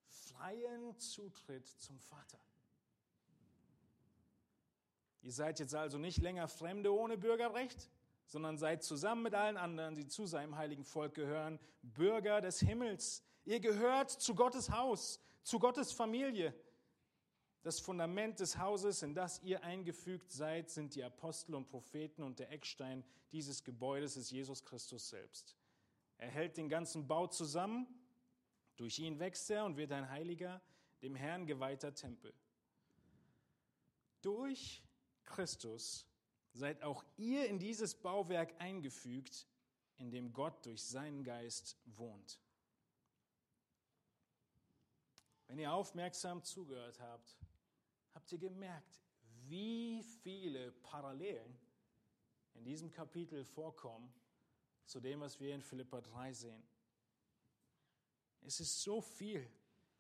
freien 0.07 0.97
Zutritt 0.97 1.67
zum 1.67 1.99
Vater. 1.99 2.39
Ihr 5.29 5.35
seid 5.35 5.61
jetzt 5.61 5.75
also 5.75 5.99
nicht 5.99 6.23
länger 6.23 6.49
Fremde 6.49 6.91
ohne 6.91 7.19
Bürgerrecht, 7.19 7.91
sondern 8.25 8.57
seid 8.57 8.83
zusammen 8.83 9.25
mit 9.25 9.35
allen 9.35 9.59
anderen, 9.59 9.95
die 9.95 10.07
zu 10.07 10.25
seinem 10.25 10.57
heiligen 10.57 10.85
Volk 10.85 11.13
gehören, 11.13 11.59
Bürger 11.83 12.41
des 12.41 12.61
Himmels. 12.61 13.23
Ihr 13.45 13.61
gehört 13.61 14.11
zu 14.11 14.35
Gottes 14.35 14.71
Haus 14.71 15.21
zu 15.43 15.59
Gottes 15.59 15.93
Familie. 15.93 16.55
Das 17.63 17.79
Fundament 17.79 18.41
des 18.41 18.57
Hauses, 18.57 19.03
in 19.03 19.13
das 19.13 19.43
ihr 19.43 19.63
eingefügt 19.65 20.33
seid, 20.33 20.71
sind 20.71 20.95
die 20.95 21.05
Apostel 21.05 21.55
und 21.55 21.69
Propheten 21.69 22.23
und 22.23 22.39
der 22.39 22.51
Eckstein 22.51 23.05
dieses 23.31 23.65
Gebäudes 23.65 24.17
ist 24.17 24.31
Jesus 24.31 24.65
Christus 24.65 25.11
selbst. 25.11 25.59
Er 26.17 26.31
hält 26.31 26.57
den 26.57 26.71
ganzen 26.71 27.07
Bau 27.07 27.27
zusammen. 27.27 27.87
Durch 28.79 28.99
ihn 28.99 29.19
wächst 29.19 29.51
er 29.51 29.67
und 29.67 29.77
wird 29.77 29.93
ein 29.93 30.09
heiliger, 30.09 30.63
dem 31.03 31.15
Herrn 31.15 31.45
geweihter 31.45 31.93
Tempel. 31.93 32.33
Durch 34.23 34.83
Christus 35.29 36.07
seid 36.53 36.83
auch 36.83 37.05
ihr 37.17 37.47
in 37.47 37.59
dieses 37.59 37.95
Bauwerk 37.95 38.55
eingefügt, 38.59 39.47
in 39.99 40.11
dem 40.11 40.33
Gott 40.33 40.65
durch 40.67 40.83
seinen 40.83 41.23
Geist 41.23 41.77
wohnt. 41.85 42.41
Wenn 45.47 45.59
ihr 45.59 45.73
aufmerksam 45.73 46.43
zugehört 46.43 47.01
habt, 47.01 47.39
habt 48.15 48.33
ihr 48.33 48.39
gemerkt, 48.39 49.01
wie 49.47 50.03
viele 50.03 50.73
Parallelen 50.73 51.59
in 52.55 52.65
diesem 52.65 52.91
Kapitel 52.91 53.45
vorkommen 53.45 54.13
zu 54.85 55.01
dem, 55.01 55.21
was 55.21 55.39
wir 55.41 55.55
in 55.55 55.63
Philippa 55.63 56.01
3 56.01 56.33
sehen. 56.33 56.63
Es 58.43 58.61
ist 58.61 58.83
so 58.83 59.01
viel. 59.01 59.49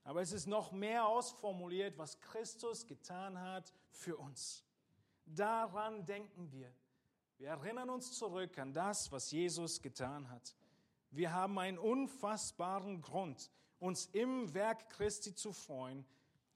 Aber 0.04 0.22
es 0.22 0.32
ist 0.32 0.46
noch 0.46 0.72
mehr 0.72 1.06
ausformuliert, 1.06 1.98
was 1.98 2.18
Christus 2.20 2.86
getan 2.86 3.38
hat 3.38 3.74
für 3.90 4.16
uns. 4.16 4.64
Daran 5.34 6.04
denken 6.06 6.50
wir. 6.52 6.72
Wir 7.36 7.50
erinnern 7.50 7.90
uns 7.90 8.12
zurück 8.12 8.58
an 8.58 8.72
das, 8.72 9.12
was 9.12 9.30
Jesus 9.30 9.80
getan 9.80 10.28
hat. 10.30 10.56
Wir 11.10 11.32
haben 11.32 11.58
einen 11.58 11.78
unfassbaren 11.78 13.00
Grund, 13.00 13.50
uns 13.78 14.06
im 14.06 14.52
Werk 14.54 14.90
Christi 14.90 15.34
zu 15.34 15.52
freuen, 15.52 16.04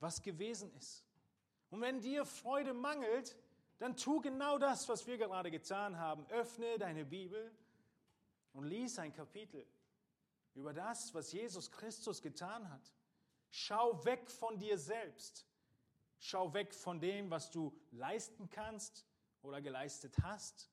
was 0.00 0.22
gewesen 0.22 0.72
ist. 0.74 1.04
Und 1.70 1.80
wenn 1.80 2.00
dir 2.00 2.24
Freude 2.24 2.74
mangelt, 2.74 3.36
dann 3.78 3.96
tu 3.96 4.20
genau 4.20 4.58
das, 4.58 4.88
was 4.88 5.06
wir 5.06 5.18
gerade 5.18 5.50
getan 5.50 5.98
haben. 5.98 6.26
Öffne 6.26 6.78
deine 6.78 7.04
Bibel 7.04 7.52
und 8.52 8.64
lies 8.64 8.98
ein 8.98 9.12
Kapitel 9.12 9.66
über 10.54 10.72
das, 10.72 11.14
was 11.14 11.32
Jesus 11.32 11.70
Christus 11.70 12.20
getan 12.20 12.70
hat. 12.70 12.92
Schau 13.50 14.04
weg 14.04 14.30
von 14.30 14.58
dir 14.58 14.78
selbst. 14.78 15.46
Schau 16.24 16.54
weg 16.54 16.72
von 16.72 17.00
dem, 17.00 17.32
was 17.32 17.50
du 17.50 17.76
leisten 17.90 18.48
kannst 18.48 19.04
oder 19.42 19.60
geleistet 19.60 20.16
hast. 20.22 20.70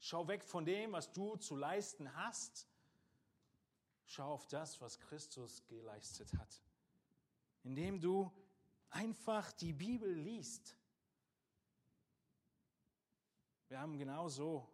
Schau 0.00 0.26
weg 0.26 0.42
von 0.42 0.64
dem, 0.64 0.90
was 0.90 1.12
du 1.12 1.36
zu 1.36 1.54
leisten 1.54 2.12
hast. 2.16 2.66
Schau 4.04 4.32
auf 4.32 4.48
das, 4.48 4.80
was 4.80 4.98
Christus 4.98 5.64
geleistet 5.68 6.34
hat. 6.36 6.60
Indem 7.62 8.00
du 8.00 8.32
einfach 8.88 9.52
die 9.52 9.72
Bibel 9.72 10.12
liest. 10.12 10.76
Wir 13.68 13.78
haben 13.78 13.96
genau 13.96 14.28
so, 14.28 14.68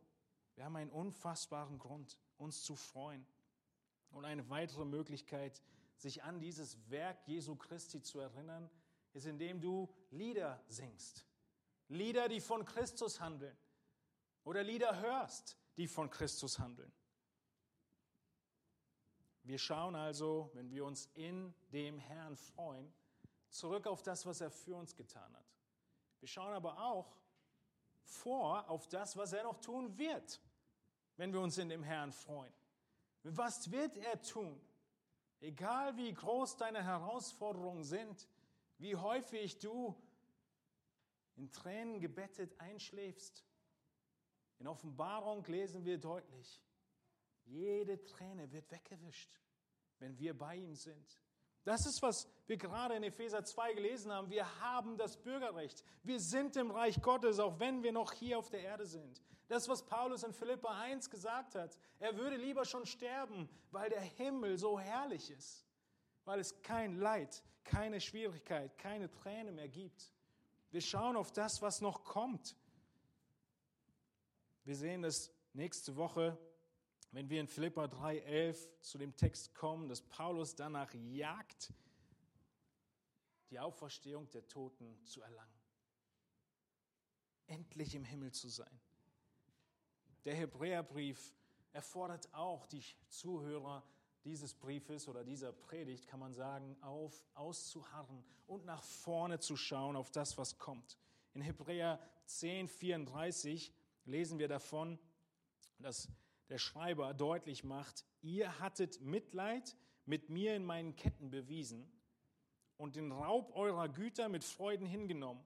wir 0.55 0.65
haben 0.65 0.77
einen 0.77 0.93
unfassbaren 0.93 1.79
Grund, 1.79 2.19
uns 2.39 2.63
zu 2.63 2.75
freuen. 2.75 3.27
Und 4.13 4.25
eine 4.25 4.49
weitere 4.49 4.87
Möglichkeit, 4.87 5.61
sich 5.99 6.23
an 6.23 6.41
dieses 6.41 6.89
Werk 6.89 7.29
Jesu 7.29 7.55
Christi 7.55 8.01
zu 8.01 8.19
erinnern, 8.19 8.71
ist, 9.17 9.27
indem 9.27 9.61
du 9.61 9.89
Lieder 10.11 10.63
singst. 10.69 11.27
Lieder, 11.89 12.29
die 12.29 12.41
von 12.41 12.65
Christus 12.65 13.21
handeln. 13.21 13.57
Oder 14.45 14.63
Lieder 14.63 15.01
hörst, 15.01 15.57
die 15.77 15.89
von 15.89 16.11
Christus 16.11 16.59
handeln. 16.59 16.93
Wir 19.43 19.59
schauen 19.59 19.95
also, 19.95 20.51
wenn 20.55 20.71
wir 20.71 20.85
uns 20.85 21.09
in 21.15 21.55
dem 21.73 21.99
Herrn 21.99 22.37
freuen, 22.37 22.93
zurück 23.49 23.87
auf 23.87 24.03
das, 24.03 24.27
was 24.27 24.41
er 24.41 24.51
für 24.51 24.75
uns 24.75 24.95
getan 24.95 25.35
hat. 25.35 25.47
Wir 26.21 26.29
schauen 26.29 26.53
aber 26.53 26.79
auch 26.79 27.17
vor 28.03 28.69
auf 28.69 28.89
das, 28.89 29.17
was 29.17 29.33
er 29.33 29.45
noch 29.45 29.61
tun 29.61 29.97
wird, 29.97 30.41
wenn 31.17 31.33
wir 31.33 31.41
uns 31.41 31.59
in 31.59 31.69
dem 31.69 31.83
Herrn 31.83 32.13
freuen. 32.13 32.53
Was 33.23 33.71
wird 33.71 33.97
er 33.97 34.21
tun? 34.21 34.61
Egal 35.41 35.97
wie 35.97 36.13
groß 36.13 36.57
deine 36.57 36.83
Herausforderungen 36.83 37.85
sind, 37.85 38.29
wie 38.79 38.97
häufig 38.97 39.59
du 39.59 39.95
in 41.37 41.51
Tränen 41.53 42.01
gebettet 42.01 42.59
einschläfst. 42.61 43.45
In 44.59 44.67
Offenbarung 44.67 45.45
lesen 45.45 45.85
wir 45.85 45.99
deutlich, 45.99 46.63
jede 47.45 48.03
Träne 48.05 48.51
wird 48.53 48.71
weggewischt, 48.71 49.41
wenn 49.99 50.19
wir 50.19 50.37
bei 50.37 50.57
ihm 50.57 50.75
sind. 50.75 51.21
Das 51.67 51.85
ist, 51.85 52.01
was 52.01 52.29
wir 52.47 52.57
gerade 52.57 52.95
in 52.95 53.03
Epheser 53.03 53.45
2 53.45 53.75
gelesen 53.75 54.13
haben. 54.13 54.31
Wir 54.31 54.61
haben 54.61 54.97
das 54.97 55.17
Bürgerrecht. 55.17 55.85
Wir 56.05 56.21
sind 56.21 56.55
im 56.57 56.71
Reich 56.71 57.03
Gottes, 57.03 57.41
auch 57.41 57.59
wenn 57.59 57.83
wir 57.83 57.91
noch 57.91 58.13
hier 58.13 58.39
auf 58.39 58.51
der 58.51 58.61
Erde 58.61 58.87
sind. 58.87 59.21
Das, 59.49 59.69
was 59.69 59.85
Paulus 59.85 60.23
in 60.23 60.33
Philippa 60.33 60.81
1 60.81 61.11
gesagt 61.11 61.57
hat. 61.57 61.77
Er 61.99 62.17
würde 62.17 62.37
lieber 62.37 62.65
schon 62.65 62.87
sterben, 62.87 63.49
weil 63.73 63.91
der 63.91 64.01
Himmel 64.01 64.57
so 64.59 64.79
herrlich 64.79 65.29
ist. 65.31 65.66
Weil 66.27 66.41
es 66.41 66.61
kein 66.61 66.97
Leid, 66.97 67.43
keine 67.65 68.03
Schwierigkeit, 68.03 68.77
keine 68.77 69.11
Träne 69.11 69.51
mehr 69.51 69.69
gibt. 69.69 70.13
Wir 70.71 70.83
schauen 70.83 71.17
auf 71.17 71.33
das, 71.33 71.63
was 71.63 71.81
noch 71.81 72.05
kommt. 72.05 72.55
Wir 74.65 74.77
sehen 74.77 75.01
das 75.01 75.33
nächste 75.55 75.97
Woche 75.97 76.39
wenn 77.17 77.31
wir 77.31 77.41
in 77.41 77.49
Philippa 77.49 77.85
3,11 77.85 78.81
zu 78.83 78.99
dem 78.99 79.17
Text 79.17 79.55
kommen, 79.55 79.89
dass 79.89 80.03
Paulus 80.03 80.55
danach 80.55 80.93
jagt, 80.93 81.73
die 83.49 83.59
Auferstehung 83.59 84.29
der 84.33 84.47
Toten 84.49 85.03
zu 85.07 85.23
erlangen. 85.23 85.59
Endlich 87.47 87.95
im 87.95 88.05
Himmel 88.05 88.33
zu 88.33 88.51
sein. 88.51 88.81
Der 90.27 90.35
Hebräerbrief 90.35 91.35
erfordert 91.73 92.29
auch 92.35 92.67
die 92.67 92.85
Zuhörer 93.09 93.83
dieses 94.27 94.55
Briefes 94.55 95.09
oder 95.09 95.25
dieser 95.25 95.53
Predigt, 95.53 96.09
kann 96.09 96.21
man 96.21 96.35
sagen, 96.35 96.77
auf, 96.83 97.25
auszuharren 97.35 98.25
und 98.47 98.65
nach 98.65 98.83
vorne 98.83 99.39
zu 99.39 99.57
schauen 99.57 99.97
auf 99.97 100.11
das, 100.11 100.37
was 100.37 100.59
kommt. 100.59 100.99
In 101.33 101.41
Hebräer 101.41 102.01
10, 102.27 102.69
34 102.69 103.73
lesen 104.05 104.39
wir 104.39 104.49
davon, 104.49 104.99
dass 105.79 106.09
der 106.49 106.59
Schreiber 106.59 107.15
deutlich 107.15 107.63
macht, 107.63 108.05
ihr 108.21 108.59
hattet 108.59 109.01
Mitleid 109.01 109.77
mit 110.07 110.29
mir 110.29 110.57
in 110.57 110.65
meinen 110.65 110.97
Ketten 110.97 111.31
bewiesen 111.31 111.89
und 112.77 112.97
den 112.97 113.13
Raub 113.13 113.55
eurer 113.55 113.89
Güter 113.89 114.29
mit 114.29 114.43
Freuden 114.45 114.87
hingenommen. 114.87 115.45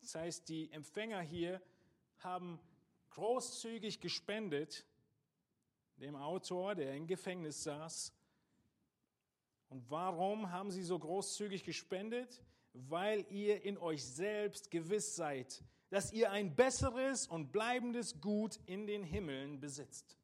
Das 0.00 0.14
heißt, 0.14 0.48
die 0.48 0.72
Empfänger 0.72 1.20
hier 1.20 1.60
haben 2.18 2.58
großzügig 3.10 4.00
gespendet, 4.00 4.86
dem 6.00 6.16
Autor, 6.16 6.74
der 6.74 6.94
im 6.94 7.06
Gefängnis 7.06 7.62
saß. 7.62 8.12
Und 9.68 9.90
warum 9.90 10.50
haben 10.50 10.70
sie 10.70 10.82
so 10.82 10.98
großzügig 10.98 11.64
gespendet? 11.64 12.42
Weil 12.72 13.26
ihr 13.30 13.62
in 13.64 13.76
euch 13.78 14.04
selbst 14.04 14.70
gewiss 14.70 15.16
seid, 15.16 15.62
dass 15.90 16.12
ihr 16.12 16.30
ein 16.30 16.54
besseres 16.54 17.26
und 17.26 17.50
bleibendes 17.50 18.20
Gut 18.20 18.60
in 18.66 18.86
den 18.86 19.02
Himmeln 19.02 19.60
besitzt. 19.60 20.16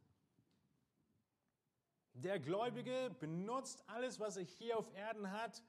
Der 2.12 2.38
Gläubige 2.38 3.14
benutzt 3.18 3.82
alles, 3.88 4.20
was 4.20 4.36
er 4.36 4.44
hier 4.44 4.78
auf 4.78 4.94
Erden 4.94 5.32
hat, 5.32 5.62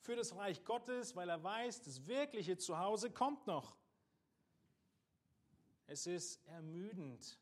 für 0.00 0.14
das 0.14 0.36
Reich 0.36 0.64
Gottes, 0.64 1.16
weil 1.16 1.28
er 1.28 1.42
weiß, 1.42 1.82
das 1.82 2.06
wirkliche 2.06 2.56
Zuhause 2.56 3.10
kommt 3.10 3.46
noch. 3.46 3.76
Es 5.86 6.06
ist 6.06 6.44
ermüdend. 6.46 7.38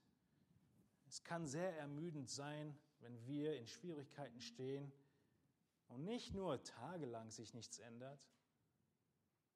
Es 1.17 1.25
kann 1.25 1.47
sehr 1.47 1.75
ermüdend 1.79 2.29
sein, 2.29 2.79
wenn 3.01 3.27
wir 3.27 3.57
in 3.57 3.67
Schwierigkeiten 3.67 4.39
stehen 4.39 4.93
und 5.89 6.05
nicht 6.05 6.35
nur 6.35 6.63
tagelang 6.63 7.31
sich 7.31 7.55
nichts 7.55 7.79
ändert, 7.79 8.21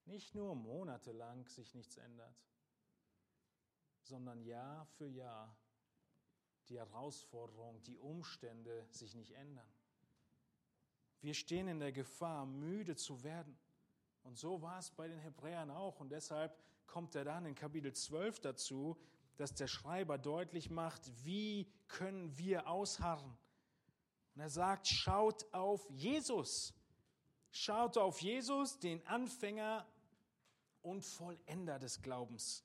nicht 0.07 0.35
nur 0.35 0.55
monatelang 0.55 1.47
sich 1.49 1.75
nichts 1.75 1.99
ändert, 1.99 2.35
sondern 4.05 4.43
Jahr 4.43 4.87
für 4.87 5.07
Jahr 5.07 5.55
die 6.71 6.79
Herausforderung, 6.79 7.83
die 7.83 7.99
Umstände 7.99 8.87
sich 8.91 9.15
nicht 9.15 9.33
ändern. 9.33 9.69
Wir 11.21 11.35
stehen 11.35 11.69
in 11.69 11.79
der 11.79 11.93
Gefahr, 11.93 12.47
müde 12.47 12.97
zu 12.97 13.23
werden. 13.23 13.59
Und 14.23 14.39
so 14.39 14.63
war 14.63 14.79
es 14.79 14.91
bei 14.91 15.09
den 15.09 15.19
Hebräern 15.19 15.71
auch. 15.71 16.01
Und 16.01 16.09
deshalb 16.09 16.59
kommt 16.87 17.15
er 17.17 17.25
dann 17.25 17.45
in 17.45 17.55
Kapitel 17.55 17.93
12 17.93 18.41
dazu, 18.41 18.99
dass 19.41 19.55
der 19.55 19.69
Schreiber 19.69 20.19
deutlich 20.19 20.69
macht, 20.69 21.01
wie 21.25 21.67
können 21.89 22.37
wir 22.37 22.69
ausharren. 22.69 23.39
Und 24.35 24.43
er 24.43 24.51
sagt, 24.51 24.87
schaut 24.87 25.53
auf 25.55 25.89
Jesus. 25.89 26.75
Schaut 27.51 27.97
auf 27.97 28.21
Jesus, 28.21 28.79
den 28.79 29.05
Anfänger 29.07 29.87
und 30.83 31.03
Vollender 31.03 31.79
des 31.79 32.03
Glaubens, 32.03 32.65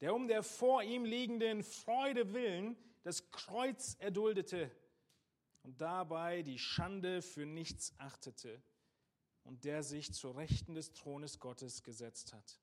der 0.00 0.14
um 0.14 0.28
der 0.28 0.44
vor 0.44 0.84
ihm 0.84 1.04
liegenden 1.04 1.64
Freude 1.64 2.32
willen 2.32 2.76
das 3.02 3.30
Kreuz 3.32 3.96
erduldete 3.98 4.70
und 5.62 5.80
dabei 5.80 6.42
die 6.42 6.58
Schande 6.58 7.22
für 7.22 7.44
nichts 7.44 7.92
achtete 7.98 8.62
und 9.42 9.64
der 9.64 9.82
sich 9.82 10.12
zur 10.14 10.36
Rechten 10.36 10.74
des 10.74 10.92
Thrones 10.92 11.40
Gottes 11.40 11.82
gesetzt 11.82 12.32
hat. 12.32 12.60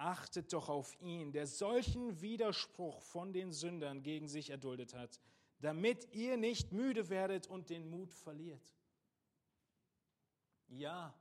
Achtet 0.00 0.54
doch 0.54 0.70
auf 0.70 0.98
ihn, 1.02 1.30
der 1.30 1.46
solchen 1.46 2.22
Widerspruch 2.22 3.02
von 3.02 3.34
den 3.34 3.52
Sündern 3.52 4.02
gegen 4.02 4.28
sich 4.28 4.48
erduldet 4.48 4.94
hat, 4.94 5.20
damit 5.60 6.08
ihr 6.14 6.38
nicht 6.38 6.72
müde 6.72 7.10
werdet 7.10 7.46
und 7.46 7.68
den 7.68 7.90
Mut 7.90 8.14
verliert. 8.14 8.74
Ja, 10.68 11.14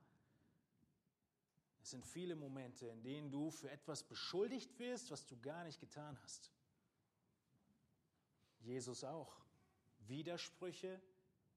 es 1.81 1.89
sind 1.89 2.05
viele 2.05 2.37
Momente, 2.37 2.87
in 2.87 3.03
denen 3.03 3.29
du 3.29 3.51
für 3.51 3.69
etwas 3.69 4.01
beschuldigt 4.01 4.79
wirst, 4.79 5.11
was 5.11 5.25
du 5.25 5.37
gar 5.41 5.65
nicht 5.65 5.81
getan 5.81 6.17
hast. 6.23 6.49
Jesus 8.61 9.03
auch. 9.03 9.35
Widersprüche, 10.07 11.01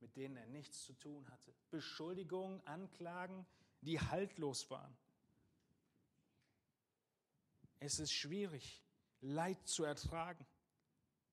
mit 0.01 0.17
denen 0.17 0.37
er 0.37 0.47
nichts 0.47 0.83
zu 0.83 0.95
tun 0.95 1.31
hatte. 1.31 1.55
Beschuldigungen, 1.71 2.67
Anklagen, 2.67 3.47
die 3.81 4.01
haltlos 4.01 4.69
waren. 4.71 4.97
Es 7.85 7.99
ist 7.99 8.13
schwierig, 8.13 8.81
Leid 9.23 9.67
zu 9.67 9.83
ertragen. 9.83 10.47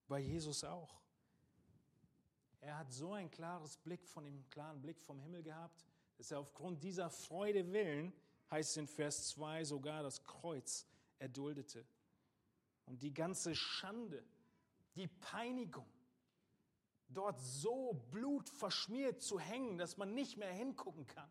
Bei 0.08 0.18
Jesus 0.18 0.64
auch. 0.64 1.00
er 2.60 2.76
hat 2.76 2.92
so 2.92 3.12
ein 3.12 3.30
klares 3.30 3.76
Blick 3.76 4.04
von 4.04 4.24
dem 4.24 4.50
klaren 4.50 4.82
Blick 4.82 5.00
vom 5.00 5.20
Himmel 5.20 5.44
gehabt, 5.44 5.86
dass 6.18 6.32
er 6.32 6.40
aufgrund 6.40 6.82
dieser 6.82 7.08
Freude 7.08 7.72
willen, 7.72 8.12
heißt 8.50 8.78
in 8.78 8.88
Vers 8.88 9.28
2, 9.28 9.64
sogar 9.64 10.02
das 10.02 10.24
Kreuz 10.24 10.88
erduldete. 11.20 11.86
Und 12.84 13.04
die 13.04 13.14
ganze 13.14 13.54
Schande, 13.54 14.24
die 14.96 15.06
Peinigung, 15.06 15.88
dort 17.10 17.40
so 17.40 17.92
blutverschmiert 18.10 19.22
zu 19.22 19.38
hängen, 19.38 19.78
dass 19.78 19.96
man 19.96 20.14
nicht 20.14 20.36
mehr 20.36 20.52
hingucken 20.52 21.06
kann. 21.06 21.30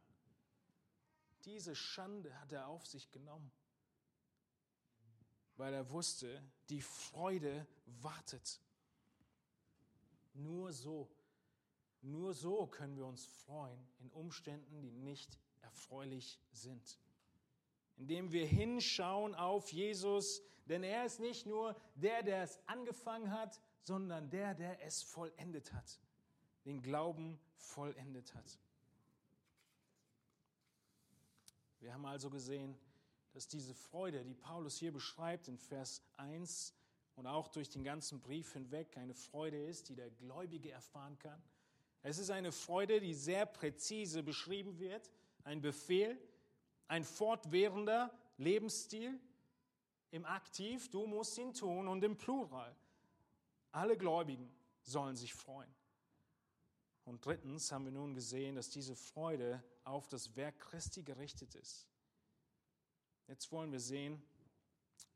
Diese 1.43 1.75
Schande 1.75 2.39
hat 2.39 2.53
er 2.53 2.69
auf 2.69 2.87
sich 2.87 3.11
genommen, 3.11 3.51
weil 5.59 5.73
er 5.73 5.89
wusste, 5.89 6.41
die 6.69 6.81
Freude 6.81 7.67
wartet. 7.85 8.61
Nur 10.33 10.71
so, 10.71 11.09
nur 12.01 12.33
so 12.33 12.65
können 12.67 12.95
wir 12.95 13.05
uns 13.05 13.25
freuen 13.25 13.85
in 13.99 14.09
Umständen, 14.11 14.81
die 14.81 14.91
nicht 14.91 15.37
erfreulich 15.61 16.39
sind. 16.53 16.97
Indem 17.97 18.31
wir 18.31 18.47
hinschauen 18.47 19.35
auf 19.35 19.73
Jesus, 19.73 20.41
denn 20.63 20.81
er 20.81 21.05
ist 21.05 21.19
nicht 21.19 21.45
nur 21.45 21.75
der, 21.95 22.23
der 22.23 22.43
es 22.43 22.57
angefangen 22.65 23.31
hat, 23.31 23.59
sondern 23.81 24.29
der, 24.29 24.55
der 24.55 24.81
es 24.85 25.03
vollendet 25.03 25.73
hat, 25.73 25.99
den 26.63 26.81
Glauben 26.81 27.37
vollendet 27.57 28.33
hat. 28.33 28.59
Wir 31.81 31.93
haben 31.93 32.05
also 32.05 32.29
gesehen, 32.29 32.79
dass 33.33 33.47
diese 33.47 33.73
Freude, 33.73 34.23
die 34.23 34.33
Paulus 34.33 34.77
hier 34.77 34.91
beschreibt 34.91 35.47
in 35.47 35.57
Vers 35.57 36.01
1 36.17 36.73
und 37.15 37.27
auch 37.27 37.47
durch 37.47 37.69
den 37.69 37.83
ganzen 37.83 38.21
Brief 38.21 38.53
hinweg, 38.53 38.97
eine 38.97 39.13
Freude 39.13 39.61
ist, 39.61 39.89
die 39.89 39.95
der 39.95 40.09
Gläubige 40.09 40.71
erfahren 40.71 41.17
kann. 41.19 41.41
Es 42.01 42.17
ist 42.17 42.29
eine 42.29 42.51
Freude, 42.51 43.01
die 43.01 43.13
sehr 43.13 43.45
präzise 43.45 44.23
beschrieben 44.23 44.79
wird, 44.79 45.11
ein 45.43 45.61
Befehl, 45.61 46.17
ein 46.87 47.03
fortwährender 47.03 48.11
Lebensstil 48.37 49.19
im 50.11 50.25
Aktiv, 50.25 50.89
du 50.89 51.05
musst 51.05 51.37
ihn 51.37 51.53
tun 51.53 51.87
und 51.87 52.03
im 52.03 52.17
Plural. 52.17 52.75
Alle 53.71 53.97
Gläubigen 53.97 54.49
sollen 54.81 55.15
sich 55.15 55.33
freuen. 55.33 55.73
Und 57.05 57.25
drittens 57.25 57.71
haben 57.71 57.85
wir 57.85 57.91
nun 57.91 58.13
gesehen, 58.13 58.55
dass 58.55 58.69
diese 58.69 58.95
Freude 58.95 59.63
auf 59.83 60.07
das 60.07 60.35
Werk 60.35 60.59
Christi 60.59 61.03
gerichtet 61.03 61.55
ist. 61.55 61.87
Jetzt 63.29 63.51
wollen 63.51 63.71
wir 63.71 63.79
sehen, 63.79 64.19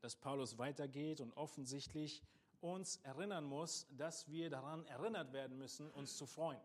dass 0.00 0.14
Paulus 0.14 0.56
weitergeht 0.56 1.20
und 1.20 1.32
offensichtlich 1.36 2.22
uns 2.60 2.98
erinnern 2.98 3.44
muss, 3.44 3.88
dass 3.90 4.30
wir 4.30 4.50
daran 4.50 4.86
erinnert 4.86 5.32
werden 5.32 5.58
müssen, 5.58 5.90
uns 5.90 6.16
zu 6.16 6.24
freuen. 6.24 6.62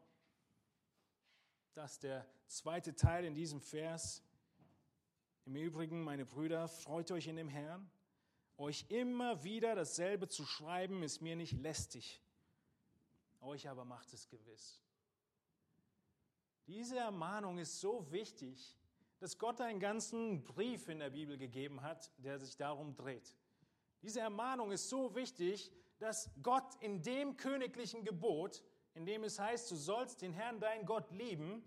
Das 1.73 1.93
ist 1.93 2.03
der 2.03 2.23
zweite 2.45 2.95
Teil 2.95 3.25
in 3.25 3.33
diesem 3.33 3.61
Vers. 3.61 4.23
Im 5.45 5.55
Übrigen, 5.55 6.03
meine 6.03 6.23
Brüder, 6.23 6.67
freut 6.67 7.09
euch 7.09 7.25
in 7.25 7.35
dem 7.35 7.49
Herrn. 7.49 7.89
Euch 8.55 8.85
immer 8.89 9.43
wieder 9.43 9.73
dasselbe 9.73 10.27
zu 10.27 10.45
schreiben, 10.45 11.01
ist 11.01 11.19
mir 11.19 11.35
nicht 11.35 11.53
lästig. 11.53 12.21
Euch 13.41 13.67
aber 13.67 13.85
macht 13.85 14.13
es 14.13 14.29
gewiss. 14.29 14.83
Diese 16.67 16.97
Ermahnung 16.97 17.57
ist 17.57 17.79
so 17.79 18.11
wichtig, 18.11 18.78
dass 19.19 19.37
Gott 19.37 19.59
einen 19.61 19.79
ganzen 19.79 20.43
Brief 20.43 20.87
in 20.87 20.99
der 20.99 21.09
Bibel 21.09 21.37
gegeben 21.37 21.81
hat, 21.81 22.11
der 22.17 22.39
sich 22.39 22.55
darum 22.55 22.95
dreht. 22.95 23.35
Diese 24.01 24.21
Ermahnung 24.21 24.71
ist 24.71 24.89
so 24.89 25.13
wichtig, 25.15 25.71
dass 25.99 26.31
Gott 26.41 26.75
in 26.79 27.01
dem 27.01 27.35
königlichen 27.35 28.05
Gebot, 28.05 28.63
in 28.93 29.05
dem 29.05 29.23
es 29.23 29.37
heißt, 29.37 29.69
du 29.69 29.75
sollst 29.75 30.21
den 30.21 30.33
Herrn, 30.33 30.59
dein 30.59 30.85
Gott 30.85 31.11
lieben, 31.11 31.63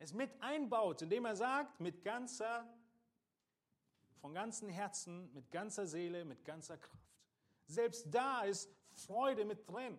es 0.00 0.12
mit 0.12 0.30
einbaut, 0.42 1.02
indem 1.02 1.24
er 1.24 1.36
sagt, 1.36 1.80
mit 1.80 2.02
ganzer 2.02 2.68
von 4.20 4.34
ganzem 4.34 4.68
Herzen, 4.68 5.32
mit 5.32 5.50
ganzer 5.52 5.86
Seele, 5.86 6.24
mit 6.24 6.44
ganzer 6.44 6.76
Kraft. 6.76 7.14
Selbst 7.66 8.06
da 8.10 8.42
ist 8.42 8.68
Freude 8.94 9.44
mit 9.44 9.68
drin. 9.68 9.98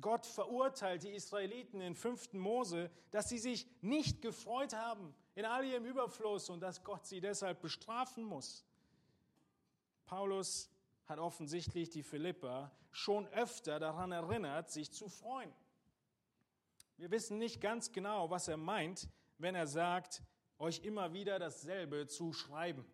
Gott 0.00 0.26
verurteilt 0.26 1.02
die 1.02 1.10
Israeliten 1.12 1.80
in 1.80 1.94
5. 1.94 2.34
Mose, 2.34 2.90
dass 3.10 3.28
sie 3.28 3.38
sich 3.38 3.66
nicht 3.80 4.22
gefreut 4.22 4.74
haben 4.74 5.14
in 5.34 5.44
all 5.44 5.64
ihrem 5.64 5.84
Überfluss 5.84 6.50
und 6.50 6.60
dass 6.60 6.84
Gott 6.84 7.06
sie 7.06 7.20
deshalb 7.20 7.60
bestrafen 7.60 8.24
muss. 8.24 8.64
Paulus 10.04 10.70
hat 11.06 11.18
offensichtlich 11.18 11.90
die 11.90 12.02
Philipper 12.02 12.70
schon 12.90 13.26
öfter 13.28 13.78
daran 13.78 14.12
erinnert, 14.12 14.70
sich 14.70 14.92
zu 14.92 15.08
freuen. 15.08 15.52
Wir 16.96 17.10
wissen 17.10 17.38
nicht 17.38 17.60
ganz 17.60 17.92
genau, 17.92 18.30
was 18.30 18.48
er 18.48 18.56
meint, 18.56 19.08
wenn 19.38 19.54
er 19.54 19.66
sagt, 19.66 20.22
euch 20.58 20.80
immer 20.80 21.12
wieder 21.12 21.38
dasselbe 21.38 22.06
zu 22.06 22.32
schreiben. 22.32 22.84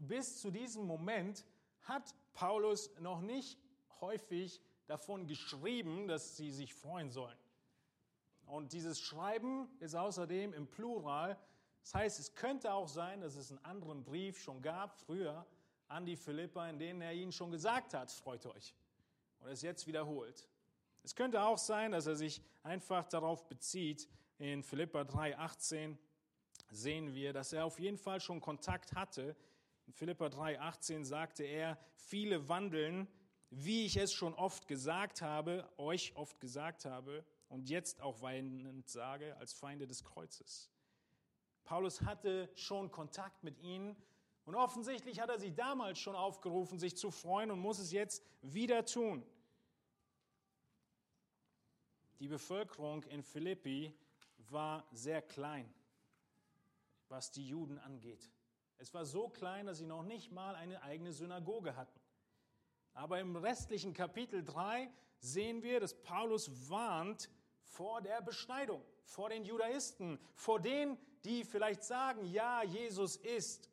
Bis 0.00 0.40
zu 0.40 0.50
diesem 0.50 0.84
Moment 0.84 1.44
hat 1.82 2.14
Paulus 2.34 2.90
noch 3.00 3.20
nicht 3.20 3.58
häufig 4.00 4.60
davon 4.88 5.26
geschrieben, 5.26 6.08
dass 6.08 6.36
sie 6.36 6.50
sich 6.50 6.74
freuen 6.74 7.10
sollen. 7.10 7.36
Und 8.46 8.72
dieses 8.72 9.00
Schreiben 9.00 9.68
ist 9.80 9.94
außerdem 9.94 10.54
im 10.54 10.66
Plural. 10.66 11.38
Das 11.82 11.94
heißt, 11.94 12.18
es 12.18 12.34
könnte 12.34 12.72
auch 12.72 12.88
sein, 12.88 13.20
dass 13.20 13.36
es 13.36 13.50
einen 13.50 13.64
anderen 13.64 14.02
Brief 14.02 14.40
schon 14.40 14.62
gab, 14.62 14.98
früher, 14.98 15.46
an 15.86 16.04
die 16.04 16.16
Philippa, 16.16 16.68
in 16.68 16.78
denen 16.78 17.00
er 17.00 17.12
ihnen 17.12 17.32
schon 17.32 17.50
gesagt 17.50 17.94
hat, 17.94 18.10
freut 18.10 18.44
euch. 18.46 18.74
Und 19.40 19.48
es 19.48 19.62
jetzt 19.62 19.86
wiederholt. 19.86 20.48
Es 21.02 21.14
könnte 21.14 21.42
auch 21.42 21.58
sein, 21.58 21.92
dass 21.92 22.06
er 22.06 22.16
sich 22.16 22.42
einfach 22.62 23.06
darauf 23.06 23.46
bezieht, 23.46 24.08
in 24.38 24.62
Philippa 24.62 25.04
3, 25.04 25.38
18, 25.38 25.98
sehen 26.70 27.14
wir, 27.14 27.32
dass 27.32 27.52
er 27.52 27.64
auf 27.64 27.78
jeden 27.80 27.98
Fall 27.98 28.20
schon 28.20 28.40
Kontakt 28.40 28.94
hatte. 28.94 29.36
In 29.86 29.92
Philippa 29.92 30.26
3,18 30.26 31.04
sagte 31.04 31.44
er, 31.44 31.78
viele 31.96 32.48
wandeln, 32.48 33.08
wie 33.50 33.86
ich 33.86 33.96
es 33.96 34.12
schon 34.12 34.34
oft 34.34 34.68
gesagt 34.68 35.22
habe, 35.22 35.68
euch 35.78 36.14
oft 36.16 36.40
gesagt 36.40 36.84
habe 36.84 37.24
und 37.48 37.68
jetzt 37.68 38.00
auch 38.00 38.20
weinend 38.20 38.88
sage, 38.88 39.36
als 39.38 39.52
Feinde 39.52 39.86
des 39.86 40.04
Kreuzes. 40.04 40.70
Paulus 41.64 42.02
hatte 42.02 42.50
schon 42.54 42.90
Kontakt 42.90 43.42
mit 43.42 43.58
ihnen 43.58 43.96
und 44.44 44.54
offensichtlich 44.54 45.20
hat 45.20 45.28
er 45.28 45.38
sie 45.38 45.54
damals 45.54 45.98
schon 45.98 46.16
aufgerufen, 46.16 46.78
sich 46.78 46.96
zu 46.96 47.10
freuen 47.10 47.50
und 47.50 47.60
muss 47.60 47.78
es 47.78 47.92
jetzt 47.92 48.22
wieder 48.42 48.84
tun. 48.84 49.24
Die 52.20 52.28
Bevölkerung 52.28 53.04
in 53.04 53.22
Philippi 53.22 53.94
war 54.50 54.86
sehr 54.92 55.22
klein 55.22 55.72
was 57.10 57.30
die 57.30 57.46
Juden 57.46 57.78
angeht. 57.78 58.30
Es 58.78 58.94
war 58.94 59.04
so 59.04 59.28
klein, 59.28 59.66
dass 59.66 59.78
sie 59.78 59.86
noch 59.86 60.02
nicht 60.02 60.30
mal 60.30 60.54
eine 60.54 60.82
eigene 60.82 61.12
Synagoge 61.12 61.76
hatten. 61.76 62.00
Aber 62.98 63.20
im 63.20 63.36
restlichen 63.36 63.92
Kapitel 63.92 64.42
3 64.42 64.90
sehen 65.20 65.62
wir, 65.62 65.78
dass 65.78 65.94
Paulus 66.02 66.68
warnt 66.68 67.30
vor 67.62 68.02
der 68.02 68.20
Beschneidung, 68.20 68.84
vor 69.04 69.28
den 69.28 69.44
Judaisten, 69.44 70.18
vor 70.34 70.58
denen, 70.58 70.98
die 71.22 71.44
vielleicht 71.44 71.84
sagen, 71.84 72.24
ja, 72.24 72.64
Jesus 72.64 73.14
ist 73.14 73.70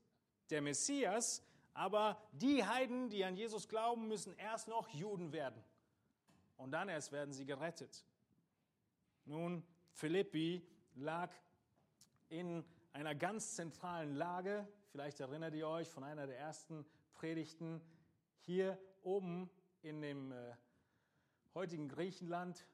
der 0.51 0.61
Messias, 0.61 1.43
aber 1.73 2.21
die 2.34 2.63
Heiden, 2.63 3.09
die 3.09 3.26
an 3.26 3.36
Jesus 3.36 3.67
glauben, 3.67 4.07
müssen 4.07 4.36
erst 4.36 4.67
noch 4.67 4.89
Juden 4.89 5.32
werden. 5.32 5.59
Und 6.55 6.69
dann 6.69 6.88
erst 6.88 7.11
werden 7.11 7.34
sie 7.34 7.47
gerettet. 7.47 8.05
Nun, 9.26 9.65
Philippi 9.89 10.61
lag 10.93 11.34
in 12.30 12.63
einer 12.93 13.15
ganz 13.15 13.55
zentralen 13.55 14.13
Lage. 14.13 14.67
Vielleicht 14.91 15.19
erinnert 15.19 15.55
ihr 15.55 15.67
euch 15.67 15.89
von 15.89 16.03
einer 16.03 16.28
der 16.28 16.38
ersten 16.38 16.86
Predigten 17.15 17.82
hier 18.41 18.78
oben 19.05 19.49
in 19.81 20.01
dem 20.01 20.31
äh, 20.31 20.55
heutigen 21.53 21.87
Griechenland. 21.87 22.67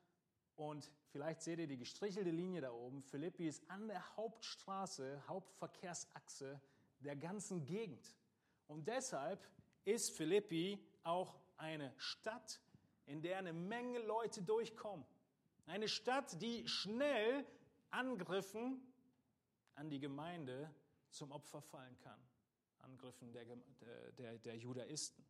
Und 0.56 0.92
vielleicht 1.08 1.42
seht 1.42 1.60
ihr 1.60 1.68
die 1.68 1.78
gestrichelte 1.78 2.32
Linie 2.32 2.62
da 2.62 2.72
oben. 2.72 3.04
Philippi 3.04 3.48
ist 3.48 3.70
an 3.70 3.88
der 3.88 4.16
Hauptstraße, 4.16 5.28
Hauptverkehrsachse 5.28 6.62
der 7.00 7.16
ganzen 7.16 7.66
Gegend. 7.66 8.16
Und 8.68 8.88
deshalb 8.88 9.46
ist 9.86 10.16
Philippi 10.16 10.80
auch 11.04 11.40
eine 11.58 11.94
Stadt, 11.98 12.62
in 13.06 13.22
der 13.22 13.38
eine 13.38 13.54
Menge 13.54 14.00
Leute 14.00 14.42
durchkommen. 14.42 15.06
Eine 15.66 15.88
Stadt, 15.88 16.42
die 16.42 16.68
schnell 16.68 17.46
Angriffen 17.90 18.82
an 19.76 19.90
die 19.90 20.00
Gemeinde 20.00 20.74
zum 21.10 21.32
Opfer 21.32 21.62
fallen 21.62 21.98
kann. 22.00 22.20
Angriffen 22.80 23.32
der, 23.34 23.46
der, 24.18 24.38
der 24.38 24.58
Judaisten 24.58 25.26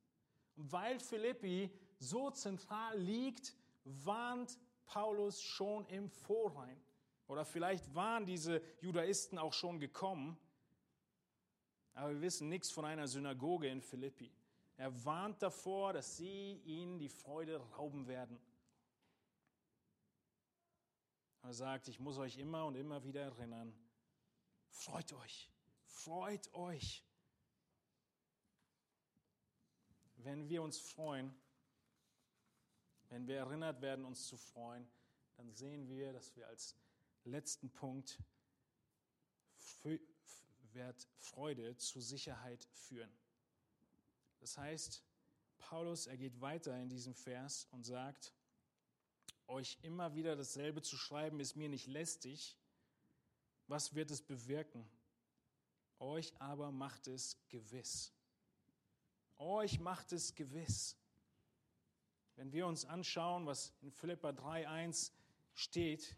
weil 0.69 0.99
Philippi 0.99 1.71
so 1.97 2.29
zentral 2.31 2.99
liegt, 2.99 3.55
warnt 3.83 4.59
Paulus 4.85 5.41
schon 5.41 5.85
im 5.87 6.09
Vorhinein. 6.09 6.79
Oder 7.27 7.45
vielleicht 7.45 7.95
waren 7.95 8.25
diese 8.25 8.61
Judaisten 8.81 9.37
auch 9.37 9.53
schon 9.53 9.79
gekommen, 9.79 10.37
aber 11.93 12.11
wir 12.11 12.21
wissen 12.21 12.49
nichts 12.49 12.71
von 12.71 12.85
einer 12.85 13.07
Synagoge 13.07 13.67
in 13.67 13.81
Philippi. 13.81 14.31
Er 14.77 15.05
warnt 15.05 15.41
davor, 15.41 15.93
dass 15.93 16.17
sie 16.17 16.61
ihnen 16.65 16.99
die 16.99 17.09
Freude 17.09 17.57
rauben 17.77 18.07
werden. 18.07 18.39
Er 21.43 21.53
sagt, 21.53 21.87
ich 21.87 21.99
muss 21.99 22.17
euch 22.17 22.37
immer 22.37 22.65
und 22.65 22.75
immer 22.75 23.03
wieder 23.03 23.21
erinnern, 23.21 23.73
freut 24.69 25.13
euch, 25.13 25.49
freut 25.85 26.53
euch. 26.53 27.03
Wenn 30.23 30.49
wir 30.49 30.61
uns 30.61 30.77
freuen, 30.77 31.33
wenn 33.09 33.27
wir 33.27 33.37
erinnert 33.37 33.81
werden, 33.81 34.05
uns 34.05 34.27
zu 34.27 34.37
freuen, 34.37 34.87
dann 35.35 35.51
sehen 35.53 35.89
wir, 35.89 36.13
dass 36.13 36.35
wir 36.35 36.47
als 36.47 36.75
letzten 37.23 37.69
Punkt 37.69 38.19
wird 40.73 41.07
Freude 41.17 41.75
zu 41.77 41.99
Sicherheit 41.99 42.63
führen. 42.73 43.11
Das 44.39 44.57
heißt, 44.57 45.03
Paulus, 45.57 46.07
er 46.07 46.17
geht 46.17 46.39
weiter 46.39 46.77
in 46.79 46.89
diesem 46.89 47.13
Vers 47.13 47.67
und 47.71 47.83
sagt, 47.83 48.33
euch 49.47 49.77
immer 49.81 50.15
wieder 50.15 50.35
dasselbe 50.35 50.81
zu 50.81 50.97
schreiben, 50.97 51.39
ist 51.39 51.55
mir 51.55 51.69
nicht 51.69 51.87
lästig. 51.87 52.57
Was 53.67 53.95
wird 53.95 54.11
es 54.11 54.21
bewirken? 54.21 54.89
Euch 55.99 56.33
aber 56.39 56.71
macht 56.71 57.07
es 57.07 57.37
gewiss. 57.49 58.13
Euch 59.41 59.79
macht 59.79 60.11
es 60.11 60.35
gewiss. 60.35 60.95
Wenn 62.35 62.51
wir 62.51 62.67
uns 62.67 62.85
anschauen, 62.85 63.47
was 63.47 63.73
in 63.81 63.91
Philippa 63.91 64.29
3.1 64.29 65.11
steht, 65.55 66.15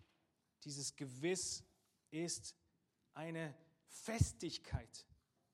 dieses 0.65 0.93
Gewiss 0.97 1.63
ist 2.11 2.53
eine 3.13 3.55
Festigkeit. 3.85 5.05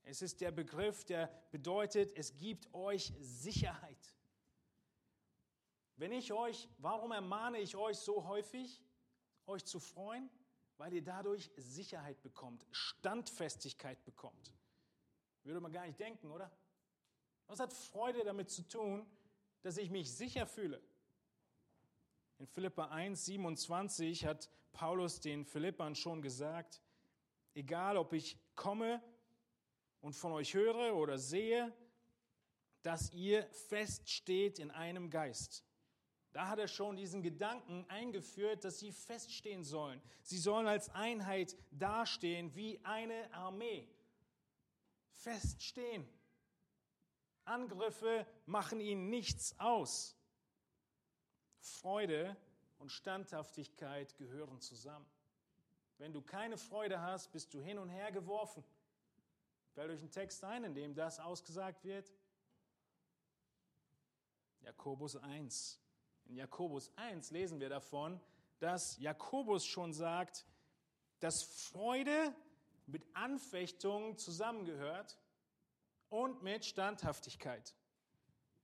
Es 0.01 0.23
ist 0.23 0.41
der 0.41 0.49
Begriff, 0.49 1.05
der 1.05 1.27
bedeutet, 1.51 2.11
es 2.17 2.35
gibt 2.35 2.73
euch 2.73 3.13
Sicherheit. 3.19 4.15
Wenn 5.95 6.11
ich 6.11 6.33
euch, 6.33 6.67
warum 6.79 7.11
ermahne 7.11 7.59
ich 7.59 7.75
euch 7.75 7.99
so 7.99 8.25
häufig, 8.25 8.81
euch 9.45 9.63
zu 9.63 9.79
freuen? 9.79 10.27
Weil 10.77 10.93
ihr 10.93 11.03
dadurch 11.03 11.51
Sicherheit 11.55 12.19
bekommt, 12.23 12.65
Standfestigkeit 12.71 14.03
bekommt. 14.05 14.55
Würde 15.43 15.59
man 15.59 15.71
gar 15.71 15.85
nicht 15.85 15.99
denken, 15.99 16.31
oder? 16.31 16.51
Was 17.49 17.59
hat 17.59 17.73
Freude 17.73 18.23
damit 18.23 18.51
zu 18.51 18.61
tun, 18.61 19.07
dass 19.63 19.77
ich 19.77 19.89
mich 19.89 20.13
sicher 20.13 20.45
fühle? 20.45 20.79
In 22.37 22.45
Philippa 22.45 22.89
1, 22.89 23.25
27 23.25 24.25
hat 24.25 24.51
Paulus 24.71 25.19
den 25.19 25.45
Philippern 25.45 25.95
schon 25.95 26.21
gesagt, 26.21 26.79
egal 27.55 27.97
ob 27.97 28.13
ich 28.13 28.37
komme 28.53 29.01
und 29.99 30.13
von 30.13 30.31
euch 30.33 30.53
höre 30.53 30.95
oder 30.95 31.17
sehe, 31.17 31.75
dass 32.83 33.11
ihr 33.13 33.47
feststeht 33.47 34.59
in 34.59 34.69
einem 34.69 35.09
Geist. 35.09 35.65
Da 36.31 36.49
hat 36.49 36.59
er 36.59 36.67
schon 36.67 36.97
diesen 36.97 37.23
Gedanken 37.23 37.83
eingeführt, 37.89 38.63
dass 38.63 38.77
sie 38.77 38.91
feststehen 38.91 39.63
sollen. 39.63 39.99
Sie 40.21 40.37
sollen 40.37 40.67
als 40.67 40.89
Einheit 40.89 41.57
dastehen 41.71 42.53
wie 42.53 42.79
eine 42.85 43.33
Armee. 43.33 43.89
Feststehen. 45.13 46.07
Angriffe 47.45 48.25
machen 48.45 48.79
ihnen 48.79 49.09
nichts 49.09 49.59
aus. 49.59 50.15
Freude 51.59 52.35
und 52.77 52.91
Standhaftigkeit 52.91 54.17
gehören 54.17 54.61
zusammen. 54.61 55.05
Wenn 55.97 56.13
du 56.13 56.21
keine 56.21 56.57
Freude 56.57 57.01
hast, 57.01 57.31
bist 57.31 57.53
du 57.53 57.61
hin 57.61 57.77
und 57.77 57.89
her 57.89 58.11
geworfen. 58.11 58.63
Fällt 59.73 59.91
euch 59.91 60.01
ein 60.01 60.11
Text 60.11 60.43
ein, 60.43 60.63
in 60.63 60.73
dem 60.73 60.95
das 60.95 61.19
ausgesagt 61.19 61.83
wird? 61.83 62.11
Jakobus 64.61 65.15
1. 65.17 65.79
In 66.25 66.35
Jakobus 66.35 66.91
1 66.95 67.31
lesen 67.31 67.59
wir 67.59 67.69
davon, 67.69 68.21
dass 68.59 68.97
Jakobus 68.99 69.65
schon 69.65 69.93
sagt, 69.93 70.45
dass 71.19 71.43
Freude 71.43 72.33
mit 72.85 73.05
Anfechtung 73.13 74.17
zusammengehört 74.17 75.17
und 76.09 76.41
mit 76.43 76.65
Standhaftigkeit. 76.65 77.75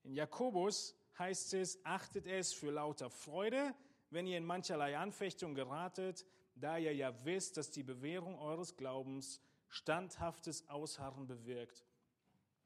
In 0.04 0.14
Jakobus 0.14 0.96
heißt 1.18 1.54
es, 1.56 1.84
achtet 1.86 2.28
es 2.28 2.54
für 2.54 2.72
lauter 2.72 3.10
Freude, 3.10 3.74
wenn 4.10 4.28
ihr 4.28 4.38
in 4.38 4.46
mancherlei 4.46 4.98
Anfechtung 4.98 5.56
geratet, 5.56 6.26
da 6.56 6.78
ihr 6.78 6.93
ja 6.93 7.14
wisst, 7.26 7.58
dass 7.58 7.72
die 7.72 7.84
Bewährung 7.84 8.39
eures 8.39 8.78
Glaubens 8.78 9.41
standhaftes 9.68 10.70
Ausharren 10.70 11.28
bewirkt. 11.28 11.86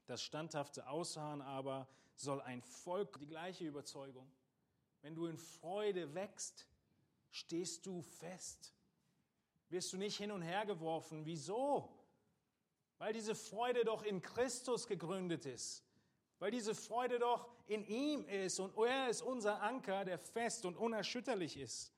Das 0.05 0.21
standhafte 0.21 0.87
Ausharren 0.87 1.41
aber 1.41 1.87
soll 2.15 2.41
ein 2.41 2.61
Volk, 2.61 3.19
die 3.19 3.27
gleiche 3.27 3.65
Überzeugung. 3.65 4.29
Wenn 5.01 5.15
du 5.15 5.27
in 5.27 5.37
Freude 5.37 6.13
wächst, 6.13 6.67
stehst 7.31 7.85
du 7.85 8.01
fest. 8.01 8.73
Wirst 9.69 9.93
du 9.93 9.97
nicht 9.97 10.17
hin 10.17 10.31
und 10.31 10.41
her 10.41 10.65
geworfen. 10.65 11.25
Wieso? 11.25 11.89
Weil 12.99 13.13
diese 13.13 13.33
Freude 13.33 13.83
doch 13.85 14.03
in 14.03 14.21
Christus 14.21 14.85
gegründet 14.85 15.45
ist. 15.45 15.83
Weil 16.37 16.51
diese 16.51 16.75
Freude 16.75 17.17
doch 17.17 17.49
in 17.65 17.83
ihm 17.85 18.25
ist 18.25 18.59
und 18.59 18.77
er 18.77 19.09
ist 19.09 19.21
unser 19.21 19.61
Anker, 19.61 20.05
der 20.05 20.19
fest 20.19 20.65
und 20.65 20.77
unerschütterlich 20.77 21.57
ist. 21.57 21.93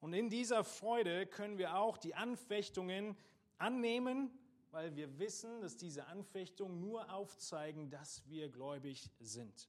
Und 0.00 0.12
in 0.12 0.30
dieser 0.30 0.64
Freude 0.64 1.26
können 1.26 1.58
wir 1.58 1.76
auch 1.76 1.96
die 1.96 2.14
Anfechtungen 2.14 3.16
annehmen, 3.58 4.30
weil 4.70 4.94
wir 4.96 5.18
wissen, 5.18 5.60
dass 5.60 5.76
diese 5.76 6.06
Anfechtungen 6.06 6.80
nur 6.80 7.12
aufzeigen, 7.12 7.90
dass 7.90 8.26
wir 8.28 8.48
gläubig 8.48 9.10
sind. 9.18 9.68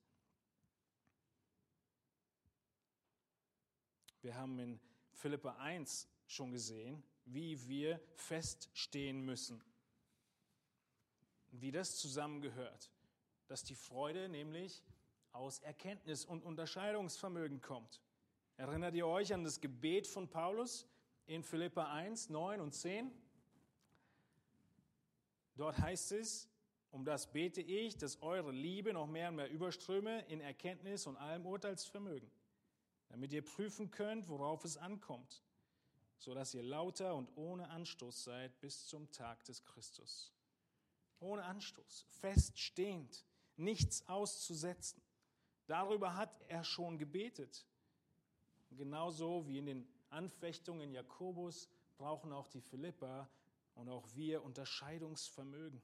Wir 4.22 4.36
haben 4.36 4.60
in 4.60 4.80
Philippa 5.14 5.56
1 5.58 6.08
schon 6.28 6.52
gesehen, 6.52 7.04
wie 7.26 7.68
wir 7.68 8.00
feststehen 8.16 9.22
müssen, 9.22 9.64
wie 11.52 11.72
das 11.72 11.98
zusammengehört, 11.98 12.92
dass 13.48 13.64
die 13.64 13.76
Freude 13.76 14.30
nämlich 14.30 14.84
aus 15.32 15.60
Erkenntnis 15.60 16.26
und 16.26 16.44
Unterscheidungsvermögen 16.44 17.62
kommt. 17.62 18.02
Erinnert 18.58 18.96
ihr 18.96 19.08
euch 19.08 19.34
an 19.34 19.44
das 19.44 19.60
Gebet 19.60 20.08
von 20.08 20.30
Paulus 20.30 20.88
in 21.26 21.44
Philippa 21.44 21.92
1, 21.92 22.30
9 22.30 22.62
und 22.62 22.74
10? 22.74 23.12
Dort 25.56 25.78
heißt 25.78 26.14
es, 26.14 26.50
um 26.92 27.06
das 27.06 27.32
bete 27.32 27.62
ich, 27.62 27.98
dass 27.98 28.22
eure 28.22 28.52
Liebe 28.52 28.94
noch 28.94 29.08
mehr 29.08 29.30
und 29.30 29.36
mehr 29.36 29.50
überströme 29.50 30.22
in 30.28 30.42
Erkenntnis 30.42 31.08
und 31.08 31.16
allem 31.18 31.46
Urteilsvermögen, 31.46 32.30
damit 33.10 33.32
ihr 33.32 33.44
prüfen 33.44 33.92
könnt, 33.92 34.28
worauf 34.28 34.66
es 34.66 34.78
ankommt, 34.78 35.42
so 36.18 36.34
dass 36.34 36.54
ihr 36.54 36.64
lauter 36.64 37.16
und 37.16 37.30
ohne 37.38 37.70
Anstoß 37.70 38.26
seid 38.26 38.60
bis 38.60 38.88
zum 38.88 39.10
Tag 39.12 39.44
des 39.46 39.64
Christus. 39.64 40.34
Ohne 41.22 41.46
Anstoß, 41.46 42.06
feststehend, 42.20 43.24
nichts 43.56 44.08
auszusetzen. 44.08 45.02
Darüber 45.68 46.16
hat 46.16 46.42
er 46.50 46.64
schon 46.64 46.98
gebetet. 46.98 47.66
Genauso 48.72 49.48
wie 49.48 49.60
in 49.60 49.66
den 49.68 49.88
Anfechtungen 50.10 50.92
Jakobus 50.92 51.70
brauchen 51.98 52.34
auch 52.34 52.48
die 52.48 52.62
Philipper 52.62 53.30
und 53.76 53.88
auch 53.88 54.08
wir 54.16 54.44
Unterscheidungsvermögen. 54.44 55.82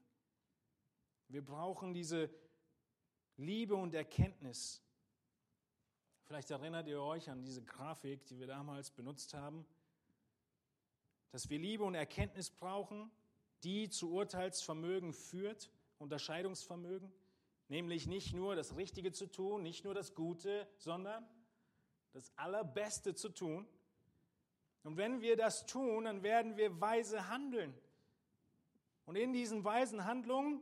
Wir 1.29 1.45
brauchen 1.45 1.93
diese 1.93 2.29
Liebe 3.38 3.75
und 3.75 3.93
Erkenntnis. 3.93 4.81
Vielleicht 6.23 6.51
erinnert 6.51 6.88
ihr 6.88 7.01
euch 7.01 7.29
an 7.29 7.43
diese 7.43 7.63
Grafik, 7.63 8.25
die 8.25 8.39
wir 8.39 8.47
damals 8.47 8.91
benutzt 8.91 9.33
haben, 9.33 9.65
dass 11.31 11.49
wir 11.49 11.59
Liebe 11.59 11.83
und 11.83 11.95
Erkenntnis 11.95 12.49
brauchen, 12.49 13.11
die 13.63 13.89
zu 13.89 14.11
Urteilsvermögen 14.11 15.13
führt, 15.13 15.71
Unterscheidungsvermögen, 15.99 17.11
nämlich 17.69 18.07
nicht 18.07 18.33
nur 18.33 18.55
das 18.55 18.75
Richtige 18.75 19.11
zu 19.11 19.27
tun, 19.27 19.63
nicht 19.63 19.83
nur 19.83 19.93
das 19.93 20.15
Gute, 20.15 20.67
sondern 20.77 21.27
das 22.13 22.31
Allerbeste 22.35 23.15
zu 23.15 23.29
tun. 23.29 23.67
Und 24.83 24.97
wenn 24.97 25.21
wir 25.21 25.35
das 25.35 25.65
tun, 25.65 26.05
dann 26.05 26.23
werden 26.23 26.57
wir 26.57 26.79
weise 26.79 27.29
handeln. 27.29 27.73
Und 29.05 29.15
in 29.15 29.33
diesen 29.33 29.63
weisen 29.63 30.05
Handlungen 30.05 30.61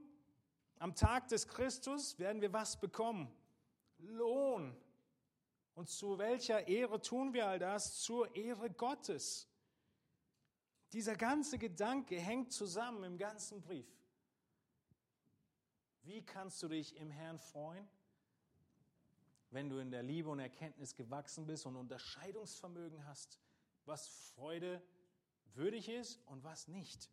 am 0.80 0.96
Tag 0.96 1.28
des 1.28 1.48
Christus 1.48 2.20
werden 2.20 2.42
wir 2.42 2.54
was 2.54 2.80
bekommen? 2.80 3.32
Lohn. 4.00 4.76
Und 5.74 5.90
zu 5.90 6.18
welcher 6.18 6.68
Ehre 6.68 7.02
tun 7.02 7.34
wir 7.34 7.48
all 7.48 7.60
das? 7.60 8.02
Zur 8.02 8.36
Ehre 8.36 8.70
Gottes. 8.70 9.48
Dieser 10.94 11.16
ganze 11.16 11.58
Gedanke 11.58 12.20
hängt 12.20 12.54
zusammen 12.54 13.04
im 13.04 13.18
ganzen 13.18 13.62
Brief. 13.62 13.88
Wie 16.04 16.24
kannst 16.24 16.62
du 16.64 16.68
dich 16.68 16.96
im 16.96 17.10
Herrn 17.10 17.40
freuen? 17.40 17.88
wenn 19.56 19.70
du 19.70 19.80
in 19.80 19.90
der 19.90 20.04
Liebe 20.04 20.30
und 20.30 20.40
Erkenntnis 20.40 20.96
gewachsen 20.96 21.46
bist 21.46 21.66
und 21.66 21.78
Unterscheidungsvermögen 21.78 23.06
hast, 23.08 23.40
was 23.86 24.06
Freude 24.36 24.82
würdig 25.54 25.88
ist 25.88 26.20
und 26.26 26.44
was 26.44 26.68
nicht. 26.68 27.10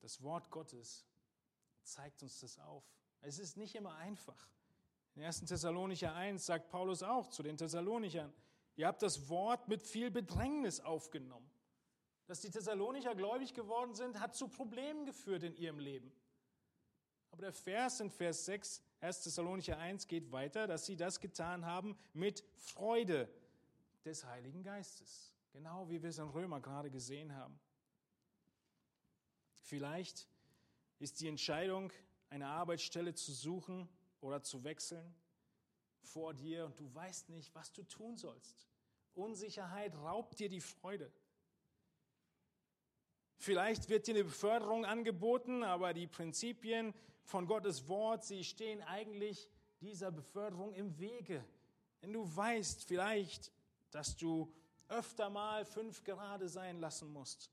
Das 0.00 0.22
Wort 0.22 0.52
Gottes 0.52 1.04
zeigt 1.82 2.22
uns 2.22 2.38
das 2.38 2.60
auf. 2.60 2.84
Es 3.22 3.40
ist 3.40 3.56
nicht 3.56 3.74
immer 3.74 3.96
einfach. 3.96 4.48
In 5.16 5.24
1. 5.24 5.46
Thessalonicher 5.46 6.14
1 6.14 6.44
sagt 6.44 6.68
Paulus 6.68 7.02
auch 7.02 7.28
zu 7.28 7.42
den 7.42 7.56
Thessalonichern, 7.56 8.32
ihr 8.76 8.86
habt 8.86 9.00
das 9.02 9.30
Wort 9.30 9.66
mit 9.66 9.80
viel 9.80 10.10
Bedrängnis 10.10 10.80
aufgenommen. 10.80 11.50
Dass 12.26 12.42
die 12.42 12.50
Thessalonicher 12.50 13.14
gläubig 13.14 13.54
geworden 13.54 13.94
sind, 13.94 14.20
hat 14.20 14.34
zu 14.34 14.48
Problemen 14.48 15.06
geführt 15.06 15.42
in 15.42 15.56
ihrem 15.56 15.78
Leben. 15.78 16.12
Aber 17.30 17.42
der 17.42 17.52
Vers 17.52 18.00
in 18.00 18.10
Vers 18.10 18.44
6, 18.44 18.82
1. 19.00 19.22
Thessalonicher 19.22 19.78
1 19.78 20.06
geht 20.06 20.32
weiter, 20.32 20.66
dass 20.66 20.84
sie 20.84 20.96
das 20.96 21.18
getan 21.20 21.64
haben 21.64 21.96
mit 22.12 22.44
Freude 22.56 23.26
des 24.04 24.26
Heiligen 24.26 24.62
Geistes. 24.62 25.34
Genau 25.52 25.88
wie 25.88 26.02
wir 26.02 26.10
es 26.10 26.18
in 26.18 26.28
Römer 26.28 26.60
gerade 26.60 26.90
gesehen 26.90 27.34
haben. 27.34 27.58
Vielleicht 29.60 30.28
ist 30.98 31.20
die 31.20 31.28
Entscheidung, 31.28 31.90
eine 32.28 32.48
Arbeitsstelle 32.48 33.14
zu 33.14 33.32
suchen 33.32 33.88
oder 34.26 34.42
zu 34.42 34.64
wechseln 34.64 35.14
vor 36.02 36.34
dir 36.34 36.66
und 36.66 36.78
du 36.80 36.92
weißt 36.92 37.28
nicht, 37.28 37.54
was 37.54 37.72
du 37.72 37.84
tun 37.84 38.16
sollst. 38.16 38.68
Unsicherheit 39.14 39.94
raubt 39.94 40.40
dir 40.40 40.48
die 40.48 40.60
Freude. 40.60 41.12
Vielleicht 43.38 43.88
wird 43.88 44.06
dir 44.06 44.14
eine 44.14 44.24
Beförderung 44.24 44.84
angeboten, 44.84 45.62
aber 45.62 45.94
die 45.94 46.08
Prinzipien 46.08 46.92
von 47.22 47.46
Gottes 47.46 47.86
Wort, 47.88 48.24
sie 48.24 48.42
stehen 48.42 48.82
eigentlich 48.82 49.48
dieser 49.80 50.10
Beförderung 50.10 50.74
im 50.74 50.98
Wege. 50.98 51.44
Denn 52.02 52.12
du 52.12 52.36
weißt 52.36 52.84
vielleicht, 52.84 53.52
dass 53.90 54.16
du 54.16 54.52
öfter 54.88 55.30
mal 55.30 55.64
fünf 55.64 56.02
gerade 56.02 56.48
sein 56.48 56.80
lassen 56.80 57.12
musst. 57.12 57.52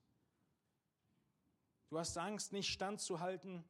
Du 1.89 1.99
hast 1.99 2.17
Angst, 2.17 2.51
nicht 2.51 2.69
standzuhalten, 2.69 3.63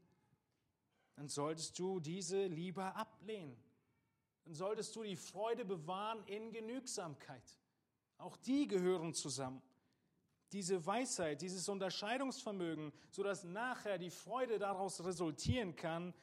dann 1.16 1.28
solltest 1.28 1.78
du 1.80 1.99
diese 1.99 2.47
lieber 2.47 2.95
ablehnen. 2.95 3.57
Dann 4.45 4.53
solltest 4.53 4.95
du 4.95 5.03
die 5.03 5.16
Freude 5.16 5.66
bewahren 5.66 6.24
in 6.26 6.51
Genügsamkeit. 6.51 7.57
Auch 8.18 8.38
die 8.38 8.68
gehören 8.68 9.14
zusammen. 9.14 9.61
Diese 10.51 10.86
Weisheit, 10.86 11.41
dieses 11.41 11.68
Unterscheidungsvermögen, 11.68 12.91
sodass 13.09 13.43
nachher 13.43 13.97
die 13.97 14.11
Freude 14.11 14.59
daraus 14.59 15.03
resultieren 15.03 15.76
kann, 15.76 16.14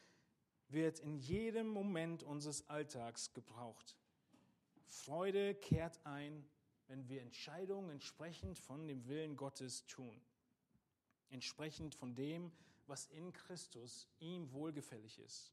wird 0.68 1.00
in 1.00 1.18
jedem 1.18 1.68
Moment 1.68 2.22
unseres 2.22 2.68
Alltags 2.68 3.32
gebraucht. 3.32 3.96
Freude 4.86 5.54
kehrt 5.54 5.98
ein, 6.04 6.44
wenn 6.86 7.08
wir 7.08 7.22
Entscheidungen 7.22 7.90
entsprechend 7.90 8.58
von 8.58 8.86
dem 8.86 9.06
Willen 9.06 9.36
Gottes 9.36 9.86
tun. 9.86 10.20
Entsprechend 11.30 11.94
von 11.94 12.14
dem, 12.14 12.52
was 12.90 13.06
in 13.06 13.32
Christus 13.32 14.08
ihm 14.18 14.52
wohlgefällig 14.52 15.20
ist. 15.20 15.52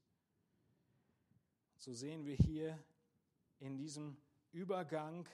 So 1.76 1.94
sehen 1.94 2.26
wir 2.26 2.34
hier 2.34 2.76
in 3.60 3.76
diesem 3.76 4.16
Übergang 4.50 5.24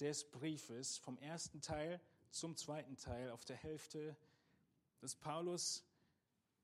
des 0.00 0.30
Briefes 0.30 0.96
vom 0.96 1.18
ersten 1.18 1.60
Teil 1.60 2.00
zum 2.30 2.56
zweiten 2.56 2.96
Teil 2.96 3.30
auf 3.30 3.44
der 3.44 3.56
Hälfte, 3.56 4.16
dass 5.00 5.14
Paulus 5.14 5.84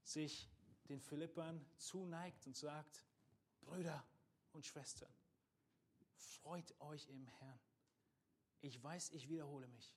sich 0.03 0.49
den 0.89 1.01
Philippern 1.01 1.63
zuneigt 1.77 2.47
und 2.47 2.57
sagt, 2.57 3.05
Brüder 3.61 4.03
und 4.55 4.65
Schwestern, 4.65 5.13
freut 6.15 6.75
euch 6.81 7.07
im 7.09 7.27
Herrn. 7.27 7.61
Ich 8.63 8.83
weiß, 8.83 9.11
ich 9.11 9.29
wiederhole 9.29 9.69
mich. 9.69 9.95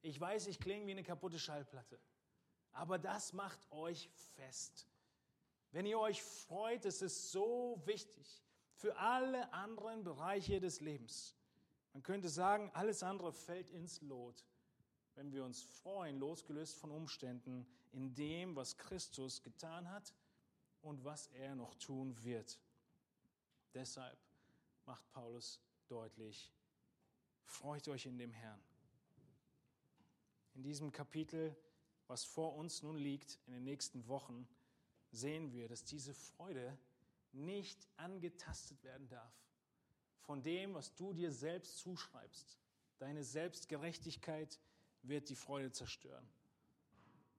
Ich 0.00 0.18
weiß, 0.18 0.46
ich 0.46 0.58
klinge 0.58 0.86
wie 0.86 0.92
eine 0.92 1.04
kaputte 1.04 1.38
Schallplatte. 1.38 2.00
Aber 2.74 2.98
das 2.98 3.32
macht 3.32 3.58
euch 3.72 4.10
fest. 4.34 4.86
Wenn 5.70 5.86
ihr 5.86 5.98
euch 5.98 6.22
freut, 6.22 6.84
ist 6.84 7.02
es 7.02 7.32
so 7.32 7.80
wichtig 7.84 8.44
für 8.74 8.96
alle 8.96 9.52
anderen 9.52 10.04
Bereiche 10.04 10.60
des 10.60 10.80
Lebens. 10.80 11.34
Man 11.92 12.02
könnte 12.02 12.28
sagen, 12.28 12.70
alles 12.74 13.02
andere 13.02 13.32
fällt 13.32 13.70
ins 13.70 14.00
Lot, 14.02 14.44
wenn 15.14 15.32
wir 15.32 15.44
uns 15.44 15.62
freuen, 15.62 16.18
losgelöst 16.18 16.76
von 16.76 16.90
Umständen, 16.90 17.66
in 17.92 18.14
dem, 18.14 18.56
was 18.56 18.76
Christus 18.76 19.42
getan 19.42 19.88
hat 19.88 20.12
und 20.82 21.04
was 21.04 21.28
er 21.28 21.54
noch 21.54 21.74
tun 21.76 22.20
wird. 22.24 22.58
Deshalb 23.72 24.18
macht 24.86 25.08
Paulus 25.10 25.60
deutlich, 25.88 26.52
freut 27.44 27.86
euch 27.88 28.06
in 28.06 28.18
dem 28.18 28.32
Herrn. 28.32 28.60
In 30.54 30.62
diesem 30.62 30.90
Kapitel 30.92 31.56
was 32.06 32.24
vor 32.24 32.54
uns 32.54 32.82
nun 32.82 32.96
liegt 32.96 33.38
in 33.46 33.52
den 33.52 33.64
nächsten 33.64 34.06
Wochen, 34.08 34.48
sehen 35.10 35.52
wir, 35.52 35.68
dass 35.68 35.84
diese 35.84 36.14
Freude 36.14 36.76
nicht 37.32 37.88
angetastet 37.96 38.82
werden 38.84 39.08
darf 39.08 39.34
von 40.20 40.42
dem, 40.42 40.74
was 40.74 40.94
du 40.94 41.12
dir 41.12 41.30
selbst 41.30 41.78
zuschreibst. 41.78 42.58
Deine 42.98 43.24
Selbstgerechtigkeit 43.24 44.60
wird 45.02 45.28
die 45.28 45.34
Freude 45.34 45.70
zerstören. 45.70 46.26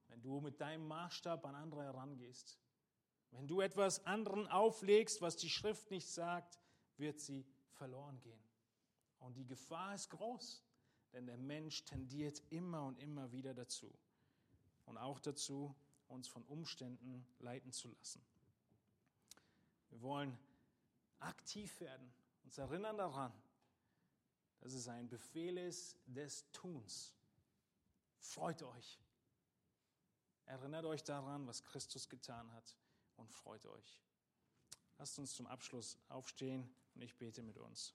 Wenn 0.08 0.22
du 0.22 0.40
mit 0.40 0.62
deinem 0.62 0.88
Maßstab 0.88 1.46
an 1.46 1.56
andere 1.56 1.84
herangehst, 1.84 2.60
wenn 3.32 3.48
du 3.48 3.62
etwas 3.62 4.06
anderen 4.06 4.48
auflegst, 4.48 5.22
was 5.22 5.36
die 5.36 5.50
Schrift 5.50 5.90
nicht 5.92 6.08
sagt, 6.08 6.60
wird 6.98 7.20
sie 7.20 7.46
verloren 7.72 8.20
gehen. 8.22 8.44
Und 9.20 9.36
die 9.36 9.46
Gefahr 9.46 9.96
ist 9.96 10.10
groß, 10.12 10.64
denn 11.12 11.26
der 11.26 11.38
Mensch 11.38 11.84
tendiert 11.86 12.42
immer 12.50 12.86
und 12.86 13.00
immer 13.00 13.32
wieder 13.32 13.54
dazu 13.54 13.92
und 14.86 14.98
auch 14.98 15.20
dazu, 15.20 15.76
uns 16.08 16.28
von 16.28 16.44
Umständen 16.44 17.26
leiten 17.40 17.72
zu 17.72 17.90
lassen. 17.90 18.22
Wir 19.90 20.02
wollen 20.02 20.38
aktiv 21.20 21.80
werden, 21.80 22.14
uns 22.44 22.58
erinnern 22.58 22.98
daran, 22.98 23.34
dass 24.60 24.74
es 24.74 24.88
ein 24.88 25.08
Befehl 25.08 25.58
ist 25.58 25.98
des 26.06 26.50
Tuns. 26.52 27.14
Freut 28.20 28.64
euch. 28.64 29.00
Erinnert 30.46 30.86
euch 30.86 31.04
daran, 31.04 31.48
was 31.48 31.64
Christus 31.64 32.08
getan 32.10 32.52
hat 32.54 32.76
und 33.16 33.32
freut 33.32 33.66
euch. 33.66 34.02
Lasst 34.98 35.18
uns 35.20 35.34
zum 35.34 35.48
Abschluss 35.48 35.98
aufstehen 36.08 36.70
und 36.94 37.02
ich 37.02 37.16
bete 37.18 37.42
mit 37.42 37.58
uns. 37.58 37.94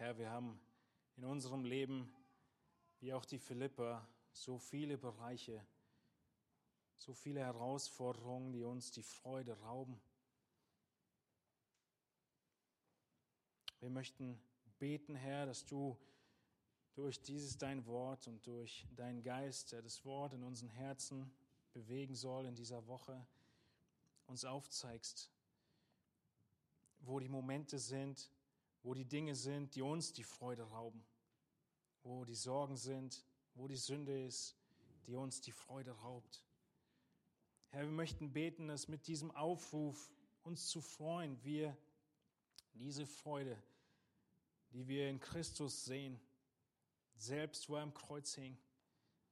Herr, 0.00 0.16
wir 0.16 0.30
haben 0.30 0.58
in 1.18 1.26
unserem 1.26 1.66
Leben, 1.66 2.10
wie 3.00 3.12
auch 3.12 3.26
die 3.26 3.38
Philipper, 3.38 4.08
so 4.32 4.56
viele 4.56 4.96
Bereiche, 4.96 5.62
so 6.96 7.12
viele 7.12 7.40
Herausforderungen, 7.40 8.50
die 8.50 8.64
uns 8.64 8.92
die 8.92 9.02
Freude 9.02 9.60
rauben. 9.60 10.00
Wir 13.80 13.90
möchten 13.90 14.40
beten, 14.78 15.16
Herr, 15.16 15.44
dass 15.44 15.66
du 15.66 15.98
durch 16.94 17.20
dieses 17.20 17.58
dein 17.58 17.84
Wort 17.84 18.26
und 18.26 18.46
durch 18.46 18.86
deinen 18.96 19.22
Geist, 19.22 19.72
der 19.72 19.82
das 19.82 20.02
Wort 20.06 20.32
in 20.32 20.42
unseren 20.42 20.70
Herzen 20.70 21.30
bewegen 21.74 22.14
soll 22.14 22.46
in 22.46 22.54
dieser 22.54 22.86
Woche, 22.86 23.26
uns 24.24 24.46
aufzeigst, 24.46 25.30
wo 27.00 27.20
die 27.20 27.28
Momente 27.28 27.78
sind, 27.78 28.30
wo 28.82 28.94
die 28.94 29.04
Dinge 29.04 29.34
sind, 29.34 29.74
die 29.74 29.82
uns 29.82 30.12
die 30.12 30.24
Freude 30.24 30.62
rauben, 30.62 31.04
wo 32.02 32.24
die 32.24 32.34
Sorgen 32.34 32.76
sind, 32.76 33.24
wo 33.54 33.68
die 33.68 33.76
Sünde 33.76 34.24
ist, 34.24 34.56
die 35.06 35.14
uns 35.14 35.40
die 35.40 35.52
Freude 35.52 35.90
raubt. 35.90 36.44
Herr, 37.68 37.82
wir 37.82 37.90
möchten 37.92 38.32
beten, 38.32 38.68
dass 38.68 38.88
mit 38.88 39.06
diesem 39.06 39.30
Aufruf, 39.30 40.10
uns 40.42 40.68
zu 40.68 40.80
freuen, 40.80 41.42
wir 41.44 41.76
diese 42.74 43.06
Freude, 43.06 43.56
die 44.70 44.88
wir 44.88 45.08
in 45.08 45.20
Christus 45.20 45.84
sehen, 45.84 46.18
selbst 47.16 47.68
wo 47.68 47.76
er 47.76 47.82
am 47.82 47.92
Kreuz 47.92 48.34
hing, 48.34 48.56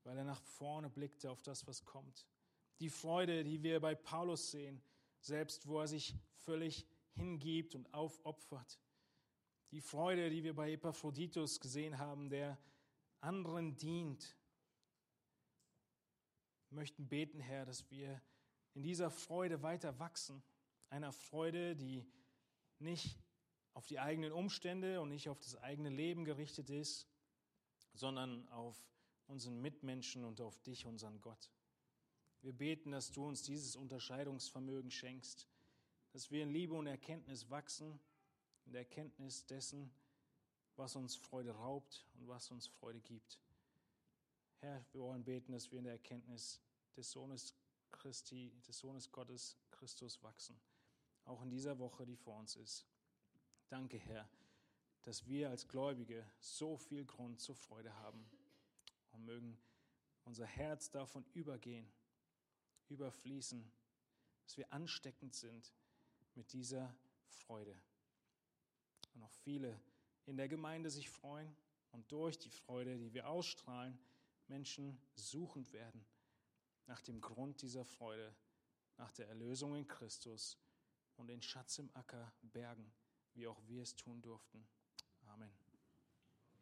weil 0.04 0.18
er 0.18 0.24
nach 0.24 0.42
vorne 0.42 0.90
blickte 0.90 1.30
auf 1.30 1.42
das, 1.42 1.66
was 1.66 1.84
kommt. 1.84 2.26
Die 2.80 2.90
Freude, 2.90 3.42
die 3.44 3.62
wir 3.62 3.80
bei 3.80 3.94
Paulus 3.94 4.50
sehen, 4.50 4.82
selbst 5.20 5.66
wo 5.66 5.80
er 5.80 5.88
sich 5.88 6.14
völlig 6.34 6.86
hingibt 7.14 7.74
und 7.74 7.92
aufopfert. 7.92 8.78
Die 9.70 9.80
Freude, 9.82 10.30
die 10.30 10.44
wir 10.44 10.54
bei 10.54 10.72
Epaphroditus 10.72 11.60
gesehen 11.60 11.98
haben, 11.98 12.30
der 12.30 12.58
anderen 13.20 13.76
dient. 13.76 14.34
Wir 16.70 16.76
möchten 16.76 17.06
beten, 17.06 17.38
Herr, 17.40 17.66
dass 17.66 17.90
wir 17.90 18.22
in 18.72 18.82
dieser 18.82 19.10
Freude 19.10 19.62
weiter 19.62 19.98
wachsen. 19.98 20.42
Einer 20.88 21.12
Freude, 21.12 21.76
die 21.76 22.06
nicht 22.78 23.18
auf 23.74 23.86
die 23.86 24.00
eigenen 24.00 24.32
Umstände 24.32 25.02
und 25.02 25.10
nicht 25.10 25.28
auf 25.28 25.38
das 25.38 25.54
eigene 25.56 25.90
Leben 25.90 26.24
gerichtet 26.24 26.70
ist, 26.70 27.06
sondern 27.92 28.48
auf 28.48 28.76
unseren 29.26 29.60
Mitmenschen 29.60 30.24
und 30.24 30.40
auf 30.40 30.58
dich, 30.62 30.86
unseren 30.86 31.20
Gott. 31.20 31.50
Wir 32.40 32.54
beten, 32.54 32.92
dass 32.92 33.10
du 33.10 33.26
uns 33.26 33.42
dieses 33.42 33.76
Unterscheidungsvermögen 33.76 34.90
schenkst, 34.90 35.46
dass 36.12 36.30
wir 36.30 36.42
in 36.42 36.50
Liebe 36.50 36.74
und 36.74 36.86
Erkenntnis 36.86 37.50
wachsen, 37.50 38.00
in 38.68 38.72
der 38.72 38.82
Erkenntnis 38.82 39.46
dessen, 39.46 39.90
was 40.76 40.94
uns 40.94 41.16
Freude 41.16 41.52
raubt 41.52 42.06
und 42.14 42.28
was 42.28 42.50
uns 42.50 42.66
Freude 42.66 43.00
gibt. 43.00 43.40
Herr, 44.60 44.84
wir 44.92 45.00
wollen 45.00 45.24
beten, 45.24 45.52
dass 45.52 45.72
wir 45.72 45.78
in 45.78 45.84
der 45.84 45.94
Erkenntnis 45.94 46.60
des 46.94 47.10
Sohnes 47.10 47.54
Christi, 47.90 48.52
des 48.68 48.78
Sohnes 48.78 49.10
Gottes 49.10 49.56
Christus 49.70 50.22
wachsen, 50.22 50.60
auch 51.24 51.40
in 51.40 51.48
dieser 51.48 51.78
Woche, 51.78 52.04
die 52.04 52.16
vor 52.16 52.38
uns 52.38 52.56
ist. 52.56 52.86
Danke, 53.70 53.96
Herr, 53.96 54.28
dass 55.00 55.26
wir 55.26 55.48
als 55.48 55.66
Gläubige 55.66 56.22
so 56.38 56.76
viel 56.76 57.06
Grund 57.06 57.40
zur 57.40 57.56
Freude 57.56 57.94
haben 57.94 58.30
und 59.12 59.24
mögen 59.24 59.58
unser 60.24 60.44
Herz 60.44 60.90
davon 60.90 61.24
übergehen, 61.32 61.90
überfließen, 62.90 63.72
dass 64.44 64.58
wir 64.58 64.70
ansteckend 64.74 65.34
sind 65.34 65.72
mit 66.34 66.52
dieser 66.52 66.94
Freude. 67.28 67.74
Und 69.18 69.24
auch 69.24 69.32
viele 69.32 69.80
in 70.26 70.36
der 70.36 70.46
Gemeinde 70.46 70.90
sich 70.90 71.10
freuen 71.10 71.52
und 71.90 72.12
durch 72.12 72.38
die 72.38 72.50
Freude, 72.50 72.96
die 72.96 73.12
wir 73.12 73.28
ausstrahlen, 73.28 73.98
Menschen 74.46 74.96
suchend 75.16 75.72
werden 75.72 76.06
nach 76.86 77.00
dem 77.00 77.20
Grund 77.20 77.60
dieser 77.60 77.84
Freude, 77.84 78.32
nach 78.96 79.10
der 79.10 79.26
Erlösung 79.26 79.74
in 79.74 79.88
Christus 79.88 80.56
und 81.16 81.26
den 81.26 81.42
Schatz 81.42 81.80
im 81.80 81.90
Acker 81.94 82.32
bergen, 82.42 82.92
wie 83.34 83.48
auch 83.48 83.60
wir 83.66 83.82
es 83.82 83.96
tun 83.96 84.22
durften. 84.22 84.64